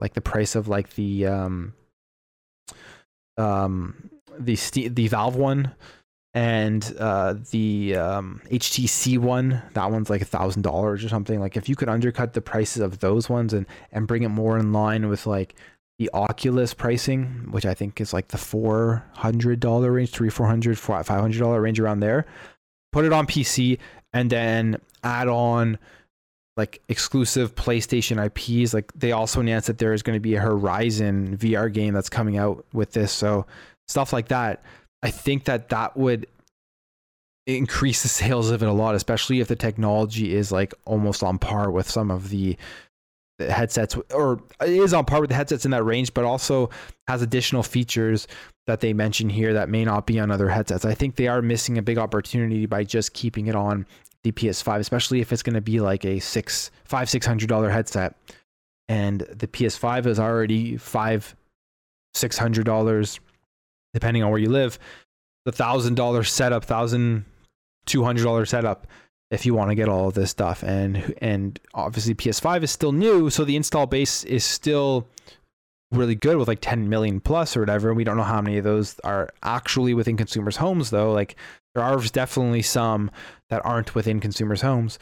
like 0.00 0.14
the 0.14 0.20
price 0.20 0.54
of 0.54 0.68
like 0.68 0.94
the 0.94 1.26
um 1.26 1.74
um 3.36 4.10
the 4.38 4.56
the 4.88 5.08
valve 5.08 5.36
one 5.36 5.74
and 6.34 6.94
uh, 6.98 7.36
the 7.52 7.94
um, 7.94 8.42
HTC 8.50 9.18
one, 9.18 9.62
that 9.74 9.90
one's 9.90 10.10
like 10.10 10.20
a 10.20 10.26
thousand 10.26 10.62
dollars 10.62 11.04
or 11.04 11.08
something. 11.08 11.38
Like 11.38 11.56
if 11.56 11.68
you 11.68 11.76
could 11.76 11.88
undercut 11.88 12.32
the 12.32 12.40
prices 12.40 12.82
of 12.82 12.98
those 12.98 13.30
ones 13.30 13.52
and 13.52 13.66
and 13.92 14.08
bring 14.08 14.24
it 14.24 14.28
more 14.28 14.58
in 14.58 14.72
line 14.72 15.08
with 15.08 15.26
like 15.26 15.54
the 16.00 16.10
Oculus 16.12 16.74
pricing, 16.74 17.46
which 17.52 17.64
I 17.64 17.72
think 17.72 18.00
is 18.00 18.12
like 18.12 18.28
the 18.28 18.38
four 18.38 19.04
hundred 19.12 19.60
dollar 19.60 19.92
range, 19.92 20.10
three 20.10 20.28
four 20.28 20.48
hundred, 20.48 20.76
five 20.76 21.06
hundred 21.06 21.38
dollar 21.38 21.60
range 21.60 21.78
around 21.78 22.00
there. 22.00 22.26
Put 22.92 23.04
it 23.04 23.12
on 23.12 23.28
PC 23.28 23.78
and 24.12 24.28
then 24.28 24.80
add 25.04 25.28
on 25.28 25.78
like 26.56 26.82
exclusive 26.88 27.54
PlayStation 27.54 28.24
IPs. 28.24 28.74
Like 28.74 28.92
they 28.92 29.12
also 29.12 29.40
announced 29.40 29.68
that 29.68 29.78
there 29.78 29.92
is 29.92 30.02
going 30.02 30.16
to 30.16 30.20
be 30.20 30.34
a 30.34 30.40
Horizon 30.40 31.36
VR 31.36 31.72
game 31.72 31.94
that's 31.94 32.08
coming 32.08 32.38
out 32.38 32.64
with 32.72 32.92
this. 32.92 33.12
So 33.12 33.46
stuff 33.86 34.12
like 34.12 34.28
that 34.28 34.64
I 35.04 35.10
think 35.10 35.44
that 35.44 35.68
that 35.68 35.96
would 35.96 36.26
increase 37.46 38.02
the 38.02 38.08
sales 38.08 38.50
of 38.50 38.62
it 38.62 38.68
a 38.68 38.72
lot, 38.72 38.94
especially 38.94 39.40
if 39.40 39.48
the 39.48 39.56
technology 39.56 40.34
is 40.34 40.50
like 40.50 40.72
almost 40.86 41.22
on 41.22 41.38
par 41.38 41.70
with 41.70 41.88
some 41.88 42.10
of 42.10 42.30
the 42.30 42.56
headsets, 43.38 43.96
or 44.14 44.40
is 44.62 44.94
on 44.94 45.04
par 45.04 45.20
with 45.20 45.28
the 45.28 45.36
headsets 45.36 45.66
in 45.66 45.72
that 45.72 45.82
range, 45.84 46.14
but 46.14 46.24
also 46.24 46.70
has 47.06 47.20
additional 47.20 47.62
features 47.62 48.26
that 48.66 48.80
they 48.80 48.94
mention 48.94 49.28
here 49.28 49.52
that 49.52 49.68
may 49.68 49.84
not 49.84 50.06
be 50.06 50.18
on 50.18 50.30
other 50.30 50.48
headsets. 50.48 50.86
I 50.86 50.94
think 50.94 51.16
they 51.16 51.28
are 51.28 51.42
missing 51.42 51.76
a 51.76 51.82
big 51.82 51.98
opportunity 51.98 52.64
by 52.64 52.82
just 52.84 53.12
keeping 53.12 53.46
it 53.46 53.54
on 53.54 53.86
the 54.22 54.32
PS5, 54.32 54.78
especially 54.78 55.20
if 55.20 55.32
it's 55.34 55.42
going 55.42 55.54
to 55.54 55.60
be 55.60 55.80
like 55.80 56.06
a 56.06 56.18
six, 56.18 56.70
five, 56.84 57.10
six 57.10 57.26
hundred 57.26 57.50
dollar 57.50 57.68
headset, 57.68 58.16
and 58.88 59.20
the 59.20 59.46
PS5 59.46 60.06
is 60.06 60.18
already 60.18 60.78
five, 60.78 61.36
six 62.14 62.38
hundred 62.38 62.64
dollars 62.64 63.20
depending 63.94 64.22
on 64.22 64.30
where 64.30 64.40
you 64.40 64.50
live, 64.50 64.78
the 65.46 65.52
thousand 65.52 65.94
dollar 65.94 66.24
setup, 66.24 66.64
thousand 66.64 67.24
two 67.86 68.04
hundred 68.04 68.24
dollar 68.24 68.44
setup 68.44 68.86
if 69.30 69.46
you 69.46 69.54
want 69.54 69.70
to 69.70 69.74
get 69.74 69.88
all 69.88 70.08
of 70.08 70.14
this 70.14 70.30
stuff. 70.30 70.62
And 70.62 71.14
and 71.18 71.58
obviously 71.72 72.14
PS5 72.14 72.62
is 72.62 72.70
still 72.70 72.92
new, 72.92 73.30
so 73.30 73.44
the 73.44 73.56
install 73.56 73.86
base 73.86 74.24
is 74.24 74.44
still 74.44 75.08
really 75.92 76.14
good 76.14 76.36
with 76.36 76.48
like 76.48 76.60
10 76.60 76.88
million 76.88 77.20
plus 77.20 77.56
or 77.56 77.60
whatever. 77.60 77.94
We 77.94 78.04
don't 78.04 78.16
know 78.16 78.24
how 78.24 78.40
many 78.40 78.58
of 78.58 78.64
those 78.64 78.98
are 79.00 79.30
actually 79.42 79.94
within 79.94 80.16
consumers' 80.16 80.56
homes 80.56 80.90
though. 80.90 81.12
Like 81.12 81.36
there 81.74 81.84
are 81.84 82.00
definitely 82.00 82.62
some 82.62 83.10
that 83.48 83.64
aren't 83.64 83.94
within 83.94 84.20
consumers' 84.20 84.62
homes. 84.62 84.98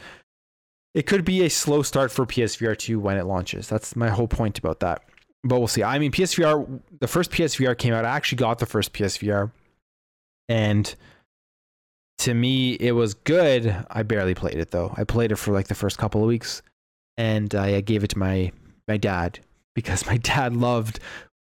It 0.93 1.07
could 1.07 1.25
be 1.25 1.43
a 1.43 1.49
slow 1.49 1.81
start 1.81 2.11
for 2.11 2.25
PSVR 2.25 2.77
2 2.77 2.99
when 2.99 3.17
it 3.17 3.25
launches. 3.25 3.67
That's 3.67 3.95
my 3.95 4.09
whole 4.09 4.27
point 4.27 4.59
about 4.59 4.79
that 4.81 5.01
but 5.43 5.59
we'll 5.59 5.67
see. 5.67 5.83
I 5.83 5.99
mean, 5.99 6.11
PSVR, 6.11 6.81
the 6.99 7.07
first 7.07 7.31
PSVR 7.31 7.77
came 7.77 7.93
out. 7.93 8.05
I 8.05 8.15
actually 8.15 8.37
got 8.37 8.59
the 8.59 8.65
first 8.65 8.93
PSVR. 8.93 9.51
And 10.47 10.93
to 12.19 12.33
me, 12.33 12.73
it 12.73 12.93
was 12.93 13.13
good. 13.13 13.75
I 13.89 14.03
barely 14.03 14.33
played 14.33 14.55
it 14.55 14.71
though. 14.71 14.93
I 14.95 15.03
played 15.03 15.31
it 15.31 15.35
for 15.37 15.51
like 15.53 15.67
the 15.67 15.75
first 15.75 15.97
couple 15.97 16.21
of 16.21 16.27
weeks, 16.27 16.61
and 17.17 17.53
I 17.55 17.81
gave 17.81 18.03
it 18.03 18.11
to 18.11 18.17
my 18.17 18.51
my 18.87 18.97
dad 18.97 19.39
because 19.75 20.05
my 20.07 20.17
dad 20.17 20.55
loved 20.55 20.99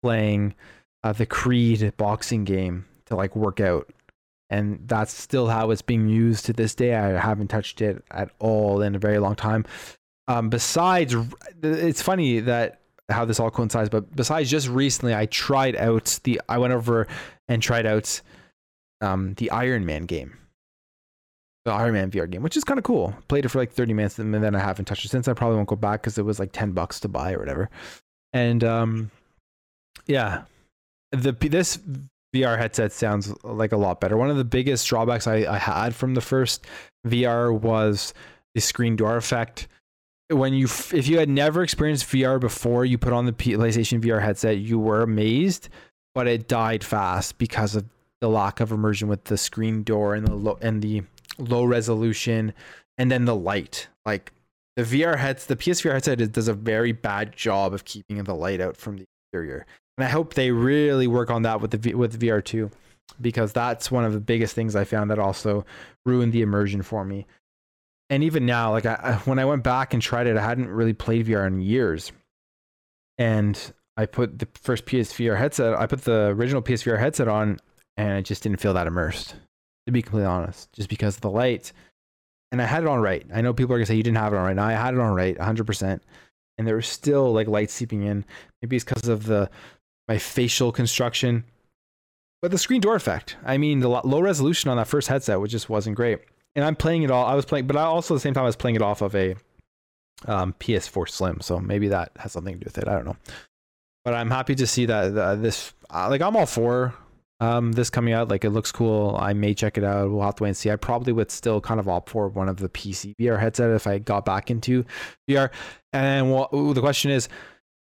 playing 0.04 0.54
uh, 1.04 1.14
the 1.14 1.26
Creed 1.26 1.94
boxing 1.98 2.44
game 2.44 2.86
to 3.06 3.16
like 3.16 3.36
work 3.36 3.60
out. 3.60 3.90
And 4.50 4.80
that's 4.88 5.14
still 5.14 5.48
how 5.48 5.72
it's 5.72 5.82
being 5.82 6.08
used 6.08 6.46
to 6.46 6.54
this 6.54 6.74
day. 6.74 6.96
I 6.96 7.20
haven't 7.20 7.50
touched 7.50 7.82
it 7.82 8.02
at 8.12 8.30
all 8.40 8.82
in 8.82 8.96
a 8.96 9.00
very 9.00 9.20
long 9.20 9.36
time. 9.36 9.66
Um, 10.30 10.50
besides, 10.50 11.16
it's 11.62 12.02
funny 12.02 12.40
that 12.42 12.80
how 13.10 13.26
this 13.26 13.40
all 13.40 13.50
coincides, 13.50 13.90
but 13.90 14.16
besides 14.16 14.50
just 14.50 14.68
recently, 14.68 15.16
I 15.16 15.28
tried 15.28 15.76
out 15.76 16.20
the, 16.24 16.42
I 16.50 16.58
went 16.58 16.74
over 16.74 17.08
and 17.48 17.62
tried 17.62 17.86
out 17.86 18.22
um, 19.02 19.34
the 19.36 19.52
Iron 19.52 19.86
Man 19.86 20.04
game 20.04 20.38
the 21.68 21.74
Iron 21.74 21.94
Man 21.94 22.10
VR 22.10 22.30
game, 22.30 22.42
which 22.42 22.56
is 22.56 22.64
kind 22.64 22.78
of 22.78 22.86
cool. 22.86 23.14
Played 23.28 23.44
it 23.44 23.50
for 23.50 23.60
like 23.60 23.74
30 23.74 23.94
minutes 23.94 24.18
and 24.20 24.34
then 24.34 24.56
I 24.56 24.60
haven't 24.60 24.86
touched 24.86 25.04
it 25.04 25.10
since. 25.10 25.28
I 25.28 25.34
probably 25.34 25.58
won't 25.58 25.68
go 25.68 25.76
back 25.76 26.02
because 26.02 26.18
it 26.18 26.24
was 26.24 26.40
like 26.40 26.54
10 26.54 26.72
bucks 26.72 27.02
to 27.02 27.10
buy 27.10 27.34
or 27.34 27.40
whatever. 27.40 27.70
And 28.32 28.64
um, 28.64 29.12
yeah, 30.06 30.44
the 31.12 31.34
this 31.34 31.78
VR 32.34 32.58
headset 32.58 32.94
sounds 32.94 33.34
like 33.44 33.74
a 33.74 33.78
lot 33.78 34.00
better. 34.00 34.16
One 34.16 34.30
of 34.30 34.38
the 34.38 34.46
biggest 34.46 34.88
drawbacks 34.88 35.28
I, 35.28 35.46
I 35.46 35.58
had 35.58 35.94
from 35.94 36.14
the 36.14 36.22
first 36.22 36.66
VR 37.06 37.52
was 37.58 38.14
the 38.56 38.62
screen 38.62 38.96
door 38.96 39.18
effect. 39.18 39.68
When 40.30 40.54
you, 40.54 40.66
if 40.66 41.08
you 41.08 41.20
had 41.20 41.30
never 41.30 41.64
experienced 41.64 42.06
VR 42.08 42.40
before 42.40 42.84
you 42.84 42.98
put 42.98 43.14
on 43.14 43.26
the 43.26 43.32
PlayStation 43.32 44.02
VR 44.02 44.22
headset, 44.22 44.58
you 44.58 44.78
were 44.78 45.02
amazed, 45.02 45.70
but 46.14 46.28
it 46.28 46.50
died 46.50 46.84
fast 46.84 47.38
because 47.38 47.76
of 47.76 47.86
the 48.20 48.28
lack 48.28 48.60
of 48.60 48.72
immersion 48.72 49.08
with 49.08 49.24
the 49.26 49.38
screen 49.38 49.84
door 49.84 50.16
and 50.16 50.28
the 50.28 50.36
low 50.36 50.58
and 50.62 50.82
the 50.82 51.04
low 51.38 51.64
resolution, 51.64 52.54
and 52.98 53.12
then 53.12 53.26
the 53.26 53.36
light. 53.36 53.88
Like 54.06 54.34
the 54.76 54.84
VR 54.84 55.18
heads, 55.18 55.46
the 55.46 55.56
PSVR 55.56 55.94
headset 55.94 56.32
does 56.32 56.48
a 56.48 56.54
very 56.54 56.92
bad 56.92 57.36
job 57.36 57.74
of 57.74 57.86
keeping 57.86 58.22
the 58.24 58.36
light 58.36 58.60
out 58.60 58.76
from 58.76 58.98
the 58.98 59.06
exterior. 59.32 59.66
And 59.98 60.06
I 60.06 60.10
hope 60.10 60.34
they 60.34 60.52
really 60.52 61.08
work 61.08 61.32
on 61.32 61.44
that 61.44 61.62
with 61.62 61.72
the 61.72 61.94
with 61.94 62.20
VR 62.20 62.44
two, 62.44 62.70
because 63.22 63.54
that's 63.54 63.90
one 63.90 64.04
of 64.04 64.14
the 64.14 64.20
biggest 64.20 64.56
things 64.56 64.76
I 64.76 64.84
found 64.84 65.10
that 65.10 65.20
also 65.20 65.66
ruined 66.06 66.34
the 66.34 66.42
immersion 66.42 66.82
for 66.82 67.06
me. 67.06 67.26
And 68.10 68.24
even 68.24 68.46
now, 68.46 68.72
like 68.72 68.86
I, 68.86 69.20
when 69.26 69.40
I 69.40 69.46
went 69.46 69.64
back 69.64 69.94
and 69.94 70.02
tried 70.02 70.28
it, 70.28 70.38
I 70.38 70.42
hadn't 70.42 70.70
really 70.70 70.94
played 70.94 71.26
VR 71.26 71.46
in 71.46 71.60
years, 71.62 72.12
and 73.18 73.60
I 73.98 74.06
put 74.06 74.40
the 74.40 74.48
first 74.56 74.86
PSVR 74.86 75.38
headset, 75.38 75.74
I 75.74 75.88
put 75.88 76.04
the 76.04 76.28
original 76.28 76.62
PSVR 76.62 77.00
headset 77.00 77.28
on, 77.28 77.60
and 77.98 78.14
I 78.14 78.22
just 78.22 78.44
didn't 78.44 78.62
feel 78.62 78.74
that 78.74 78.88
immersed 78.88 79.36
to 79.88 79.92
be 79.92 80.02
completely 80.02 80.28
honest, 80.28 80.72
just 80.74 80.90
because 80.90 81.16
of 81.16 81.22
the 81.22 81.30
light. 81.30 81.72
And 82.52 82.62
I 82.62 82.66
had 82.66 82.84
it 82.84 82.90
on 82.90 83.00
right. 83.00 83.26
I 83.34 83.42
know 83.42 83.54
people 83.54 83.74
are 83.74 83.78
gonna 83.78 83.88
say 83.88 83.96
you 83.96 84.04
didn't 84.04 84.18
have 84.18 84.34
it 84.34 84.38
on 84.38 84.46
right. 84.46 84.56
Now 84.56 84.66
I 84.66 84.74
had 84.74 84.94
it 84.94 85.00
on 85.00 85.16
right, 85.16 85.38
100%, 85.38 86.00
and 86.58 86.68
there 86.68 86.76
was 86.76 86.88
still 86.88 87.34
like 87.34 87.48
light 87.48 87.70
seeping 87.72 88.04
in. 88.04 88.26
Maybe 88.62 88.76
it's 88.76 88.86
because 88.86 89.08
of 89.08 89.26
the 89.26 89.50
my 90.08 90.18
facial 90.18 90.72
construction, 90.72 91.46
but 92.42 92.52
the 92.52 92.58
screen 92.58 92.82
door 92.82 92.96
effect. 92.96 93.38
I 93.46 93.58
mean, 93.58 93.80
the 93.80 93.90
low 93.90 94.22
resolution 94.22 94.70
on 94.70 94.78
that 94.78 94.88
first 94.88 95.08
headset, 95.08 95.40
which 95.40 95.52
just 95.52 95.70
wasn't 95.70 95.96
great. 95.96 96.20
And 96.58 96.66
I'm 96.66 96.76
playing 96.76 97.04
it 97.04 97.12
all. 97.12 97.26
I 97.26 97.36
was 97.36 97.46
playing, 97.46 97.68
but 97.68 97.78
I 97.78 97.84
also 97.84 98.16
at 98.16 98.18
the 98.18 98.22
same 98.22 98.34
time 98.34 98.44
I 98.44 98.48
was 98.48 98.56
playing 98.58 98.76
it 98.76 98.82
off 98.82 99.02
of 99.02 99.16
a 99.16 99.36
um, 100.26 100.54
PS4 100.60 101.08
Slim, 101.08 101.40
so 101.40 101.60
maybe 101.60 101.88
that 101.88 102.12
has 102.18 102.34
something 102.34 102.56
to 102.56 102.60
do 102.60 102.66
with 102.66 102.78
it. 102.78 102.88
I 102.88 102.94
don't 102.94 103.06
know. 103.06 103.16
But 104.04 104.16
I'm 104.16 104.32
happy 104.32 104.56
to 104.56 104.68
see 104.68 104.86
that 104.88 105.18
uh, 105.18 105.36
this, 105.36 105.74
uh, 105.94 106.10
like, 106.10 106.22
I'm 106.22 106.36
all 106.36 106.46
for 106.46 106.94
um, 107.40 107.74
this 107.74 107.90
coming 107.90 108.14
out. 108.14 108.30
Like 108.30 108.44
it 108.44 108.50
looks 108.50 108.72
cool. 108.72 109.16
I 109.20 109.34
may 109.34 109.54
check 109.54 109.78
it 109.78 109.84
out. 109.84 110.10
We'll 110.10 110.24
have 110.24 110.36
to 110.36 110.44
wait 110.44 110.50
and 110.50 110.58
see. 110.58 110.72
I 110.72 110.76
probably 110.76 111.14
would 111.14 111.32
still 111.32 111.62
kind 111.62 111.80
of 111.80 111.88
opt 111.88 112.10
for 112.10 112.28
one 112.28 112.50
of 112.50 112.58
the 112.58 112.70
PC 112.70 113.16
VR 113.18 113.40
headset 113.40 113.72
if 113.72 113.86
I 113.86 114.00
got 114.00 114.26
back 114.26 114.50
into 114.50 114.86
VR. 115.30 115.52
And 115.94 116.32
well, 116.32 116.50
the 116.74 116.82
question 116.82 117.12
is, 117.12 117.30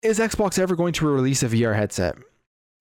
is 0.02 0.18
Xbox 0.18 0.58
ever 0.58 0.76
going 0.76 0.92
to 0.94 1.06
release 1.06 1.42
a 1.42 1.48
VR 1.48 1.74
headset? 1.74 2.16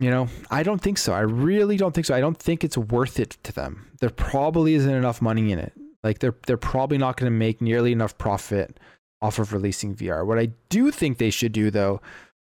You 0.01 0.09
know, 0.09 0.27
I 0.49 0.63
don't 0.63 0.81
think 0.81 0.97
so. 0.97 1.13
I 1.13 1.21
really 1.21 1.77
don't 1.77 1.93
think 1.93 2.05
so. 2.05 2.15
I 2.15 2.19
don't 2.19 2.37
think 2.37 2.63
it's 2.63 2.77
worth 2.77 3.19
it 3.19 3.37
to 3.43 3.53
them. 3.53 3.87
There 3.99 4.09
probably 4.09 4.73
isn't 4.73 4.93
enough 4.93 5.21
money 5.21 5.51
in 5.51 5.59
it. 5.59 5.73
Like 6.03 6.19
they're 6.19 6.35
they're 6.47 6.57
probably 6.57 6.97
not 6.97 7.15
going 7.15 7.31
to 7.31 7.37
make 7.37 7.61
nearly 7.61 7.91
enough 7.91 8.17
profit 8.17 8.79
off 9.21 9.39
of 9.39 9.53
releasing 9.53 9.95
VR. 9.95 10.25
What 10.25 10.39
I 10.39 10.49
do 10.69 10.91
think 10.91 11.17
they 11.17 11.29
should 11.29 11.51
do 11.53 11.71
though 11.71 12.01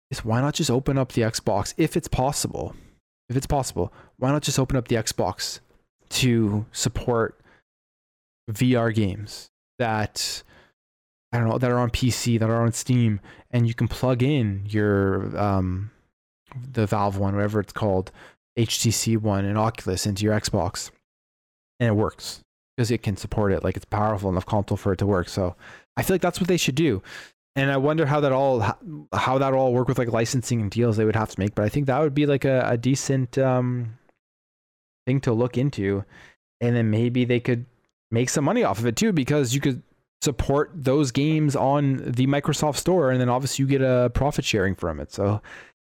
is 0.10 0.24
why 0.24 0.42
not 0.42 0.56
just 0.56 0.72
open 0.72 0.98
up 0.98 1.12
the 1.12 1.22
Xbox 1.22 1.74
if 1.78 1.98
it's 1.98 2.08
possible 2.08 2.76
if 3.30 3.38
it's 3.38 3.48
possible, 3.48 3.94
why 4.18 4.32
not 4.32 4.44
just 4.44 4.60
open 4.60 4.78
up 4.78 4.88
the 4.88 4.96
Xbox 4.96 5.60
to 6.10 6.66
support 6.72 7.40
VR 8.52 8.94
games 8.94 9.50
that 9.80 10.44
I 11.32 11.40
don't 11.40 11.50
know 11.50 11.58
that 11.58 11.72
are 11.72 11.80
on 11.80 11.90
PC 11.90 12.40
that 12.40 12.50
are 12.50 12.62
on 12.62 12.74
Steam, 12.74 13.20
and 13.52 13.68
you 13.68 13.74
can 13.74 13.88
plug 13.88 14.22
in 14.22 14.66
your 14.68 15.36
um, 15.38 15.92
the 16.72 16.86
Valve 16.86 17.18
one, 17.18 17.36
whatever 17.36 17.60
it's 17.60 17.74
called, 17.74 18.12
HTC 18.58 19.18
one, 19.18 19.46
and 19.46 19.58
Oculus 19.58 20.06
into 20.06 20.24
your 20.24 20.34
Xbox, 20.34 20.92
and 21.80 21.89
it 21.89 21.94
works 21.94 22.42
because 22.76 22.92
it 22.92 23.04
can 23.04 23.18
support 23.18 23.52
it. 23.52 23.63
Like 23.63 23.76
it's 23.76 23.86
powerful 23.86 24.30
enough 24.30 24.46
console 24.46 24.78
for 24.78 24.94
it 24.94 24.98
to 24.98 25.06
work. 25.06 25.30
So 25.30 25.56
I 25.98 26.04
feel 26.04 26.16
like 26.16 26.22
that's 26.22 26.39
what 26.39 26.48
they 26.48 26.58
should 26.58 26.76
do 26.76 27.02
and 27.56 27.72
I 27.72 27.78
wonder 27.78 28.06
how 28.06 28.20
that 28.22 28.32
all 28.32 28.62
how 29.13 29.38
that 29.38 29.54
all 29.54 29.74
work 29.74 29.88
with 29.88 29.98
like 29.98 30.12
licensing 30.12 30.62
and 30.62 30.72
deals 30.72 30.98
they 30.98 31.06
would 31.06 31.16
have 31.16 31.30
to 31.30 31.39
make. 31.39 31.56
But 31.56 31.66
I 31.66 31.70
think 31.70 31.88
that 31.88 32.00
would 32.00 32.13
be 32.13 32.26
like 32.26 32.46
a, 32.46 32.68
a 32.68 32.78
decent 32.78 33.38
um, 33.38 33.98
thing 35.06 35.22
to 35.22 35.34
look 35.34 35.58
into, 35.58 36.04
and 36.62 36.76
then 36.76 36.89
maybe 36.89 37.26
they 37.26 37.39
could 37.39 37.66
make 38.12 38.30
some 38.30 38.46
money 38.46 38.63
off 38.63 38.80
of 38.80 38.86
it 38.86 38.96
too 38.96 39.12
because 39.12 39.54
you 39.54 39.62
could 39.62 39.82
support 40.22 40.72
those 40.74 41.12
games 41.12 41.56
on 41.56 41.98
the 41.98 42.26
Microsoft 42.26 42.78
Store, 42.78 43.12
and 43.12 43.22
then 43.22 43.30
obviously 43.30 43.63
you 43.63 43.68
get 43.70 43.82
a 43.82 44.10
profit 44.13 44.46
sharing 44.46 44.74
from 44.74 45.00
it. 45.00 45.12
So 45.12 45.42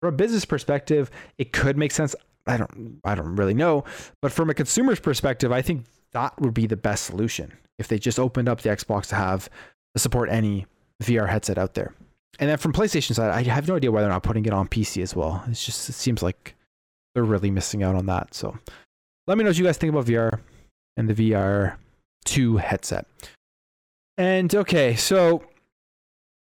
from 0.01 0.13
a 0.13 0.17
business 0.17 0.45
perspective, 0.45 1.11
it 1.37 1.51
could 1.51 1.77
make 1.77 1.91
sense. 1.91 2.15
I 2.47 2.57
don't 2.57 2.99
I 3.03 3.15
don't 3.15 3.35
really 3.35 3.53
know, 3.53 3.83
but 4.21 4.31
from 4.31 4.49
a 4.49 4.53
consumer's 4.53 4.99
perspective, 4.99 5.51
I 5.51 5.61
think 5.61 5.85
that 6.13 6.39
would 6.41 6.53
be 6.53 6.65
the 6.65 6.77
best 6.77 7.05
solution 7.05 7.53
if 7.77 7.87
they 7.87 7.99
just 7.99 8.19
opened 8.19 8.49
up 8.49 8.61
the 8.61 8.69
Xbox 8.69 9.07
to 9.07 9.15
have 9.15 9.49
to 9.93 9.99
support 9.99 10.29
any 10.29 10.65
VR 11.03 11.29
headset 11.29 11.57
out 11.57 11.73
there. 11.75 11.93
And 12.39 12.49
then 12.49 12.57
from 12.57 12.73
PlayStation 12.73 13.13
side, 13.13 13.31
I 13.31 13.43
have 13.43 13.67
no 13.67 13.75
idea 13.75 13.91
why 13.91 14.01
they're 14.01 14.09
not 14.09 14.23
putting 14.23 14.45
it 14.45 14.53
on 14.53 14.67
PC 14.67 15.01
as 15.01 15.15
well. 15.15 15.43
It's 15.47 15.65
just 15.65 15.89
it 15.89 15.93
seems 15.93 16.23
like 16.23 16.55
they're 17.13 17.23
really 17.23 17.51
missing 17.51 17.83
out 17.83 17.95
on 17.95 18.05
that. 18.07 18.33
So 18.33 18.57
let 19.27 19.37
me 19.37 19.43
know 19.43 19.49
what 19.49 19.57
you 19.57 19.65
guys 19.65 19.77
think 19.77 19.91
about 19.91 20.05
VR 20.05 20.39
and 20.97 21.09
the 21.09 21.31
VR 21.31 21.75
2 22.25 22.57
headset. 22.57 23.05
And 24.17 24.53
okay, 24.53 24.95
so 24.95 25.43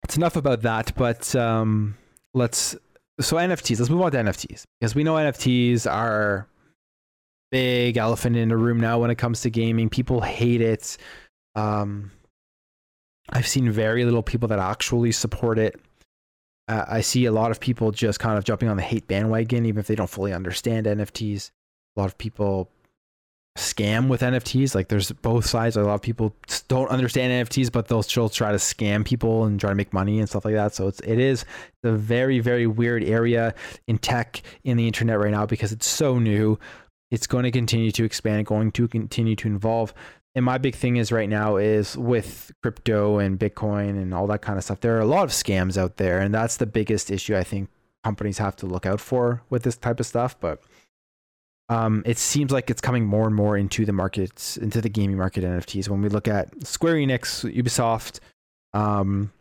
it's 0.03 0.17
enough 0.17 0.35
about 0.35 0.61
that, 0.61 0.93
but 0.95 1.35
um, 1.35 1.97
let's 2.33 2.75
so 3.19 3.37
NFTs. 3.37 3.79
Let's 3.79 3.89
move 3.89 4.01
on 4.01 4.11
to 4.11 4.17
NFTs 4.17 4.63
because 4.79 4.95
we 4.95 5.03
know 5.03 5.15
NFTs 5.15 5.91
are 5.91 6.47
big 7.51 7.97
elephant 7.97 8.35
in 8.35 8.49
the 8.49 8.57
room 8.57 8.79
now 8.79 8.99
when 8.99 9.11
it 9.11 9.15
comes 9.15 9.41
to 9.41 9.49
gaming. 9.49 9.89
People 9.89 10.21
hate 10.21 10.61
it. 10.61 10.97
Um, 11.55 12.11
I've 13.29 13.47
seen 13.47 13.71
very 13.71 14.05
little 14.05 14.23
people 14.23 14.47
that 14.49 14.59
actually 14.59 15.11
support 15.11 15.59
it. 15.59 15.79
Uh, 16.67 16.85
I 16.87 17.01
see 17.01 17.25
a 17.25 17.31
lot 17.31 17.51
of 17.51 17.59
people 17.59 17.91
just 17.91 18.19
kind 18.19 18.37
of 18.37 18.43
jumping 18.43 18.69
on 18.69 18.77
the 18.77 18.83
hate 18.83 19.07
bandwagon, 19.07 19.65
even 19.65 19.79
if 19.79 19.87
they 19.87 19.95
don't 19.95 20.09
fully 20.09 20.33
understand 20.33 20.87
NFTs. 20.87 21.51
A 21.95 21.99
lot 21.99 22.07
of 22.07 22.17
people 22.17 22.69
scam 23.57 24.07
with 24.07 24.21
NFTs. 24.21 24.73
Like 24.75 24.87
there's 24.87 25.11
both 25.11 25.45
sides. 25.45 25.75
A 25.75 25.83
lot 25.83 25.95
of 25.95 26.01
people 26.01 26.35
don't 26.67 26.89
understand 26.89 27.47
NFTs, 27.47 27.71
but 27.71 27.87
they'll 27.87 28.03
still 28.03 28.29
try 28.29 28.51
to 28.51 28.57
scam 28.57 29.05
people 29.05 29.45
and 29.45 29.59
try 29.59 29.69
to 29.69 29.75
make 29.75 29.93
money 29.93 30.19
and 30.19 30.27
stuff 30.27 30.45
like 30.45 30.55
that. 30.55 30.73
So 30.73 30.87
it's 30.87 30.99
it 31.01 31.19
is 31.19 31.45
a 31.83 31.91
very 31.91 32.39
very 32.39 32.67
weird 32.67 33.03
area 33.03 33.53
in 33.87 33.97
tech 33.97 34.41
in 34.63 34.77
the 34.77 34.87
internet 34.87 35.19
right 35.19 35.31
now 35.31 35.45
because 35.45 35.71
it's 35.71 35.87
so 35.87 36.19
new. 36.19 36.57
It's 37.11 37.27
going 37.27 37.43
to 37.43 37.51
continue 37.51 37.91
to 37.91 38.03
expand, 38.03 38.47
going 38.47 38.71
to 38.71 38.87
continue 38.87 39.35
to 39.35 39.55
evolve 39.55 39.93
and 40.35 40.43
my 40.43 40.57
big 40.57 40.75
thing 40.75 40.97
is 40.97 41.11
right 41.11 41.29
now 41.29 41.57
is 41.57 41.97
with 41.97 42.51
crypto 42.61 43.19
and 43.19 43.39
bitcoin 43.39 43.89
and 43.89 44.13
all 44.13 44.27
that 44.27 44.41
kind 44.41 44.57
of 44.57 44.63
stuff 44.63 44.79
there 44.81 44.97
are 44.97 45.01
a 45.01 45.05
lot 45.05 45.23
of 45.23 45.29
scams 45.29 45.77
out 45.77 45.97
there 45.97 46.19
and 46.19 46.33
that's 46.33 46.57
the 46.57 46.65
biggest 46.65 47.11
issue 47.11 47.35
i 47.35 47.43
think 47.43 47.69
companies 48.03 48.37
have 48.37 48.55
to 48.55 48.65
look 48.65 48.85
out 48.85 48.99
for 48.99 49.41
with 49.49 49.63
this 49.63 49.77
type 49.77 49.99
of 49.99 50.05
stuff 50.05 50.39
but 50.39 50.61
um, 51.73 52.03
it 52.05 52.17
seems 52.17 52.51
like 52.51 52.69
it's 52.69 52.81
coming 52.81 53.05
more 53.05 53.25
and 53.25 53.35
more 53.35 53.57
into 53.57 53.85
the 53.85 53.93
markets 53.93 54.57
into 54.57 54.81
the 54.81 54.89
gaming 54.89 55.17
market 55.17 55.43
nfts 55.43 55.89
when 55.89 56.01
we 56.01 56.09
look 56.09 56.27
at 56.27 56.49
square 56.65 56.95
enix 56.95 57.49
ubisoft 57.53 58.19
um, 58.73 59.31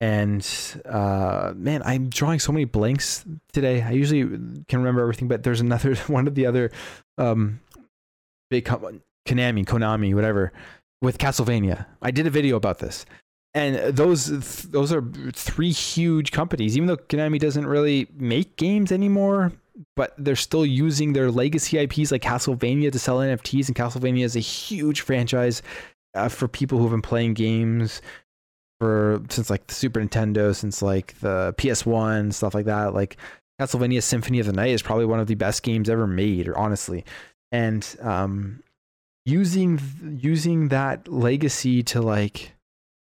and 0.00 0.46
uh, 0.86 1.52
man 1.56 1.82
i'm 1.84 2.08
drawing 2.08 2.38
so 2.38 2.52
many 2.52 2.64
blanks 2.64 3.24
today 3.52 3.82
i 3.82 3.90
usually 3.90 4.22
can 4.68 4.78
remember 4.78 5.00
everything 5.00 5.28
but 5.28 5.42
there's 5.42 5.60
another 5.60 5.94
one 6.06 6.26
of 6.26 6.34
the 6.34 6.46
other 6.46 6.70
um, 7.18 7.60
big 8.50 8.68
Konami, 9.26 9.64
Konami, 9.64 10.14
whatever, 10.14 10.52
with 11.00 11.18
Castlevania. 11.18 11.86
I 12.00 12.10
did 12.10 12.26
a 12.26 12.30
video 12.30 12.56
about 12.56 12.78
this. 12.78 13.06
And 13.54 13.94
those 13.94 14.62
those 14.68 14.92
are 14.92 15.04
three 15.34 15.72
huge 15.72 16.32
companies. 16.32 16.74
Even 16.74 16.86
though 16.86 16.96
Konami 16.96 17.38
doesn't 17.38 17.66
really 17.66 18.08
make 18.16 18.56
games 18.56 18.90
anymore, 18.90 19.52
but 19.96 20.14
they're 20.18 20.36
still 20.36 20.66
using 20.66 21.12
their 21.12 21.30
legacy 21.30 21.78
IPs 21.78 22.12
like 22.12 22.22
Castlevania 22.22 22.92
to 22.92 22.98
sell 22.98 23.18
NFTs, 23.18 23.68
and 23.68 23.76
Castlevania 23.76 24.24
is 24.24 24.36
a 24.36 24.40
huge 24.40 25.00
franchise 25.00 25.62
uh, 26.14 26.28
for 26.28 26.48
people 26.48 26.78
who've 26.78 26.90
been 26.90 27.02
playing 27.02 27.34
games 27.34 28.02
for 28.80 29.22
since 29.28 29.48
like 29.48 29.66
the 29.66 29.74
Super 29.74 30.00
Nintendo, 30.00 30.54
since 30.54 30.82
like 30.82 31.18
the 31.20 31.54
PS1, 31.56 32.32
stuff 32.32 32.54
like 32.54 32.66
that. 32.66 32.94
Like 32.94 33.16
Castlevania 33.60 34.02
Symphony 34.02 34.40
of 34.40 34.46
the 34.46 34.52
Night 34.52 34.70
is 34.70 34.82
probably 34.82 35.06
one 35.06 35.20
of 35.20 35.26
the 35.26 35.34
best 35.34 35.62
games 35.62 35.88
ever 35.88 36.06
made, 36.06 36.48
or 36.48 36.58
honestly, 36.58 37.04
and 37.52 37.96
um, 38.00 38.62
using 39.24 39.80
using 40.20 40.68
that 40.68 41.06
legacy 41.08 41.82
to 41.84 42.00
like 42.00 42.54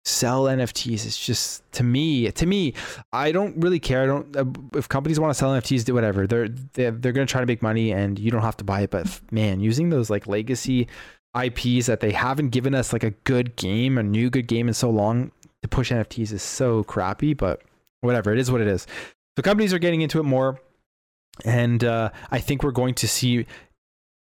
sell 0.07 0.45
NFTs 0.45 1.05
It's 1.05 1.17
just 1.17 1.69
to 1.73 1.83
me 1.83 2.31
to 2.31 2.45
me 2.45 2.73
I 3.11 3.31
don't 3.31 3.57
really 3.57 3.79
care. 3.79 4.03
I 4.03 4.05
don't 4.05 4.35
uh, 4.35 4.45
if 4.77 4.87
companies 4.87 5.19
want 5.19 5.31
to 5.31 5.35
sell 5.35 5.51
NFTs 5.51 5.85
do 5.85 5.93
whatever. 5.93 6.25
They're 6.25 6.47
they're, 6.47 6.91
they're 6.91 7.11
going 7.11 7.27
to 7.27 7.31
try 7.31 7.41
to 7.41 7.47
make 7.47 7.61
money 7.61 7.91
and 7.91 8.17
you 8.17 8.31
don't 8.31 8.41
have 8.41 8.57
to 8.57 8.63
buy 8.63 8.81
it. 8.81 8.91
But 8.91 9.19
man 9.31 9.59
using 9.59 9.89
those 9.89 10.09
like 10.09 10.27
legacy 10.27 10.87
IPs 11.39 11.87
that 11.87 11.99
they 11.99 12.11
haven't 12.11 12.49
given 12.49 12.73
us 12.73 12.93
like 12.93 13.03
a 13.03 13.11
good 13.11 13.55
game 13.55 13.97
a 13.97 14.03
new 14.03 14.29
good 14.29 14.47
game 14.47 14.67
in 14.67 14.73
so 14.73 14.89
long 14.89 15.31
to 15.61 15.67
push 15.67 15.91
NFTs 15.91 16.31
is 16.31 16.41
so 16.41 16.83
crappy 16.83 17.33
but 17.33 17.61
whatever. 18.01 18.31
It 18.31 18.39
is 18.39 18.51
what 18.51 18.61
it 18.61 18.67
is. 18.67 18.87
So 19.35 19.43
companies 19.43 19.73
are 19.73 19.79
getting 19.79 20.01
into 20.01 20.19
it 20.19 20.23
more. 20.23 20.59
And 21.45 21.83
uh, 21.83 22.09
I 22.31 22.39
think 22.39 22.63
we're 22.63 22.71
going 22.71 22.95
to 22.95 23.07
see 23.07 23.45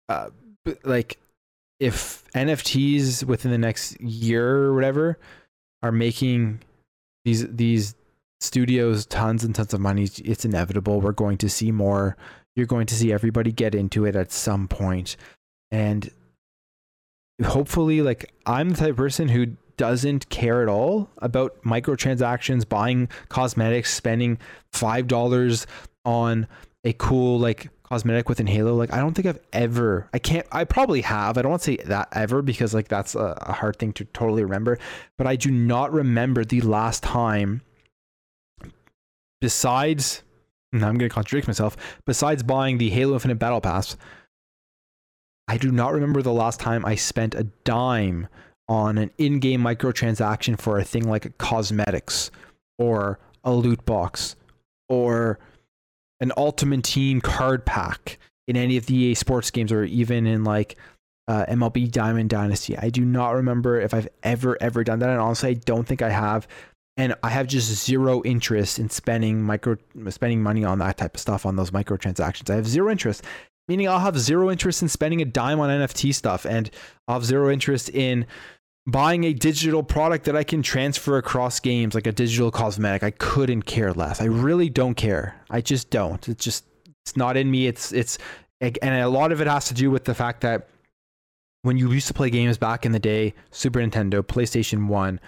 uh, 0.09 0.31
like 0.85 1.19
if 1.81 2.25
NFTs 2.35 3.25
within 3.25 3.51
the 3.51 3.59
next 3.59 4.01
year 4.01 4.47
or 4.49 4.75
whatever 4.75 5.19
are 5.83 5.93
making 5.93 6.61
these 7.25 7.47
these 7.49 7.95
studios 8.41 9.07
tons 9.07 9.45
and 9.45 9.55
tons 9.55 9.73
of 9.73 9.81
money, 9.81 10.09
it's 10.25 10.45
inevitable. 10.45 11.01
We're 11.01 11.13
going 11.13 11.39
to 11.39 11.49
see 11.49 11.71
more. 11.71 12.17
You're 12.57 12.67
going 12.67 12.87
to 12.87 12.95
see 12.95 13.13
everybody 13.13 13.53
get 13.53 13.75
into 13.75 14.05
it 14.05 14.17
at 14.17 14.33
some 14.33 14.69
point. 14.69 15.17
And 15.71 16.11
hopefully, 17.43 18.03
like 18.03 18.33
I'm 18.47 18.71
the 18.71 18.77
type 18.77 18.91
of 18.91 18.97
person 18.97 19.29
who 19.29 19.57
doesn't 19.77 20.29
care 20.29 20.63
at 20.63 20.69
all 20.69 21.09
about 21.19 21.63
microtransactions, 21.63 22.69
buying 22.69 23.09
cosmetics, 23.29 23.93
spending 23.93 24.39
five 24.73 25.07
dollars 25.07 25.67
on 26.05 26.47
a 26.85 26.93
cool 26.95 27.39
like 27.39 27.71
cosmetic 27.93 28.27
within 28.27 28.47
Halo. 28.47 28.75
Like 28.75 28.91
I 28.91 28.97
don't 28.97 29.13
think 29.13 29.27
I've 29.27 29.39
ever 29.53 30.09
I 30.15 30.19
can't 30.19 30.47
I 30.51 30.65
probably 30.65 31.03
have. 31.03 31.37
I 31.37 31.43
don't 31.43 31.51
want 31.51 31.61
to 31.61 31.73
say 31.73 31.77
that 31.85 32.09
ever 32.13 32.41
because 32.41 32.73
like 32.73 32.89
that's 32.89 33.15
a, 33.15 33.37
a 33.43 33.53
hard 33.53 33.77
thing 33.79 33.93
to 33.95 34.07
totally 34.07 34.43
remember. 34.43 34.79
But 35.19 35.27
I 35.27 35.37
do 35.37 35.51
not 35.51 35.93
remember 35.93 36.43
the 36.43 36.63
last 36.63 37.03
time 37.03 37.61
besides 39.43 40.23
I'm 40.73 40.81
gonna 40.81 41.11
contradict 41.11 41.47
myself, 41.47 41.77
besides 42.07 42.43
buying 42.43 42.79
the 42.79 42.89
Halo 42.89 43.13
Infinite 43.13 43.39
Battle 43.39 43.61
Pass, 43.61 43.99
I 45.47 45.59
do 45.59 45.71
not 45.71 45.93
remember 45.93 46.23
the 46.23 46.33
last 46.33 46.61
time 46.61 46.87
I 46.87 46.95
spent 46.95 47.35
a 47.35 47.45
dime 47.65 48.27
on 48.71 48.97
an 48.97 49.11
in-game 49.19 49.61
microtransaction 49.61 50.59
for 50.59 50.79
a 50.79 50.85
thing 50.85 51.07
like 51.07 51.37
cosmetics 51.37 52.31
or 52.79 53.19
a 53.45 53.53
loot 53.53 53.85
box 53.85 54.35
or 54.89 55.39
an 56.23 56.33
Ultimate 56.37 56.85
Team 56.85 57.21
card 57.21 57.67
pack 57.67 58.19
in 58.49 58.57
any 58.57 58.77
of 58.77 58.87
the 58.87 58.95
EA 58.95 59.15
Sports 59.15 59.51
games 59.51 59.73
or 59.73 59.85
even 59.85 60.27
in 60.27 60.45
like 60.45 60.77
uh, 61.29 61.45
MLB 61.49 61.91
Diamond 61.91 62.31
Dynasty. 62.31 62.79
I 62.79 62.89
do 62.91 63.05
not 63.05 63.31
remember 63.31 63.81
if 63.81 63.93
I've 63.93 64.09
ever 64.23 64.57
ever 64.61 64.85
done 64.85 65.01
that, 65.01 65.11
and 65.11 65.21
honestly, 65.21 65.51
I 65.51 65.55
don't 65.55 65.87
think 65.87 66.01
I 66.01 66.11
have. 66.11 66.47
And 66.97 67.15
I 67.23 67.31
have 67.31 67.47
just 67.47 67.87
zero 67.87 68.23
interest 68.23 68.79
in 68.79 68.91
spending 68.91 69.43
micro 69.43 69.77
spending 70.11 70.43
money 70.43 70.65
on 70.65 70.79
that 70.79 70.99
type 70.99 71.15
of 71.15 71.21
stuff 71.21 71.45
on 71.45 71.57
those 71.57 71.71
microtransactions. 71.71 72.51
I 72.51 72.57
have 72.57 72.69
zero 72.69 72.91
interest, 72.91 73.25
meaning 73.67 73.89
I'll 73.89 73.99
have 73.99 74.19
zero 74.19 74.51
interest 74.51 74.83
in 74.83 74.89
spending 74.89 75.23
a 75.23 75.25
dime 75.25 75.59
on 75.59 75.71
NFT 75.71 76.15
stuff, 76.15 76.45
and 76.45 76.71
I'll 77.09 77.17
have 77.17 77.25
zero 77.25 77.51
interest 77.51 77.89
in 77.89 78.27
buying 78.87 79.25
a 79.25 79.33
digital 79.33 79.83
product 79.83 80.25
that 80.25 80.37
I 80.37 80.45
can 80.45 80.63
transfer 80.63 81.17
across 81.17 81.61
games, 81.61 81.95
like 81.95 82.07
a 82.07 82.13
digital 82.13 82.51
cosmetic, 82.51 83.03
I 83.03 83.11
couldn't 83.13 83.63
care 83.63 83.93
less. 83.93 84.21
I 84.21 84.25
really 84.27 84.69
don't 84.69 84.95
care. 84.95 85.37
I 85.51 85.61
just 85.61 85.91
don't. 85.91 86.29
It's 86.29 86.45
just 86.45 86.65
it's 87.05 87.17
not 87.17 87.37
in 87.37 87.51
me. 87.51 87.67
It's 87.67 87.93
it's 87.93 88.19
and 88.61 89.03
a 89.03 89.09
lot 89.09 89.33
of 89.33 89.41
it 89.41 89.47
has 89.47 89.67
to 89.67 89.75
do 89.75 89.91
with 89.91 90.05
the 90.05 90.15
fact 90.15 90.41
that 90.43 90.69
when 91.63 91.77
you 91.77 91.91
used 91.93 92.09
to 92.09 92.15
play 92.15 92.31
games 92.31 92.59
back 92.59 92.85
in 92.85 92.93
the 92.93 92.99
day, 92.99 93.35
Super 93.51 93.81
Nintendo, 93.81 94.23
PlayStation 94.23 94.89
One, 94.89 95.21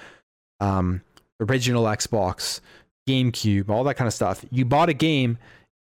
um, 0.60 1.02
original 1.40 1.84
Xbox, 1.84 2.60
GameCube, 3.08 3.68
all 3.68 3.84
that 3.84 3.94
kind 3.94 4.08
of 4.08 4.14
stuff, 4.14 4.44
you 4.50 4.64
bought 4.64 4.88
a 4.88 4.94
game 4.94 5.38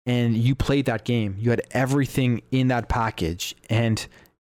and 0.05 0.37
you 0.37 0.55
played 0.55 0.87
that 0.87 1.05
game. 1.05 1.37
You 1.39 1.51
had 1.51 1.63
everything 1.71 2.43
in 2.51 2.69
that 2.69 2.89
package, 2.89 3.57
and 3.71 4.07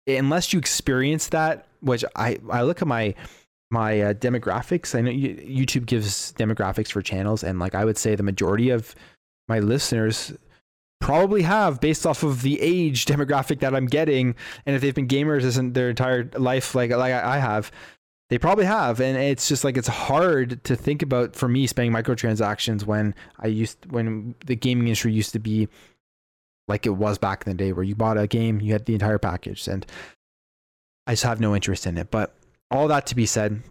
unless 0.06 0.52
you 0.52 0.58
experience 0.58 1.28
that 1.28 1.67
which 1.80 2.04
I 2.16 2.38
I 2.50 2.62
look 2.62 2.82
at 2.82 2.88
my 2.88 3.14
my 3.70 4.00
uh, 4.00 4.14
demographics. 4.14 4.94
I 4.94 5.00
know 5.02 5.10
YouTube 5.10 5.86
gives 5.86 6.32
demographics 6.34 6.90
for 6.90 7.02
channels, 7.02 7.44
and 7.44 7.58
like 7.58 7.74
I 7.74 7.84
would 7.84 7.98
say, 7.98 8.14
the 8.14 8.22
majority 8.22 8.70
of 8.70 8.94
my 9.48 9.58
listeners 9.58 10.32
probably 11.00 11.42
have 11.42 11.80
based 11.80 12.06
off 12.06 12.22
of 12.22 12.42
the 12.42 12.60
age 12.60 13.04
demographic 13.06 13.60
that 13.60 13.74
I'm 13.74 13.86
getting, 13.86 14.34
and 14.66 14.74
if 14.74 14.82
they've 14.82 14.94
been 14.94 15.08
gamers 15.08 15.44
isn't 15.44 15.74
their 15.74 15.90
entire 15.90 16.30
life 16.34 16.74
like 16.74 16.90
like 16.90 17.12
I 17.12 17.38
have. 17.38 17.70
They 18.30 18.36
probably 18.36 18.66
have, 18.66 19.00
and 19.00 19.16
it's 19.16 19.48
just 19.48 19.64
like 19.64 19.78
it's 19.78 19.88
hard 19.88 20.62
to 20.64 20.76
think 20.76 21.00
about 21.00 21.34
for 21.34 21.48
me 21.48 21.66
spending 21.66 21.94
microtransactions 21.94 22.84
when 22.84 23.14
I 23.38 23.46
used 23.46 23.90
when 23.90 24.34
the 24.44 24.54
gaming 24.54 24.86
industry 24.86 25.14
used 25.14 25.32
to 25.32 25.38
be 25.38 25.66
like 26.68 26.84
it 26.84 26.90
was 26.90 27.16
back 27.16 27.46
in 27.46 27.50
the 27.50 27.56
day, 27.56 27.72
where 27.72 27.84
you 27.84 27.94
bought 27.94 28.18
a 28.18 28.26
game, 28.26 28.60
you 28.60 28.72
had 28.72 28.84
the 28.84 28.92
entire 28.92 29.18
package, 29.18 29.66
and 29.66 29.86
I 31.08 31.12
just 31.12 31.24
have 31.24 31.40
no 31.40 31.56
interest 31.56 31.86
in 31.86 31.98
it. 31.98 32.10
But 32.10 32.34
all 32.70 32.86
that 32.88 33.06
to 33.06 33.16
be 33.16 33.26
said, 33.26 33.62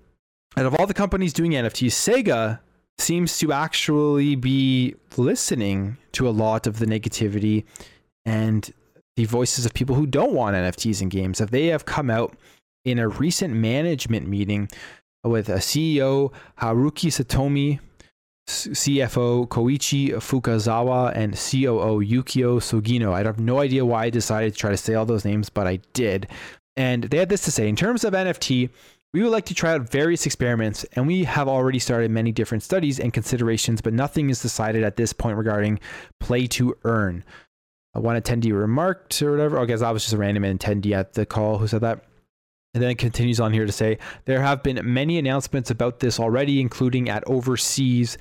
out 0.57 0.65
of 0.65 0.75
all 0.75 0.87
the 0.87 0.93
companies 0.93 1.31
doing 1.31 1.51
NFTs, 1.51 1.91
Sega 1.91 2.59
seems 2.97 3.37
to 3.37 3.53
actually 3.53 4.35
be 4.35 4.95
listening 5.17 5.97
to 6.13 6.27
a 6.27 6.31
lot 6.31 6.65
of 6.65 6.79
the 6.79 6.87
negativity 6.87 7.63
and 8.25 8.73
the 9.15 9.25
voices 9.25 9.65
of 9.65 9.73
people 9.73 9.95
who 9.95 10.07
don't 10.07 10.33
want 10.33 10.55
NFTs 10.55 11.01
in 11.01 11.09
games. 11.09 11.39
If 11.39 11.51
they 11.51 11.67
have 11.67 11.85
come 11.85 12.09
out 12.09 12.35
in 12.85 12.97
a 12.97 13.07
recent 13.07 13.53
management 13.53 14.27
meeting 14.27 14.67
with 15.23 15.49
a 15.49 15.55
CEO 15.55 16.33
Haruki 16.59 17.11
Satomi, 17.11 17.79
CFO 18.47 19.47
Koichi 19.47 20.13
Fukazawa, 20.13 21.11
and 21.15 21.33
COO 21.33 22.01
Yukio 22.01 22.59
Sugino. 22.61 23.11
I 23.11 23.23
have 23.23 23.39
no 23.39 23.59
idea 23.59 23.85
why 23.85 24.05
I 24.05 24.09
decided 24.09 24.53
to 24.53 24.59
try 24.59 24.71
to 24.71 24.77
say 24.77 24.93
all 24.93 25.05
those 25.05 25.25
names, 25.25 25.49
but 25.49 25.67
I 25.67 25.79
did. 25.93 26.27
And 26.77 27.05
they 27.05 27.17
had 27.17 27.27
this 27.27 27.41
to 27.41 27.51
say 27.51 27.67
in 27.67 27.75
terms 27.75 28.03
of 28.03 28.13
NFT, 28.13 28.69
we 29.13 29.23
would 29.23 29.31
like 29.31 29.45
to 29.45 29.55
try 29.55 29.73
out 29.73 29.89
various 29.89 30.25
experiments, 30.25 30.85
and 30.93 31.07
we 31.07 31.23
have 31.23 31.47
already 31.47 31.79
started 31.79 32.11
many 32.11 32.31
different 32.31 32.63
studies 32.63 32.99
and 32.99 33.11
considerations, 33.11 33.81
but 33.81 33.93
nothing 33.93 34.29
is 34.29 34.41
decided 34.41 34.83
at 34.83 34.95
this 34.95 35.11
point 35.11 35.37
regarding 35.37 35.79
play 36.19 36.45
to 36.47 36.77
earn. 36.83 37.23
Uh, 37.95 38.01
one 38.01 38.19
attendee 38.19 38.57
remarked, 38.57 39.21
or 39.21 39.31
whatever. 39.31 39.59
I 39.59 39.65
guess 39.65 39.79
that 39.79 39.91
was 39.91 40.03
just 40.03 40.13
a 40.13 40.17
random 40.17 40.43
attendee 40.43 40.91
at 40.91 41.13
the 41.13 41.25
call 41.25 41.57
who 41.57 41.67
said 41.67 41.81
that. 41.81 42.03
And 42.73 42.83
then 42.83 42.91
it 42.91 42.99
continues 42.99 43.39
on 43.39 43.53
here 43.53 43.65
to 43.65 43.71
say 43.71 43.97
there 44.25 44.41
have 44.41 44.61
been 44.61 44.79
many 44.83 45.17
announcements 45.17 45.71
about 45.71 45.99
this 45.99 46.19
already, 46.19 46.61
including 46.61 47.09
at 47.09 47.23
overseas, 47.25 48.19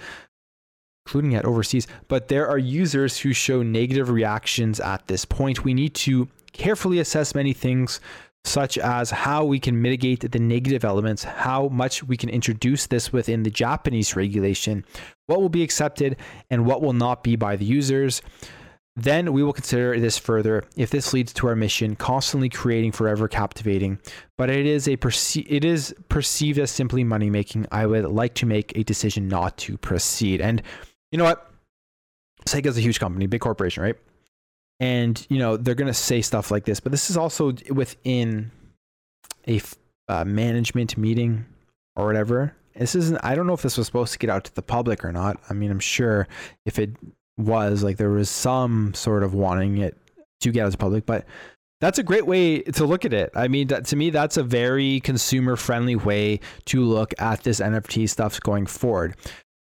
including 1.04 1.34
at 1.34 1.44
overseas. 1.44 1.86
But 2.08 2.28
there 2.28 2.48
are 2.48 2.56
users 2.56 3.18
who 3.18 3.34
show 3.34 3.62
negative 3.62 4.08
reactions 4.08 4.80
at 4.80 5.08
this 5.08 5.26
point. 5.26 5.64
We 5.64 5.74
need 5.74 5.94
to 5.96 6.28
carefully 6.52 7.00
assess 7.00 7.34
many 7.34 7.52
things 7.52 8.00
such 8.46 8.78
as 8.78 9.10
how 9.10 9.44
we 9.44 9.58
can 9.58 9.82
mitigate 9.82 10.30
the 10.30 10.38
negative 10.38 10.84
elements, 10.84 11.24
how 11.24 11.68
much 11.68 12.04
we 12.04 12.16
can 12.16 12.28
introduce 12.28 12.86
this 12.86 13.12
within 13.12 13.42
the 13.42 13.50
Japanese 13.50 14.14
regulation, 14.14 14.84
what 15.26 15.40
will 15.40 15.48
be 15.48 15.62
accepted 15.62 16.16
and 16.50 16.64
what 16.64 16.80
will 16.80 16.92
not 16.92 17.24
be 17.24 17.36
by 17.36 17.56
the 17.56 17.64
users. 17.64 18.22
Then 18.98 19.34
we 19.34 19.42
will 19.42 19.52
consider 19.52 19.98
this 20.00 20.16
further 20.16 20.64
if 20.76 20.90
this 20.90 21.12
leads 21.12 21.34
to 21.34 21.48
our 21.48 21.56
mission, 21.56 21.96
constantly 21.96 22.48
creating 22.48 22.92
forever 22.92 23.28
captivating. 23.28 23.98
But 24.38 24.48
it 24.48 24.64
is 24.64 24.88
a 24.88 24.96
perce- 24.96 25.44
it 25.46 25.64
is 25.64 25.94
perceived 26.08 26.58
as 26.58 26.70
simply 26.70 27.04
money 27.04 27.28
making. 27.28 27.66
I 27.70 27.84
would 27.84 28.06
like 28.06 28.34
to 28.36 28.46
make 28.46 28.76
a 28.76 28.84
decision 28.84 29.28
not 29.28 29.58
to 29.58 29.76
proceed. 29.76 30.40
And 30.40 30.62
you 31.12 31.18
know 31.18 31.24
what? 31.24 31.50
Sega 32.46 32.66
is 32.66 32.78
a 32.78 32.80
huge 32.80 33.00
company, 33.00 33.26
big 33.26 33.40
corporation, 33.40 33.82
right? 33.82 33.96
And 34.80 35.26
you 35.30 35.38
know 35.38 35.56
they're 35.56 35.74
going 35.74 35.86
to 35.86 35.94
say 35.94 36.20
stuff 36.20 36.50
like 36.50 36.64
this 36.64 36.80
but 36.80 36.92
this 36.92 37.10
is 37.10 37.16
also 37.16 37.52
within 37.70 38.50
a 39.48 39.60
uh, 40.08 40.24
management 40.24 40.96
meeting 40.96 41.46
or 41.94 42.06
whatever. 42.06 42.54
This 42.74 42.94
isn't 42.94 43.18
i 43.24 43.34
don't 43.34 43.46
know 43.46 43.54
if 43.54 43.62
this 43.62 43.78
was 43.78 43.86
supposed 43.86 44.12
to 44.12 44.18
get 44.18 44.30
out 44.30 44.44
to 44.44 44.54
the 44.54 44.62
public 44.62 45.04
or 45.04 45.12
not. 45.12 45.40
I 45.48 45.54
mean 45.54 45.70
i'm 45.70 45.80
sure 45.80 46.28
if 46.64 46.78
it 46.78 46.90
was 47.38 47.82
like 47.82 47.96
there 47.96 48.10
was 48.10 48.30
some 48.30 48.94
sort 48.94 49.22
of 49.22 49.34
wanting 49.34 49.78
it 49.78 49.96
to 50.40 50.50
get 50.50 50.66
out 50.66 50.72
to 50.72 50.78
public 50.78 51.06
but 51.06 51.26
that's 51.80 51.98
a 51.98 52.02
great 52.02 52.26
way 52.26 52.60
to 52.62 52.86
look 52.86 53.04
at 53.04 53.12
it. 53.12 53.30
I 53.34 53.48
mean 53.48 53.66
that, 53.68 53.84
to 53.86 53.96
me 53.96 54.10
that's 54.10 54.36
a 54.36 54.42
very 54.42 55.00
consumer 55.00 55.56
friendly 55.56 55.96
way 55.96 56.40
to 56.66 56.82
look 56.82 57.14
at 57.18 57.42
this 57.42 57.60
nft 57.60 58.08
stuff 58.08 58.40
going 58.40 58.66
forward 58.66 59.16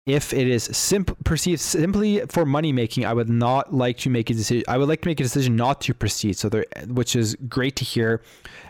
if 0.07 0.33
it 0.33 0.47
is 0.47 0.65
simp- 0.65 1.25
perceived 1.25 1.61
simply 1.61 2.21
for 2.29 2.47
money 2.47 2.73
making, 2.73 3.05
I 3.05 3.13
would 3.13 3.29
not 3.29 3.75
like 3.75 3.99
to 3.99 4.11
make 4.11 4.31
a 4.31 4.35
decision. 4.35 4.65
I 4.69 4.79
would 4.79 4.89
like 4.89 5.03
to 5.03 5.09
make 5.09 5.19
a 5.19 5.25
decision 5.25 5.57
not 5.57 5.81
to 5.83 5.95
proceed. 5.95 6.37
So 6.39 6.49
there, 6.49 6.65
which 6.87 7.17
is 7.17 7.37
great 7.49 7.75
to 7.77 7.85
hear, 7.85 8.23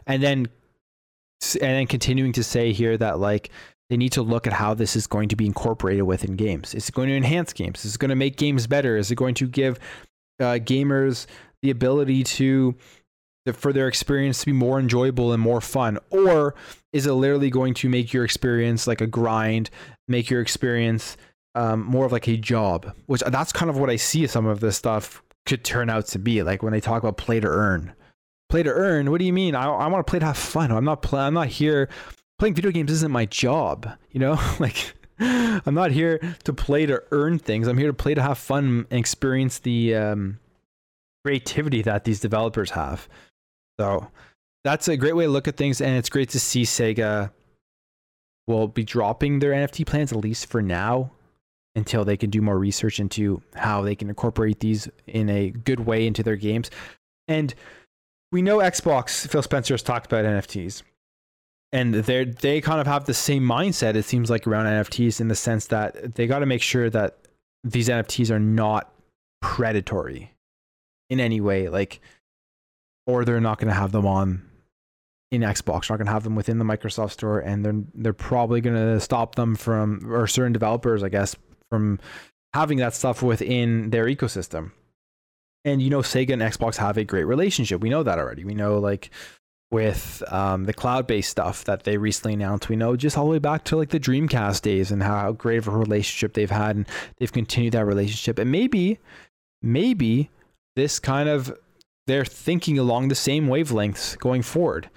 and 0.07 0.23
then 0.23 0.49
and 1.61 1.71
then 1.71 1.87
continuing 1.87 2.33
to 2.33 2.43
say 2.43 2.73
here 2.73 2.97
that 2.97 3.19
like 3.19 3.51
they 3.91 3.97
need 3.97 4.13
to 4.13 4.23
look 4.23 4.47
at 4.47 4.55
how 4.55 4.73
this 4.73 4.97
is 4.97 5.07
going 5.07 5.29
to 5.29 5.37
be 5.37 5.47
incorporated 5.47 6.05
within 6.05 6.37
games. 6.37 6.75
Is 6.75 6.89
it 6.89 6.95
going 6.95 7.09
to 7.09 7.17
enhance 7.17 7.53
games? 7.53 7.85
Is 7.85 7.95
it 7.95 7.99
going 7.99 8.09
to 8.09 8.17
make 8.17 8.37
games 8.37 8.67
better? 8.67 8.97
Is 8.97 9.11
it 9.11 9.17
going 9.17 9.35
to 9.35 9.47
give 9.47 9.79
uh, 10.41 10.59
gamers 10.59 11.27
the 11.63 11.71
ability 11.71 12.25
to 12.25 12.75
for 13.55 13.73
their 13.73 13.89
experience 13.89 14.41
to 14.41 14.47
be 14.47 14.53
more 14.53 14.79
enjoyable 14.81 15.33
and 15.33 15.43
more 15.43 15.61
fun? 15.61 15.99
Or 16.11 16.55
is 16.93 17.07
it 17.07 17.13
literally 17.13 17.51
going 17.51 17.75
to 17.75 17.89
make 17.89 18.13
your 18.13 18.25
experience 18.25 18.87
like 18.87 19.01
a 19.01 19.07
grind 19.07 19.71
make 20.09 20.31
your 20.31 20.41
experience 20.41 21.17
um, 21.55 21.85
more 21.85 22.07
of 22.07 22.13
like 22.13 22.27
a 22.29 22.37
job? 22.37 22.93
Which 23.07 23.23
that's 23.27 23.53
kind 23.53 23.71
of 23.71 23.79
what 23.79 23.91
i 23.91 23.97
see 23.97 24.27
some 24.27 24.47
of 24.47 24.61
this 24.61 24.77
stuff 24.77 25.23
could 25.45 25.65
turn 25.65 25.89
out 25.91 26.07
to 26.09 26.19
be 26.19 26.43
like 26.43 26.63
when 26.63 26.73
they 26.73 26.81
talk 26.81 27.03
about 27.03 27.17
play 27.17 27.39
to 27.41 27.47
earn. 27.47 27.93
Play 28.49 28.63
to 28.63 28.71
earn? 28.71 29.11
What 29.11 29.19
do 29.19 29.25
you 29.25 29.33
mean? 29.33 29.55
I, 29.55 29.67
I 29.67 29.87
want 29.89 30.07
to 30.07 30.11
play 30.11 30.19
to 30.19 30.27
have 30.27 30.37
fun. 30.37 30.71
I'm 30.73 30.85
not 30.85 31.03
play, 31.03 31.21
i'm 31.21 31.35
not 31.35 31.49
here 31.49 31.89
playing 32.39 32.55
video 32.55 32.71
games 32.71 32.91
isn't 32.91 33.11
my 33.11 33.25
job 33.25 33.91
you 34.11 34.21
know? 34.21 34.39
Like 34.61 34.95
i'm 35.19 35.75
not 35.75 35.93
here 35.93 36.19
to 36.45 36.53
play 36.53 36.87
to 36.87 37.03
earn 37.11 37.39
things. 37.39 37.69
I'm 37.69 37.79
here 37.79 37.89
to 37.89 37.95
play 37.95 38.15
to 38.15 38.23
have 38.23 38.39
fun 38.39 38.87
and 38.91 39.01
experience 39.01 39.61
the 39.61 39.95
um, 39.95 40.39
creativity 41.25 41.83
that 41.83 42.05
these 42.05 42.21
developers 42.21 42.71
have 42.71 43.09
so 43.81 44.09
that's 44.65 44.89
a 44.89 44.97
great 44.97 45.17
way 45.17 45.25
to 45.25 45.31
look 45.31 45.49
at 45.49 45.57
things, 45.57 45.81
and 45.81 45.97
it's 45.97 46.09
great 46.09 46.31
to 46.31 46.41
see 46.41 46.63
Sega 46.63 47.31
will 48.47 48.69
be 48.69 48.85
dropping 48.85 49.39
their 49.39 49.53
NFT 49.53 49.87
plans 49.87 50.13
at 50.13 50.19
least 50.19 50.47
for 50.47 50.63
now 50.63 51.11
until 51.75 52.05
they 52.05 52.17
can 52.17 52.31
do 52.31 52.41
more 52.41 52.59
research 52.59 52.99
into 52.99 53.43
how 53.55 53.83
they 53.83 53.95
can 53.95 54.09
incorporate 54.09 54.61
these 54.61 54.89
in 55.07 55.29
a 55.29 55.51
good 55.51 55.81
way 55.81 56.07
into 56.07 56.23
their 56.23 56.37
games. 56.37 56.71
And 57.29 57.55
we 58.33 58.41
know 58.43 58.59
Xbox, 58.59 59.29
Phil 59.29 59.43
Spencer 59.43 59.75
has 59.75 59.83
talked 59.83 60.07
about 60.07 60.25
NFTs. 60.25 60.83
And 61.73 61.95
they 61.95 62.25
they 62.25 62.61
kind 62.61 62.81
of 62.81 62.87
have 62.87 63.05
the 63.05 63.15
same 63.15 63.43
mindset, 63.43 63.97
it 63.97 64.05
seems 64.05 64.31
like, 64.31 64.47
around 64.47 64.67
NFTs 64.67 65.21
in 65.21 65.29
the 65.29 65.35
sense 65.35 65.67
that 65.67 66.15
they 66.15 66.27
got 66.27 66.39
to 66.39 66.47
make 66.47 66.63
sure 66.63 66.89
that 66.91 67.19
these 67.65 67.89
NFTs 67.89 68.31
are 68.31 68.39
not 68.39 68.93
predatory 69.43 70.33
in 71.11 71.21
any 71.21 71.41
way. 71.41 71.69
Like, 71.69 72.01
or 73.07 73.25
they're 73.25 73.41
not 73.41 73.59
going 73.59 73.69
to 73.69 73.75
have 73.75 73.93
them 73.93 74.07
on 74.07 74.43
in 75.31 75.43
Xbox. 75.43 75.89
They're 75.89 75.95
not 75.95 75.99
going 75.99 76.07
to 76.07 76.13
have 76.13 76.25
them 76.25 76.37
within 76.37 76.59
the 76.59 76.65
Microsoft 76.65 77.13
Store, 77.13 77.41
and 77.41 77.65
they're 77.65 77.83
they're 77.95 78.13
probably 78.13 78.61
going 78.61 78.77
to 78.77 79.01
stop 79.01 79.35
them 79.35 79.55
from 79.55 80.13
or 80.13 80.27
certain 80.27 80.53
developers, 80.53 81.03
I 81.03 81.09
guess, 81.09 81.37
from 81.71 81.99
having 82.55 82.79
that 82.79 82.95
stuff 82.95 83.23
within 83.23 83.91
their 83.91 84.07
ecosystem. 84.07 84.73
And 85.65 85.83
you 85.83 85.91
know, 85.91 86.01
Sega 86.01 86.33
and 86.33 86.43
Xbox 86.43 86.77
have 86.77 86.97
a 86.97 87.05
great 87.05 87.25
relationship. 87.25 87.81
We 87.81 87.91
know 87.91 88.03
that 88.03 88.19
already. 88.19 88.45
We 88.45 88.55
know 88.55 88.79
like 88.79 89.11
with 89.71 90.23
um, 90.29 90.65
the 90.65 90.73
cloud-based 90.73 91.29
stuff 91.29 91.65
that 91.65 91.83
they 91.83 91.97
recently 91.97 92.35
announced. 92.35 92.69
We 92.69 92.77
know 92.77 92.95
just 92.97 93.19
all 93.19 93.25
the 93.25 93.33
way 93.33 93.39
back 93.41 93.65
to 93.65 93.77
like 93.77 93.89
the 93.89 93.99
Dreamcast 93.99 94.63
days 94.63 94.93
and 94.93 95.03
how 95.03 95.33
great 95.33 95.59
of 95.59 95.69
a 95.69 95.73
relationship 95.73 96.35
they've 96.35 96.51
had, 96.51 96.77
and 96.77 96.87
they've 97.19 97.33
continued 97.33 97.73
that 97.73 97.85
relationship. 97.85 98.39
And 98.39 98.53
maybe, 98.53 98.99
maybe 99.63 100.31
this 100.77 101.01
kind 101.01 101.29
of 101.29 101.57
they're 102.07 102.25
thinking 102.25 102.79
along 102.79 103.09
the 103.09 103.15
same 103.15 103.47
wavelengths 103.47 104.19
going 104.19 104.43
forward 104.43 104.91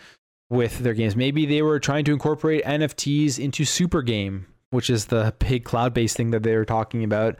with 0.49 0.80
their 0.80 0.93
games. 0.93 1.16
Maybe 1.16 1.45
they 1.45 1.62
were 1.62 1.80
trying 1.80 2.05
to 2.05 2.14
incorporate 2.14 2.64
NFTs 2.64 3.39
into 3.39 3.66
Super 3.66 4.01
Game, 4.01 4.47
which 4.72 4.89
is 4.89 5.05
the 5.05 5.34
big 5.39 5.64
cloud-based 5.64 6.18
thing 6.18 6.32
that 6.32 6.43
they 6.43 6.55
were 6.55 6.66
talking 6.66 7.03
about, 7.03 7.36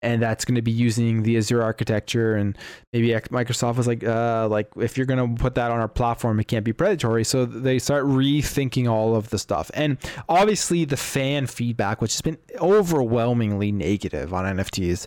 and 0.00 0.20
that's 0.20 0.44
going 0.44 0.56
to 0.56 0.62
be 0.62 0.72
using 0.72 1.22
the 1.22 1.36
Azure 1.36 1.62
architecture. 1.62 2.34
And 2.34 2.58
maybe 2.92 3.08
Microsoft 3.08 3.76
was 3.76 3.86
like, 3.86 4.04
uh, 4.04 4.48
like 4.48 4.68
if 4.76 4.96
you're 4.96 5.06
going 5.06 5.36
to 5.36 5.40
put 5.40 5.54
that 5.54 5.70
on 5.70 5.78
our 5.78 5.88
platform, 5.88 6.40
it 6.40 6.48
can't 6.48 6.64
be 6.64 6.72
predatory. 6.72 7.24
So 7.24 7.44
they 7.44 7.78
start 7.78 8.04
rethinking 8.04 8.90
all 8.90 9.14
of 9.14 9.30
the 9.30 9.38
stuff. 9.38 9.70
And 9.74 9.98
obviously, 10.28 10.84
the 10.84 10.96
fan 10.96 11.46
feedback, 11.46 12.00
which 12.00 12.14
has 12.14 12.20
been 12.20 12.38
overwhelmingly 12.56 13.70
negative 13.70 14.34
on 14.34 14.56
NFTs, 14.56 15.06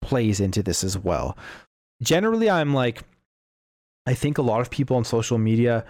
plays 0.00 0.38
into 0.38 0.62
this 0.62 0.84
as 0.84 0.96
well. 0.96 1.36
Generally, 2.02 2.50
I'm 2.50 2.74
like 2.74 3.02
I 4.06 4.14
think 4.14 4.38
a 4.38 4.42
lot 4.42 4.60
of 4.60 4.70
people 4.70 4.96
on 4.96 5.04
social 5.04 5.38
media 5.38 5.84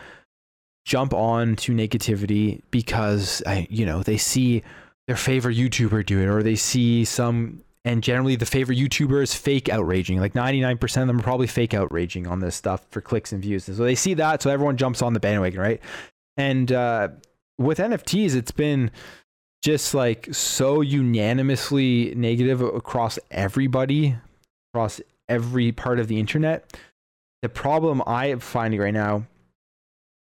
jump 0.84 1.12
on 1.12 1.56
to 1.56 1.72
negativity 1.72 2.62
because 2.70 3.42
I, 3.46 3.66
you 3.70 3.84
know, 3.84 4.02
they 4.02 4.16
see 4.16 4.62
their 5.06 5.16
favorite 5.16 5.56
YouTuber 5.56 6.06
do 6.06 6.20
it 6.20 6.26
or 6.26 6.42
they 6.42 6.56
see 6.56 7.04
some 7.04 7.62
and 7.84 8.02
generally 8.02 8.34
the 8.34 8.46
favorite 8.46 8.78
YouTuber 8.78 9.22
is 9.22 9.32
fake 9.32 9.68
outraging. 9.68 10.18
Like 10.18 10.34
99% 10.34 10.82
of 11.02 11.06
them 11.06 11.20
are 11.20 11.22
probably 11.22 11.46
fake 11.46 11.72
outraging 11.72 12.26
on 12.26 12.40
this 12.40 12.56
stuff 12.56 12.84
for 12.90 13.00
clicks 13.00 13.32
and 13.32 13.40
views. 13.40 13.64
So 13.64 13.74
they 13.74 13.94
see 13.94 14.14
that, 14.14 14.42
so 14.42 14.50
everyone 14.50 14.76
jumps 14.76 15.02
on 15.02 15.12
the 15.12 15.20
bandwagon, 15.20 15.60
right? 15.60 15.80
And 16.36 16.72
uh, 16.72 17.08
with 17.58 17.78
NFTs, 17.78 18.34
it's 18.34 18.50
been 18.50 18.90
just 19.62 19.94
like 19.94 20.28
so 20.32 20.80
unanimously 20.80 22.12
negative 22.16 22.60
across 22.60 23.20
everybody, 23.30 24.16
across 24.72 25.00
every 25.28 25.70
part 25.70 26.00
of 26.00 26.08
the 26.08 26.18
internet 26.18 26.76
the 27.47 27.51
problem 27.51 28.03
I 28.09 28.26
am 28.26 28.40
finding 28.40 28.80
right 28.80 28.92
now 28.92 29.24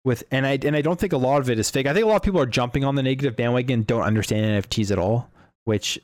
with 0.04 0.24
and 0.32 0.44
I 0.44 0.58
and 0.64 0.74
I 0.74 0.82
don't 0.82 0.98
think 0.98 1.12
a 1.12 1.16
lot 1.16 1.40
of 1.40 1.48
it 1.48 1.56
is 1.56 1.70
fake. 1.70 1.86
I 1.86 1.94
think 1.94 2.04
a 2.04 2.08
lot 2.08 2.16
of 2.16 2.22
people 2.22 2.40
are 2.40 2.46
jumping 2.46 2.82
on 2.82 2.96
the 2.96 3.02
negative 3.04 3.36
bandwagon 3.36 3.74
and 3.74 3.86
don't 3.86 4.02
understand 4.02 4.44
NFTs 4.44 4.90
at 4.90 4.98
all, 4.98 5.30
which 5.62 6.00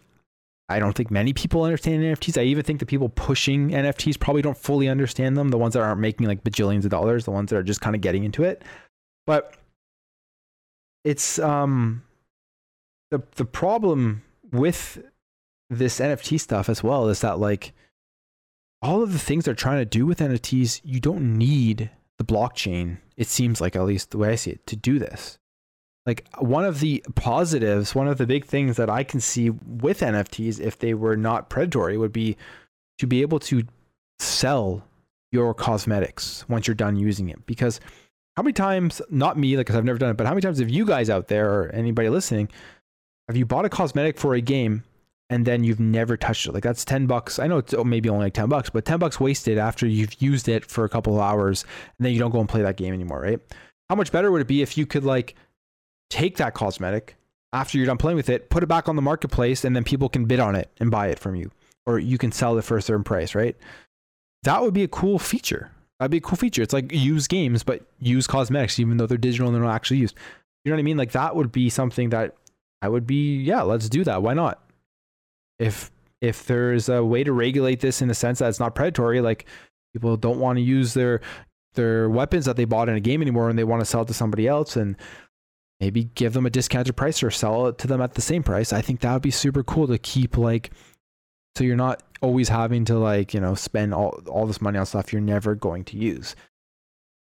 I 0.68 0.78
don't 0.78 0.92
think 0.92 1.10
many 1.10 1.32
people 1.32 1.64
understand 1.64 2.04
NFTs. 2.04 2.40
I 2.40 2.44
even 2.44 2.62
think 2.62 2.78
the 2.78 2.86
people 2.86 3.08
pushing 3.08 3.70
NFTs 3.70 4.20
probably 4.20 4.42
don't 4.42 4.56
fully 4.56 4.88
understand 4.88 5.36
them. 5.36 5.48
The 5.48 5.58
ones 5.58 5.74
that 5.74 5.82
aren't 5.82 6.00
making 6.00 6.28
like 6.28 6.44
bajillions 6.44 6.84
of 6.84 6.90
dollars, 6.90 7.24
the 7.24 7.32
ones 7.32 7.50
that 7.50 7.56
are 7.56 7.64
just 7.64 7.80
kind 7.80 7.96
of 7.96 8.00
getting 8.00 8.22
into 8.22 8.44
it. 8.44 8.62
But 9.26 9.56
it's 11.02 11.40
um 11.40 12.04
the 13.10 13.24
the 13.34 13.44
problem 13.44 14.22
with 14.52 15.02
this 15.68 15.98
NFT 15.98 16.38
stuff 16.38 16.68
as 16.68 16.84
well 16.84 17.08
is 17.08 17.22
that 17.22 17.40
like 17.40 17.72
all 18.80 19.02
of 19.02 19.12
the 19.12 19.18
things 19.18 19.44
they're 19.44 19.54
trying 19.54 19.80
to 19.80 19.84
do 19.84 20.06
with 20.06 20.20
NFTs, 20.20 20.80
you 20.84 21.00
don't 21.00 21.36
need 21.36 21.90
the 22.18 22.24
blockchain, 22.24 22.98
it 23.16 23.28
seems 23.28 23.60
like, 23.60 23.76
at 23.76 23.84
least 23.84 24.10
the 24.10 24.18
way 24.18 24.30
I 24.30 24.34
see 24.34 24.52
it, 24.52 24.66
to 24.66 24.76
do 24.76 24.98
this. 24.98 25.38
Like 26.06 26.26
one 26.38 26.64
of 26.64 26.80
the 26.80 27.04
positives, 27.14 27.94
one 27.94 28.08
of 28.08 28.18
the 28.18 28.26
big 28.26 28.44
things 28.44 28.76
that 28.76 28.88
I 28.88 29.04
can 29.04 29.20
see 29.20 29.50
with 29.50 30.00
NFTs, 30.00 30.58
if 30.58 30.78
they 30.78 30.94
were 30.94 31.16
not 31.16 31.50
predatory, 31.50 31.98
would 31.98 32.12
be 32.12 32.36
to 32.98 33.06
be 33.06 33.22
able 33.22 33.38
to 33.40 33.64
sell 34.18 34.84
your 35.30 35.54
cosmetics 35.54 36.48
once 36.48 36.66
you're 36.66 36.74
done 36.74 36.96
using 36.96 37.28
it. 37.28 37.44
Because 37.46 37.80
how 38.36 38.42
many 38.42 38.52
times, 38.52 39.02
not 39.10 39.36
me, 39.36 39.56
like, 39.56 39.66
because 39.66 39.76
I've 39.76 39.84
never 39.84 39.98
done 39.98 40.10
it, 40.10 40.16
but 40.16 40.26
how 40.26 40.32
many 40.32 40.40
times 40.40 40.60
have 40.60 40.70
you 40.70 40.86
guys 40.86 41.10
out 41.10 41.28
there 41.28 41.52
or 41.52 41.68
anybody 41.70 42.08
listening, 42.08 42.48
have 43.28 43.36
you 43.36 43.44
bought 43.44 43.66
a 43.66 43.68
cosmetic 43.68 44.16
for 44.16 44.34
a 44.34 44.40
game 44.40 44.84
and 45.30 45.44
then 45.44 45.62
you've 45.62 45.80
never 45.80 46.16
touched 46.16 46.46
it. 46.46 46.52
Like 46.52 46.62
that's 46.62 46.84
10 46.84 47.06
bucks. 47.06 47.38
I 47.38 47.46
know 47.46 47.58
it's 47.58 47.74
oh, 47.74 47.84
maybe 47.84 48.08
only 48.08 48.26
like 48.26 48.34
10 48.34 48.48
bucks, 48.48 48.70
but 48.70 48.84
10 48.84 48.98
bucks 48.98 49.20
wasted 49.20 49.58
after 49.58 49.86
you've 49.86 50.20
used 50.20 50.48
it 50.48 50.64
for 50.64 50.84
a 50.84 50.88
couple 50.88 51.14
of 51.14 51.20
hours 51.20 51.64
and 51.98 52.06
then 52.06 52.12
you 52.12 52.18
don't 52.18 52.30
go 52.30 52.40
and 52.40 52.48
play 52.48 52.62
that 52.62 52.76
game 52.76 52.94
anymore, 52.94 53.20
right? 53.20 53.40
How 53.88 53.96
much 53.96 54.12
better 54.12 54.30
would 54.30 54.40
it 54.40 54.46
be 54.46 54.62
if 54.62 54.78
you 54.78 54.86
could 54.86 55.04
like 55.04 55.34
take 56.10 56.36
that 56.38 56.54
cosmetic 56.54 57.16
after 57.52 57.78
you're 57.78 57.86
done 57.86 57.98
playing 57.98 58.16
with 58.16 58.28
it, 58.28 58.50
put 58.50 58.62
it 58.62 58.66
back 58.66 58.88
on 58.88 58.96
the 58.96 59.02
marketplace 59.02 59.64
and 59.64 59.74
then 59.74 59.84
people 59.84 60.08
can 60.08 60.24
bid 60.24 60.40
on 60.40 60.54
it 60.54 60.70
and 60.78 60.90
buy 60.90 61.08
it 61.08 61.18
from 61.18 61.34
you 61.34 61.50
or 61.86 61.98
you 61.98 62.18
can 62.18 62.32
sell 62.32 62.56
it 62.58 62.62
for 62.62 62.76
a 62.76 62.82
certain 62.82 63.04
price, 63.04 63.34
right? 63.34 63.56
That 64.42 64.62
would 64.62 64.74
be 64.74 64.82
a 64.82 64.88
cool 64.88 65.18
feature. 65.18 65.70
That'd 65.98 66.10
be 66.10 66.18
a 66.18 66.22
cool 66.22 66.36
feature. 66.36 66.62
It's 66.62 66.72
like 66.72 66.92
use 66.92 67.26
games 67.26 67.62
but 67.62 67.82
use 67.98 68.26
cosmetics 68.26 68.78
even 68.78 68.96
though 68.96 69.06
they're 69.06 69.18
digital 69.18 69.46
and 69.46 69.54
they're 69.54 69.62
not 69.62 69.74
actually 69.74 69.98
used. 69.98 70.16
You 70.64 70.70
know 70.70 70.76
what 70.76 70.80
I 70.80 70.84
mean? 70.84 70.96
Like 70.96 71.12
that 71.12 71.36
would 71.36 71.52
be 71.52 71.68
something 71.70 72.10
that 72.10 72.34
I 72.80 72.88
would 72.88 73.06
be, 73.06 73.36
yeah, 73.38 73.62
let's 73.62 73.88
do 73.88 74.04
that. 74.04 74.22
Why 74.22 74.34
not? 74.34 74.62
If 75.58 75.90
if 76.20 76.46
there's 76.46 76.88
a 76.88 77.04
way 77.04 77.22
to 77.22 77.32
regulate 77.32 77.80
this 77.80 78.02
in 78.02 78.08
the 78.08 78.14
sense 78.14 78.40
that 78.40 78.48
it's 78.48 78.60
not 78.60 78.74
predatory, 78.74 79.20
like 79.20 79.46
people 79.92 80.16
don't 80.16 80.40
want 80.40 80.56
to 80.56 80.62
use 80.62 80.94
their 80.94 81.20
their 81.74 82.08
weapons 82.08 82.44
that 82.46 82.56
they 82.56 82.64
bought 82.64 82.88
in 82.88 82.96
a 82.96 83.00
game 83.00 83.22
anymore 83.22 83.48
and 83.48 83.58
they 83.58 83.64
want 83.64 83.80
to 83.80 83.86
sell 83.86 84.02
it 84.02 84.08
to 84.08 84.14
somebody 84.14 84.48
else 84.48 84.76
and 84.76 84.96
maybe 85.80 86.04
give 86.04 86.32
them 86.32 86.46
a 86.46 86.50
discounted 86.50 86.96
price 86.96 87.22
or 87.22 87.30
sell 87.30 87.68
it 87.68 87.78
to 87.78 87.86
them 87.86 88.00
at 88.00 88.14
the 88.14 88.20
same 88.20 88.42
price. 88.42 88.72
I 88.72 88.82
think 88.82 89.00
that 89.00 89.12
would 89.12 89.22
be 89.22 89.30
super 89.30 89.62
cool 89.62 89.86
to 89.86 89.98
keep 89.98 90.36
like 90.36 90.70
so 91.56 91.64
you're 91.64 91.76
not 91.76 92.02
always 92.20 92.48
having 92.48 92.84
to 92.86 92.98
like, 92.98 93.34
you 93.34 93.40
know, 93.40 93.54
spend 93.54 93.94
all 93.94 94.20
all 94.28 94.46
this 94.46 94.60
money 94.60 94.78
on 94.78 94.86
stuff 94.86 95.12
you're 95.12 95.22
never 95.22 95.54
going 95.54 95.84
to 95.84 95.96
use. 95.96 96.36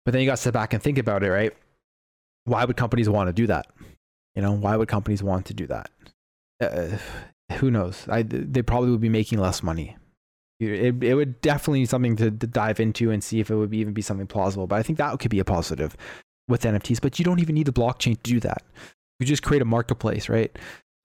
But 0.05 0.11
then 0.11 0.21
you 0.21 0.27
got 0.27 0.37
to 0.37 0.41
sit 0.41 0.53
back 0.53 0.73
and 0.73 0.81
think 0.81 0.97
about 0.97 1.23
it, 1.23 1.31
right? 1.31 1.53
Why 2.45 2.63
would 2.63 2.77
companies 2.77 3.09
want 3.09 3.27
to 3.27 3.33
do 3.33 3.47
that? 3.47 3.67
You 4.35 4.41
know, 4.41 4.53
why 4.53 4.75
would 4.75 4.87
companies 4.87 5.21
want 5.21 5.47
to 5.47 5.53
do 5.53 5.67
that? 5.67 5.89
Uh, 6.61 6.97
who 7.57 7.71
knows? 7.71 8.07
I, 8.09 8.23
they 8.23 8.61
probably 8.61 8.91
would 8.91 9.01
be 9.01 9.09
making 9.09 9.39
less 9.39 9.63
money. 9.63 9.97
It, 10.59 11.03
it 11.03 11.13
would 11.13 11.39
definitely 11.41 11.81
be 11.81 11.85
something 11.85 12.15
to, 12.15 12.31
to 12.31 12.47
dive 12.47 12.79
into 12.79 13.11
and 13.11 13.23
see 13.23 13.39
if 13.39 13.51
it 13.51 13.55
would 13.55 13.69
be, 13.69 13.77
even 13.77 13.93
be 13.93 14.01
something 14.01 14.27
plausible. 14.27 14.65
But 14.65 14.77
I 14.77 14.83
think 14.83 14.97
that 14.97 15.19
could 15.19 15.29
be 15.29 15.39
a 15.39 15.45
positive 15.45 15.95
with 16.47 16.63
NFTs. 16.63 16.99
But 17.01 17.19
you 17.19 17.25
don't 17.25 17.39
even 17.39 17.55
need 17.55 17.67
the 17.67 17.73
blockchain 17.73 18.15
to 18.15 18.31
do 18.31 18.39
that. 18.39 18.63
You 19.19 19.25
just 19.25 19.43
create 19.43 19.61
a 19.61 19.65
marketplace, 19.65 20.29
right? 20.29 20.55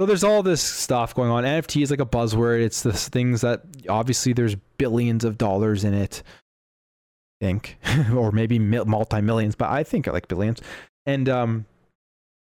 So 0.01 0.07
there's 0.07 0.25
all 0.25 0.43
this 0.43 0.63
stuff 0.63 1.15
going 1.15 1.31
on. 1.31 1.45
NFT 1.45 1.83
is 1.83 1.91
like 1.91 2.01
a 2.01 2.07
buzzword. 2.07 2.63
It's 2.63 2.83
the 2.83 2.93
things 2.93 3.43
that 3.43 3.63
obviously 3.89 4.33
there's 4.33 4.55
billions 4.79 5.25
of 5.25 5.39
dollars 5.39 5.85
in 5.85 5.95
it. 5.95 6.23
I 7.41 7.47
think, 7.47 7.77
or 8.15 8.33
maybe 8.33 8.59
multi 8.59 9.21
millions, 9.21 9.55
but 9.55 9.69
I 9.69 9.83
think 9.83 10.07
like 10.07 10.29
billions. 10.29 10.61
And 11.07 11.29
um, 11.29 11.67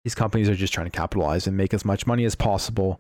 these 0.04 0.16
companies 0.16 0.50
are 0.50 0.56
just 0.56 0.74
trying 0.74 0.88
to 0.88 0.97
capitalize 0.97 1.47
and 1.47 1.56
make 1.56 1.74
as 1.74 1.86
much 1.86 2.08
money 2.08 2.26
as 2.26 2.36
possible. 2.36 3.00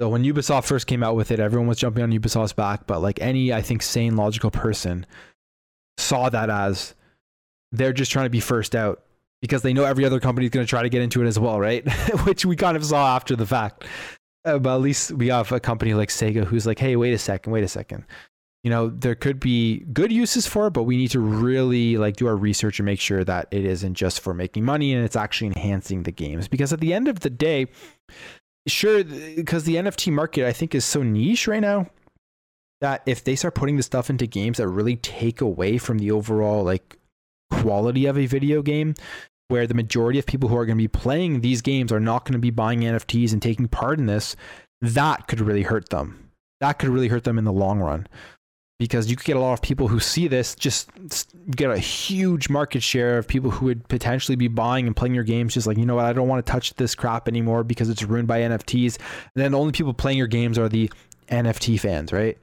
So 0.00 0.08
when 0.08 0.24
Ubisoft 0.24 0.64
first 0.64 0.86
came 0.86 1.02
out 1.02 1.14
with 1.14 1.30
it, 1.30 1.40
everyone 1.40 1.68
was 1.68 1.76
jumping 1.76 2.02
on 2.02 2.10
Ubisoft's 2.10 2.54
back. 2.54 2.86
But 2.86 3.00
like 3.00 3.20
any, 3.20 3.52
I 3.52 3.60
think, 3.60 3.82
sane, 3.82 4.16
logical 4.16 4.50
person 4.50 5.04
saw 5.98 6.30
that 6.30 6.48
as 6.48 6.94
they're 7.70 7.92
just 7.92 8.10
trying 8.10 8.24
to 8.24 8.30
be 8.30 8.40
first 8.40 8.74
out 8.74 9.02
because 9.42 9.60
they 9.60 9.74
know 9.74 9.84
every 9.84 10.06
other 10.06 10.18
company 10.18 10.46
is 10.46 10.50
going 10.50 10.64
to 10.64 10.70
try 10.70 10.82
to 10.82 10.88
get 10.88 11.02
into 11.02 11.22
it 11.22 11.26
as 11.26 11.38
well, 11.38 11.60
right? 11.60 11.86
Which 12.24 12.46
we 12.46 12.56
kind 12.56 12.78
of 12.78 12.84
saw 12.84 13.14
after 13.14 13.36
the 13.36 13.44
fact. 13.44 13.84
Uh, 14.46 14.58
but 14.58 14.74
at 14.74 14.80
least 14.80 15.12
we 15.12 15.28
have 15.28 15.52
a 15.52 15.60
company 15.60 15.92
like 15.92 16.08
Sega 16.08 16.44
who's 16.44 16.66
like, 16.66 16.78
hey, 16.78 16.96
wait 16.96 17.12
a 17.12 17.18
second, 17.18 17.52
wait 17.52 17.64
a 17.64 17.68
second. 17.68 18.04
You 18.64 18.70
know, 18.70 18.88
there 18.88 19.14
could 19.14 19.38
be 19.38 19.80
good 19.92 20.12
uses 20.12 20.46
for 20.46 20.66
it, 20.68 20.70
but 20.70 20.84
we 20.84 20.96
need 20.96 21.10
to 21.10 21.20
really 21.20 21.98
like 21.98 22.16
do 22.16 22.26
our 22.26 22.36
research 22.36 22.78
and 22.78 22.86
make 22.86 23.00
sure 23.00 23.22
that 23.24 23.48
it 23.50 23.66
isn't 23.66 23.94
just 23.94 24.20
for 24.20 24.32
making 24.32 24.64
money 24.64 24.94
and 24.94 25.04
it's 25.04 25.16
actually 25.16 25.48
enhancing 25.48 26.04
the 26.04 26.12
games. 26.12 26.48
Because 26.48 26.72
at 26.72 26.80
the 26.80 26.94
end 26.94 27.08
of 27.08 27.20
the 27.20 27.30
day, 27.30 27.66
sure, 28.66 29.04
because 29.04 29.64
the 29.64 29.76
NFT 29.76 30.12
market 30.12 30.46
I 30.46 30.52
think 30.52 30.74
is 30.74 30.84
so 30.84 31.02
niche 31.02 31.48
right 31.48 31.60
now 31.60 31.86
that 32.80 33.02
if 33.06 33.24
they 33.24 33.36
start 33.36 33.54
putting 33.54 33.76
the 33.76 33.82
stuff 33.82 34.08
into 34.10 34.26
games 34.26 34.58
that 34.58 34.68
really 34.68 34.96
take 34.96 35.40
away 35.40 35.78
from 35.78 35.98
the 35.98 36.10
overall 36.10 36.64
like 36.64 36.98
quality 37.50 38.06
of 38.06 38.16
a 38.16 38.26
video 38.26 38.62
game, 38.62 38.94
where 39.48 39.66
the 39.66 39.74
majority 39.74 40.18
of 40.18 40.26
people 40.26 40.48
who 40.48 40.56
are 40.56 40.64
going 40.64 40.78
to 40.78 40.82
be 40.82 40.88
playing 40.88 41.40
these 41.40 41.60
games 41.60 41.90
are 41.92 42.00
not 42.00 42.24
going 42.24 42.34
to 42.34 42.38
be 42.38 42.50
buying 42.50 42.80
NFTs 42.80 43.32
and 43.32 43.42
taking 43.42 43.68
part 43.68 43.98
in 43.98 44.06
this, 44.06 44.36
that 44.80 45.26
could 45.26 45.40
really 45.40 45.62
hurt 45.62 45.90
them. 45.90 46.30
That 46.60 46.78
could 46.78 46.88
really 46.88 47.08
hurt 47.08 47.24
them 47.24 47.38
in 47.38 47.44
the 47.44 47.52
long 47.52 47.80
run. 47.80 48.06
Because 48.80 49.10
you 49.10 49.16
could 49.16 49.26
get 49.26 49.36
a 49.36 49.40
lot 49.40 49.52
of 49.52 49.60
people 49.60 49.88
who 49.88 50.00
see 50.00 50.26
this 50.26 50.54
just 50.54 50.90
get 51.54 51.70
a 51.70 51.78
huge 51.78 52.48
market 52.48 52.82
share 52.82 53.18
of 53.18 53.28
people 53.28 53.50
who 53.50 53.66
would 53.66 53.86
potentially 53.88 54.36
be 54.36 54.48
buying 54.48 54.86
and 54.86 54.96
playing 54.96 55.14
your 55.14 55.22
games, 55.22 55.52
just 55.52 55.66
like, 55.66 55.76
you 55.76 55.84
know 55.84 55.96
what, 55.96 56.06
I 56.06 56.14
don't 56.14 56.28
want 56.28 56.44
to 56.44 56.50
touch 56.50 56.72
this 56.74 56.94
crap 56.94 57.28
anymore 57.28 57.62
because 57.62 57.90
it's 57.90 58.02
ruined 58.02 58.26
by 58.26 58.40
NFTs. 58.40 58.96
And 58.96 59.44
then 59.44 59.52
the 59.52 59.58
only 59.58 59.72
people 59.72 59.92
playing 59.92 60.16
your 60.16 60.26
games 60.28 60.58
are 60.58 60.68
the 60.68 60.90
NFT 61.28 61.78
fans, 61.78 62.10
right? 62.10 62.38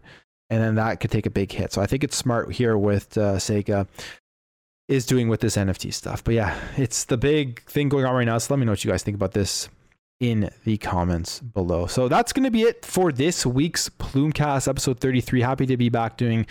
And 0.51 0.61
then 0.61 0.75
that 0.75 0.99
could 0.99 1.09
take 1.09 1.25
a 1.25 1.31
big 1.31 1.51
hit. 1.51 1.73
So 1.73 1.81
I 1.81 1.87
think 1.87 2.03
it's 2.03 2.15
smart 2.15 2.53
here 2.53 2.77
with 2.77 3.17
uh, 3.17 3.37
Sega 3.37 3.87
is 4.87 5.05
doing 5.05 5.27
with 5.27 5.41
this 5.41 5.57
NFT 5.57 5.91
stuff. 5.91 6.23
But 6.23 6.35
yeah, 6.35 6.57
it's 6.77 7.05
the 7.05 7.17
big 7.17 7.63
thing 7.63 7.89
going 7.89 8.05
on 8.05 8.15
right 8.15 8.25
now. 8.25 8.37
So 8.37 8.53
let 8.53 8.59
me 8.59 8.65
know 8.65 8.73
what 8.73 8.85
you 8.85 8.91
guys 8.91 9.03
think 9.03 9.15
about 9.15 9.33
this 9.33 9.69
in 10.19 10.49
the 10.63 10.77
comments 10.77 11.39
below. 11.39 11.85
So 11.85 12.07
that's 12.07 12.33
going 12.33 12.45
to 12.45 12.51
be 12.51 12.63
it 12.63 12.83
for 12.83 13.11
this 13.11 13.45
week's 13.45 13.89
Plumecast 13.89 14.67
episode 14.67 14.99
33. 14.99 15.41
Happy 15.41 15.65
to 15.67 15.77
be 15.77 15.89
back 15.89 16.17
doing 16.17 16.45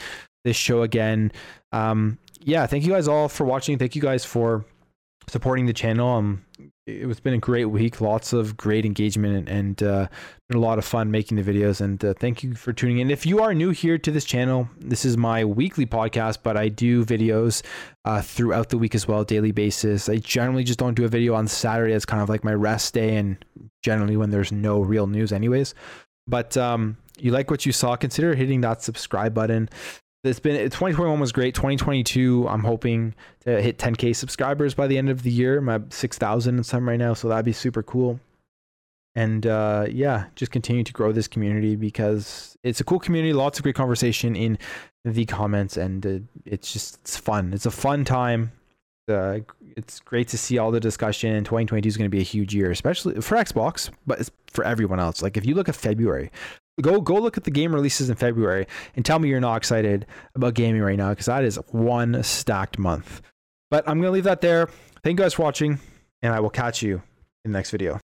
this 0.44 0.56
show 0.56 0.82
again. 0.82 1.32
Um, 1.72 2.18
yeah, 2.40 2.66
thank 2.66 2.84
you 2.84 2.92
guys 2.92 3.08
all 3.08 3.28
for 3.28 3.44
watching. 3.44 3.78
Thank 3.78 3.96
you 3.96 4.02
guys 4.02 4.24
for 4.24 4.64
supporting 5.28 5.66
the 5.66 5.72
channel. 5.72 6.08
Um, 6.08 6.44
it's 6.86 7.20
been 7.20 7.34
a 7.34 7.38
great 7.38 7.64
week. 7.64 8.00
Lots 8.00 8.32
of 8.32 8.56
great 8.56 8.86
engagement 8.86 9.36
and, 9.36 9.48
and 9.48 9.82
uh, 9.82 10.08
been 10.48 10.56
a 10.56 10.60
lot 10.60 10.78
of 10.78 10.84
fun 10.84 11.10
making 11.10 11.36
the 11.36 11.42
videos. 11.42 11.80
And 11.80 12.02
uh, 12.04 12.14
thank 12.14 12.44
you 12.44 12.54
for 12.54 12.72
tuning 12.72 12.98
in. 12.98 13.10
If 13.10 13.26
you 13.26 13.40
are 13.42 13.52
new 13.52 13.70
here 13.70 13.98
to 13.98 14.10
this 14.12 14.24
channel, 14.24 14.68
this 14.78 15.04
is 15.04 15.16
my 15.16 15.44
weekly 15.44 15.84
podcast, 15.84 16.38
but 16.44 16.56
I 16.56 16.68
do 16.68 17.04
videos 17.04 17.62
uh, 18.04 18.22
throughout 18.22 18.68
the 18.68 18.78
week 18.78 18.94
as 18.94 19.08
well, 19.08 19.24
daily 19.24 19.50
basis. 19.50 20.08
I 20.08 20.18
generally 20.18 20.62
just 20.62 20.78
don't 20.78 20.94
do 20.94 21.04
a 21.04 21.08
video 21.08 21.34
on 21.34 21.48
Saturday. 21.48 21.92
It's 21.92 22.04
kind 22.04 22.22
of 22.22 22.28
like 22.28 22.44
my 22.44 22.54
rest 22.54 22.94
day, 22.94 23.16
and 23.16 23.44
generally 23.82 24.16
when 24.16 24.30
there's 24.30 24.52
no 24.52 24.80
real 24.80 25.08
news, 25.08 25.32
anyways. 25.32 25.74
But 26.28 26.56
um, 26.56 26.98
you 27.18 27.32
like 27.32 27.50
what 27.50 27.66
you 27.66 27.72
saw, 27.72 27.96
consider 27.96 28.34
hitting 28.34 28.60
that 28.60 28.82
subscribe 28.82 29.34
button 29.34 29.68
it's 30.26 30.40
been 30.40 30.56
2021 30.56 31.20
was 31.20 31.32
great. 31.32 31.54
2022 31.54 32.46
i'm 32.48 32.64
hoping 32.64 33.14
to 33.40 33.60
hit 33.60 33.78
10k 33.78 34.14
subscribers 34.14 34.74
by 34.74 34.86
the 34.86 34.98
end 34.98 35.08
of 35.10 35.22
the 35.22 35.30
year. 35.30 35.58
I'm 35.58 35.68
at 35.68 35.92
6000 35.92 36.56
and 36.56 36.66
some 36.66 36.88
right 36.88 36.98
now 36.98 37.14
so 37.14 37.28
that'd 37.28 37.44
be 37.44 37.52
super 37.52 37.82
cool. 37.82 38.20
And 39.14 39.46
uh, 39.46 39.86
yeah 39.90 40.26
just 40.34 40.52
continue 40.52 40.84
to 40.84 40.92
grow 40.92 41.12
this 41.12 41.28
community 41.28 41.76
because 41.76 42.56
it's 42.62 42.80
a 42.80 42.84
cool 42.84 42.98
community 42.98 43.32
lots 43.32 43.58
of 43.58 43.62
great 43.62 43.74
conversation 43.74 44.36
in 44.36 44.58
the 45.04 45.24
comments 45.24 45.76
and 45.76 46.06
uh, 46.06 46.18
it's 46.44 46.72
just 46.72 46.96
it's 47.02 47.16
fun. 47.16 47.52
It's 47.52 47.66
a 47.66 47.70
fun 47.70 48.04
time. 48.04 48.52
Uh, 49.08 49.38
it's 49.76 50.00
great 50.00 50.26
to 50.26 50.36
see 50.36 50.58
all 50.58 50.72
the 50.72 50.80
discussion 50.80 51.44
2022 51.44 51.86
is 51.86 51.96
going 51.96 52.10
to 52.10 52.14
be 52.14 52.18
a 52.18 52.24
huge 52.24 52.52
year 52.52 52.72
especially 52.72 53.14
for 53.20 53.36
xbox 53.36 53.88
but 54.04 54.18
it's 54.18 54.32
for 54.48 54.64
everyone 54.64 54.98
else. 54.98 55.22
Like 55.22 55.36
if 55.36 55.46
you 55.46 55.54
look 55.54 55.68
at 55.68 55.76
february 55.76 56.32
go 56.82 57.00
go 57.00 57.14
look 57.14 57.36
at 57.36 57.44
the 57.44 57.50
game 57.50 57.74
releases 57.74 58.10
in 58.10 58.16
February 58.16 58.66
and 58.94 59.04
tell 59.04 59.18
me 59.18 59.28
you're 59.28 59.40
not 59.40 59.56
excited 59.56 60.06
about 60.34 60.54
gaming 60.54 60.82
right 60.82 60.98
now 60.98 61.10
because 61.10 61.26
that 61.26 61.44
is 61.44 61.56
one 61.70 62.22
stacked 62.22 62.78
month. 62.78 63.22
But 63.70 63.88
I'm 63.88 64.00
gonna 64.00 64.12
leave 64.12 64.24
that 64.24 64.40
there. 64.40 64.68
Thank 65.02 65.18
you 65.18 65.24
guys 65.24 65.34
for 65.34 65.42
watching, 65.42 65.78
and 66.22 66.34
I 66.34 66.40
will 66.40 66.50
catch 66.50 66.82
you 66.82 67.02
in 67.44 67.52
the 67.52 67.58
next 67.58 67.70
video. 67.70 68.00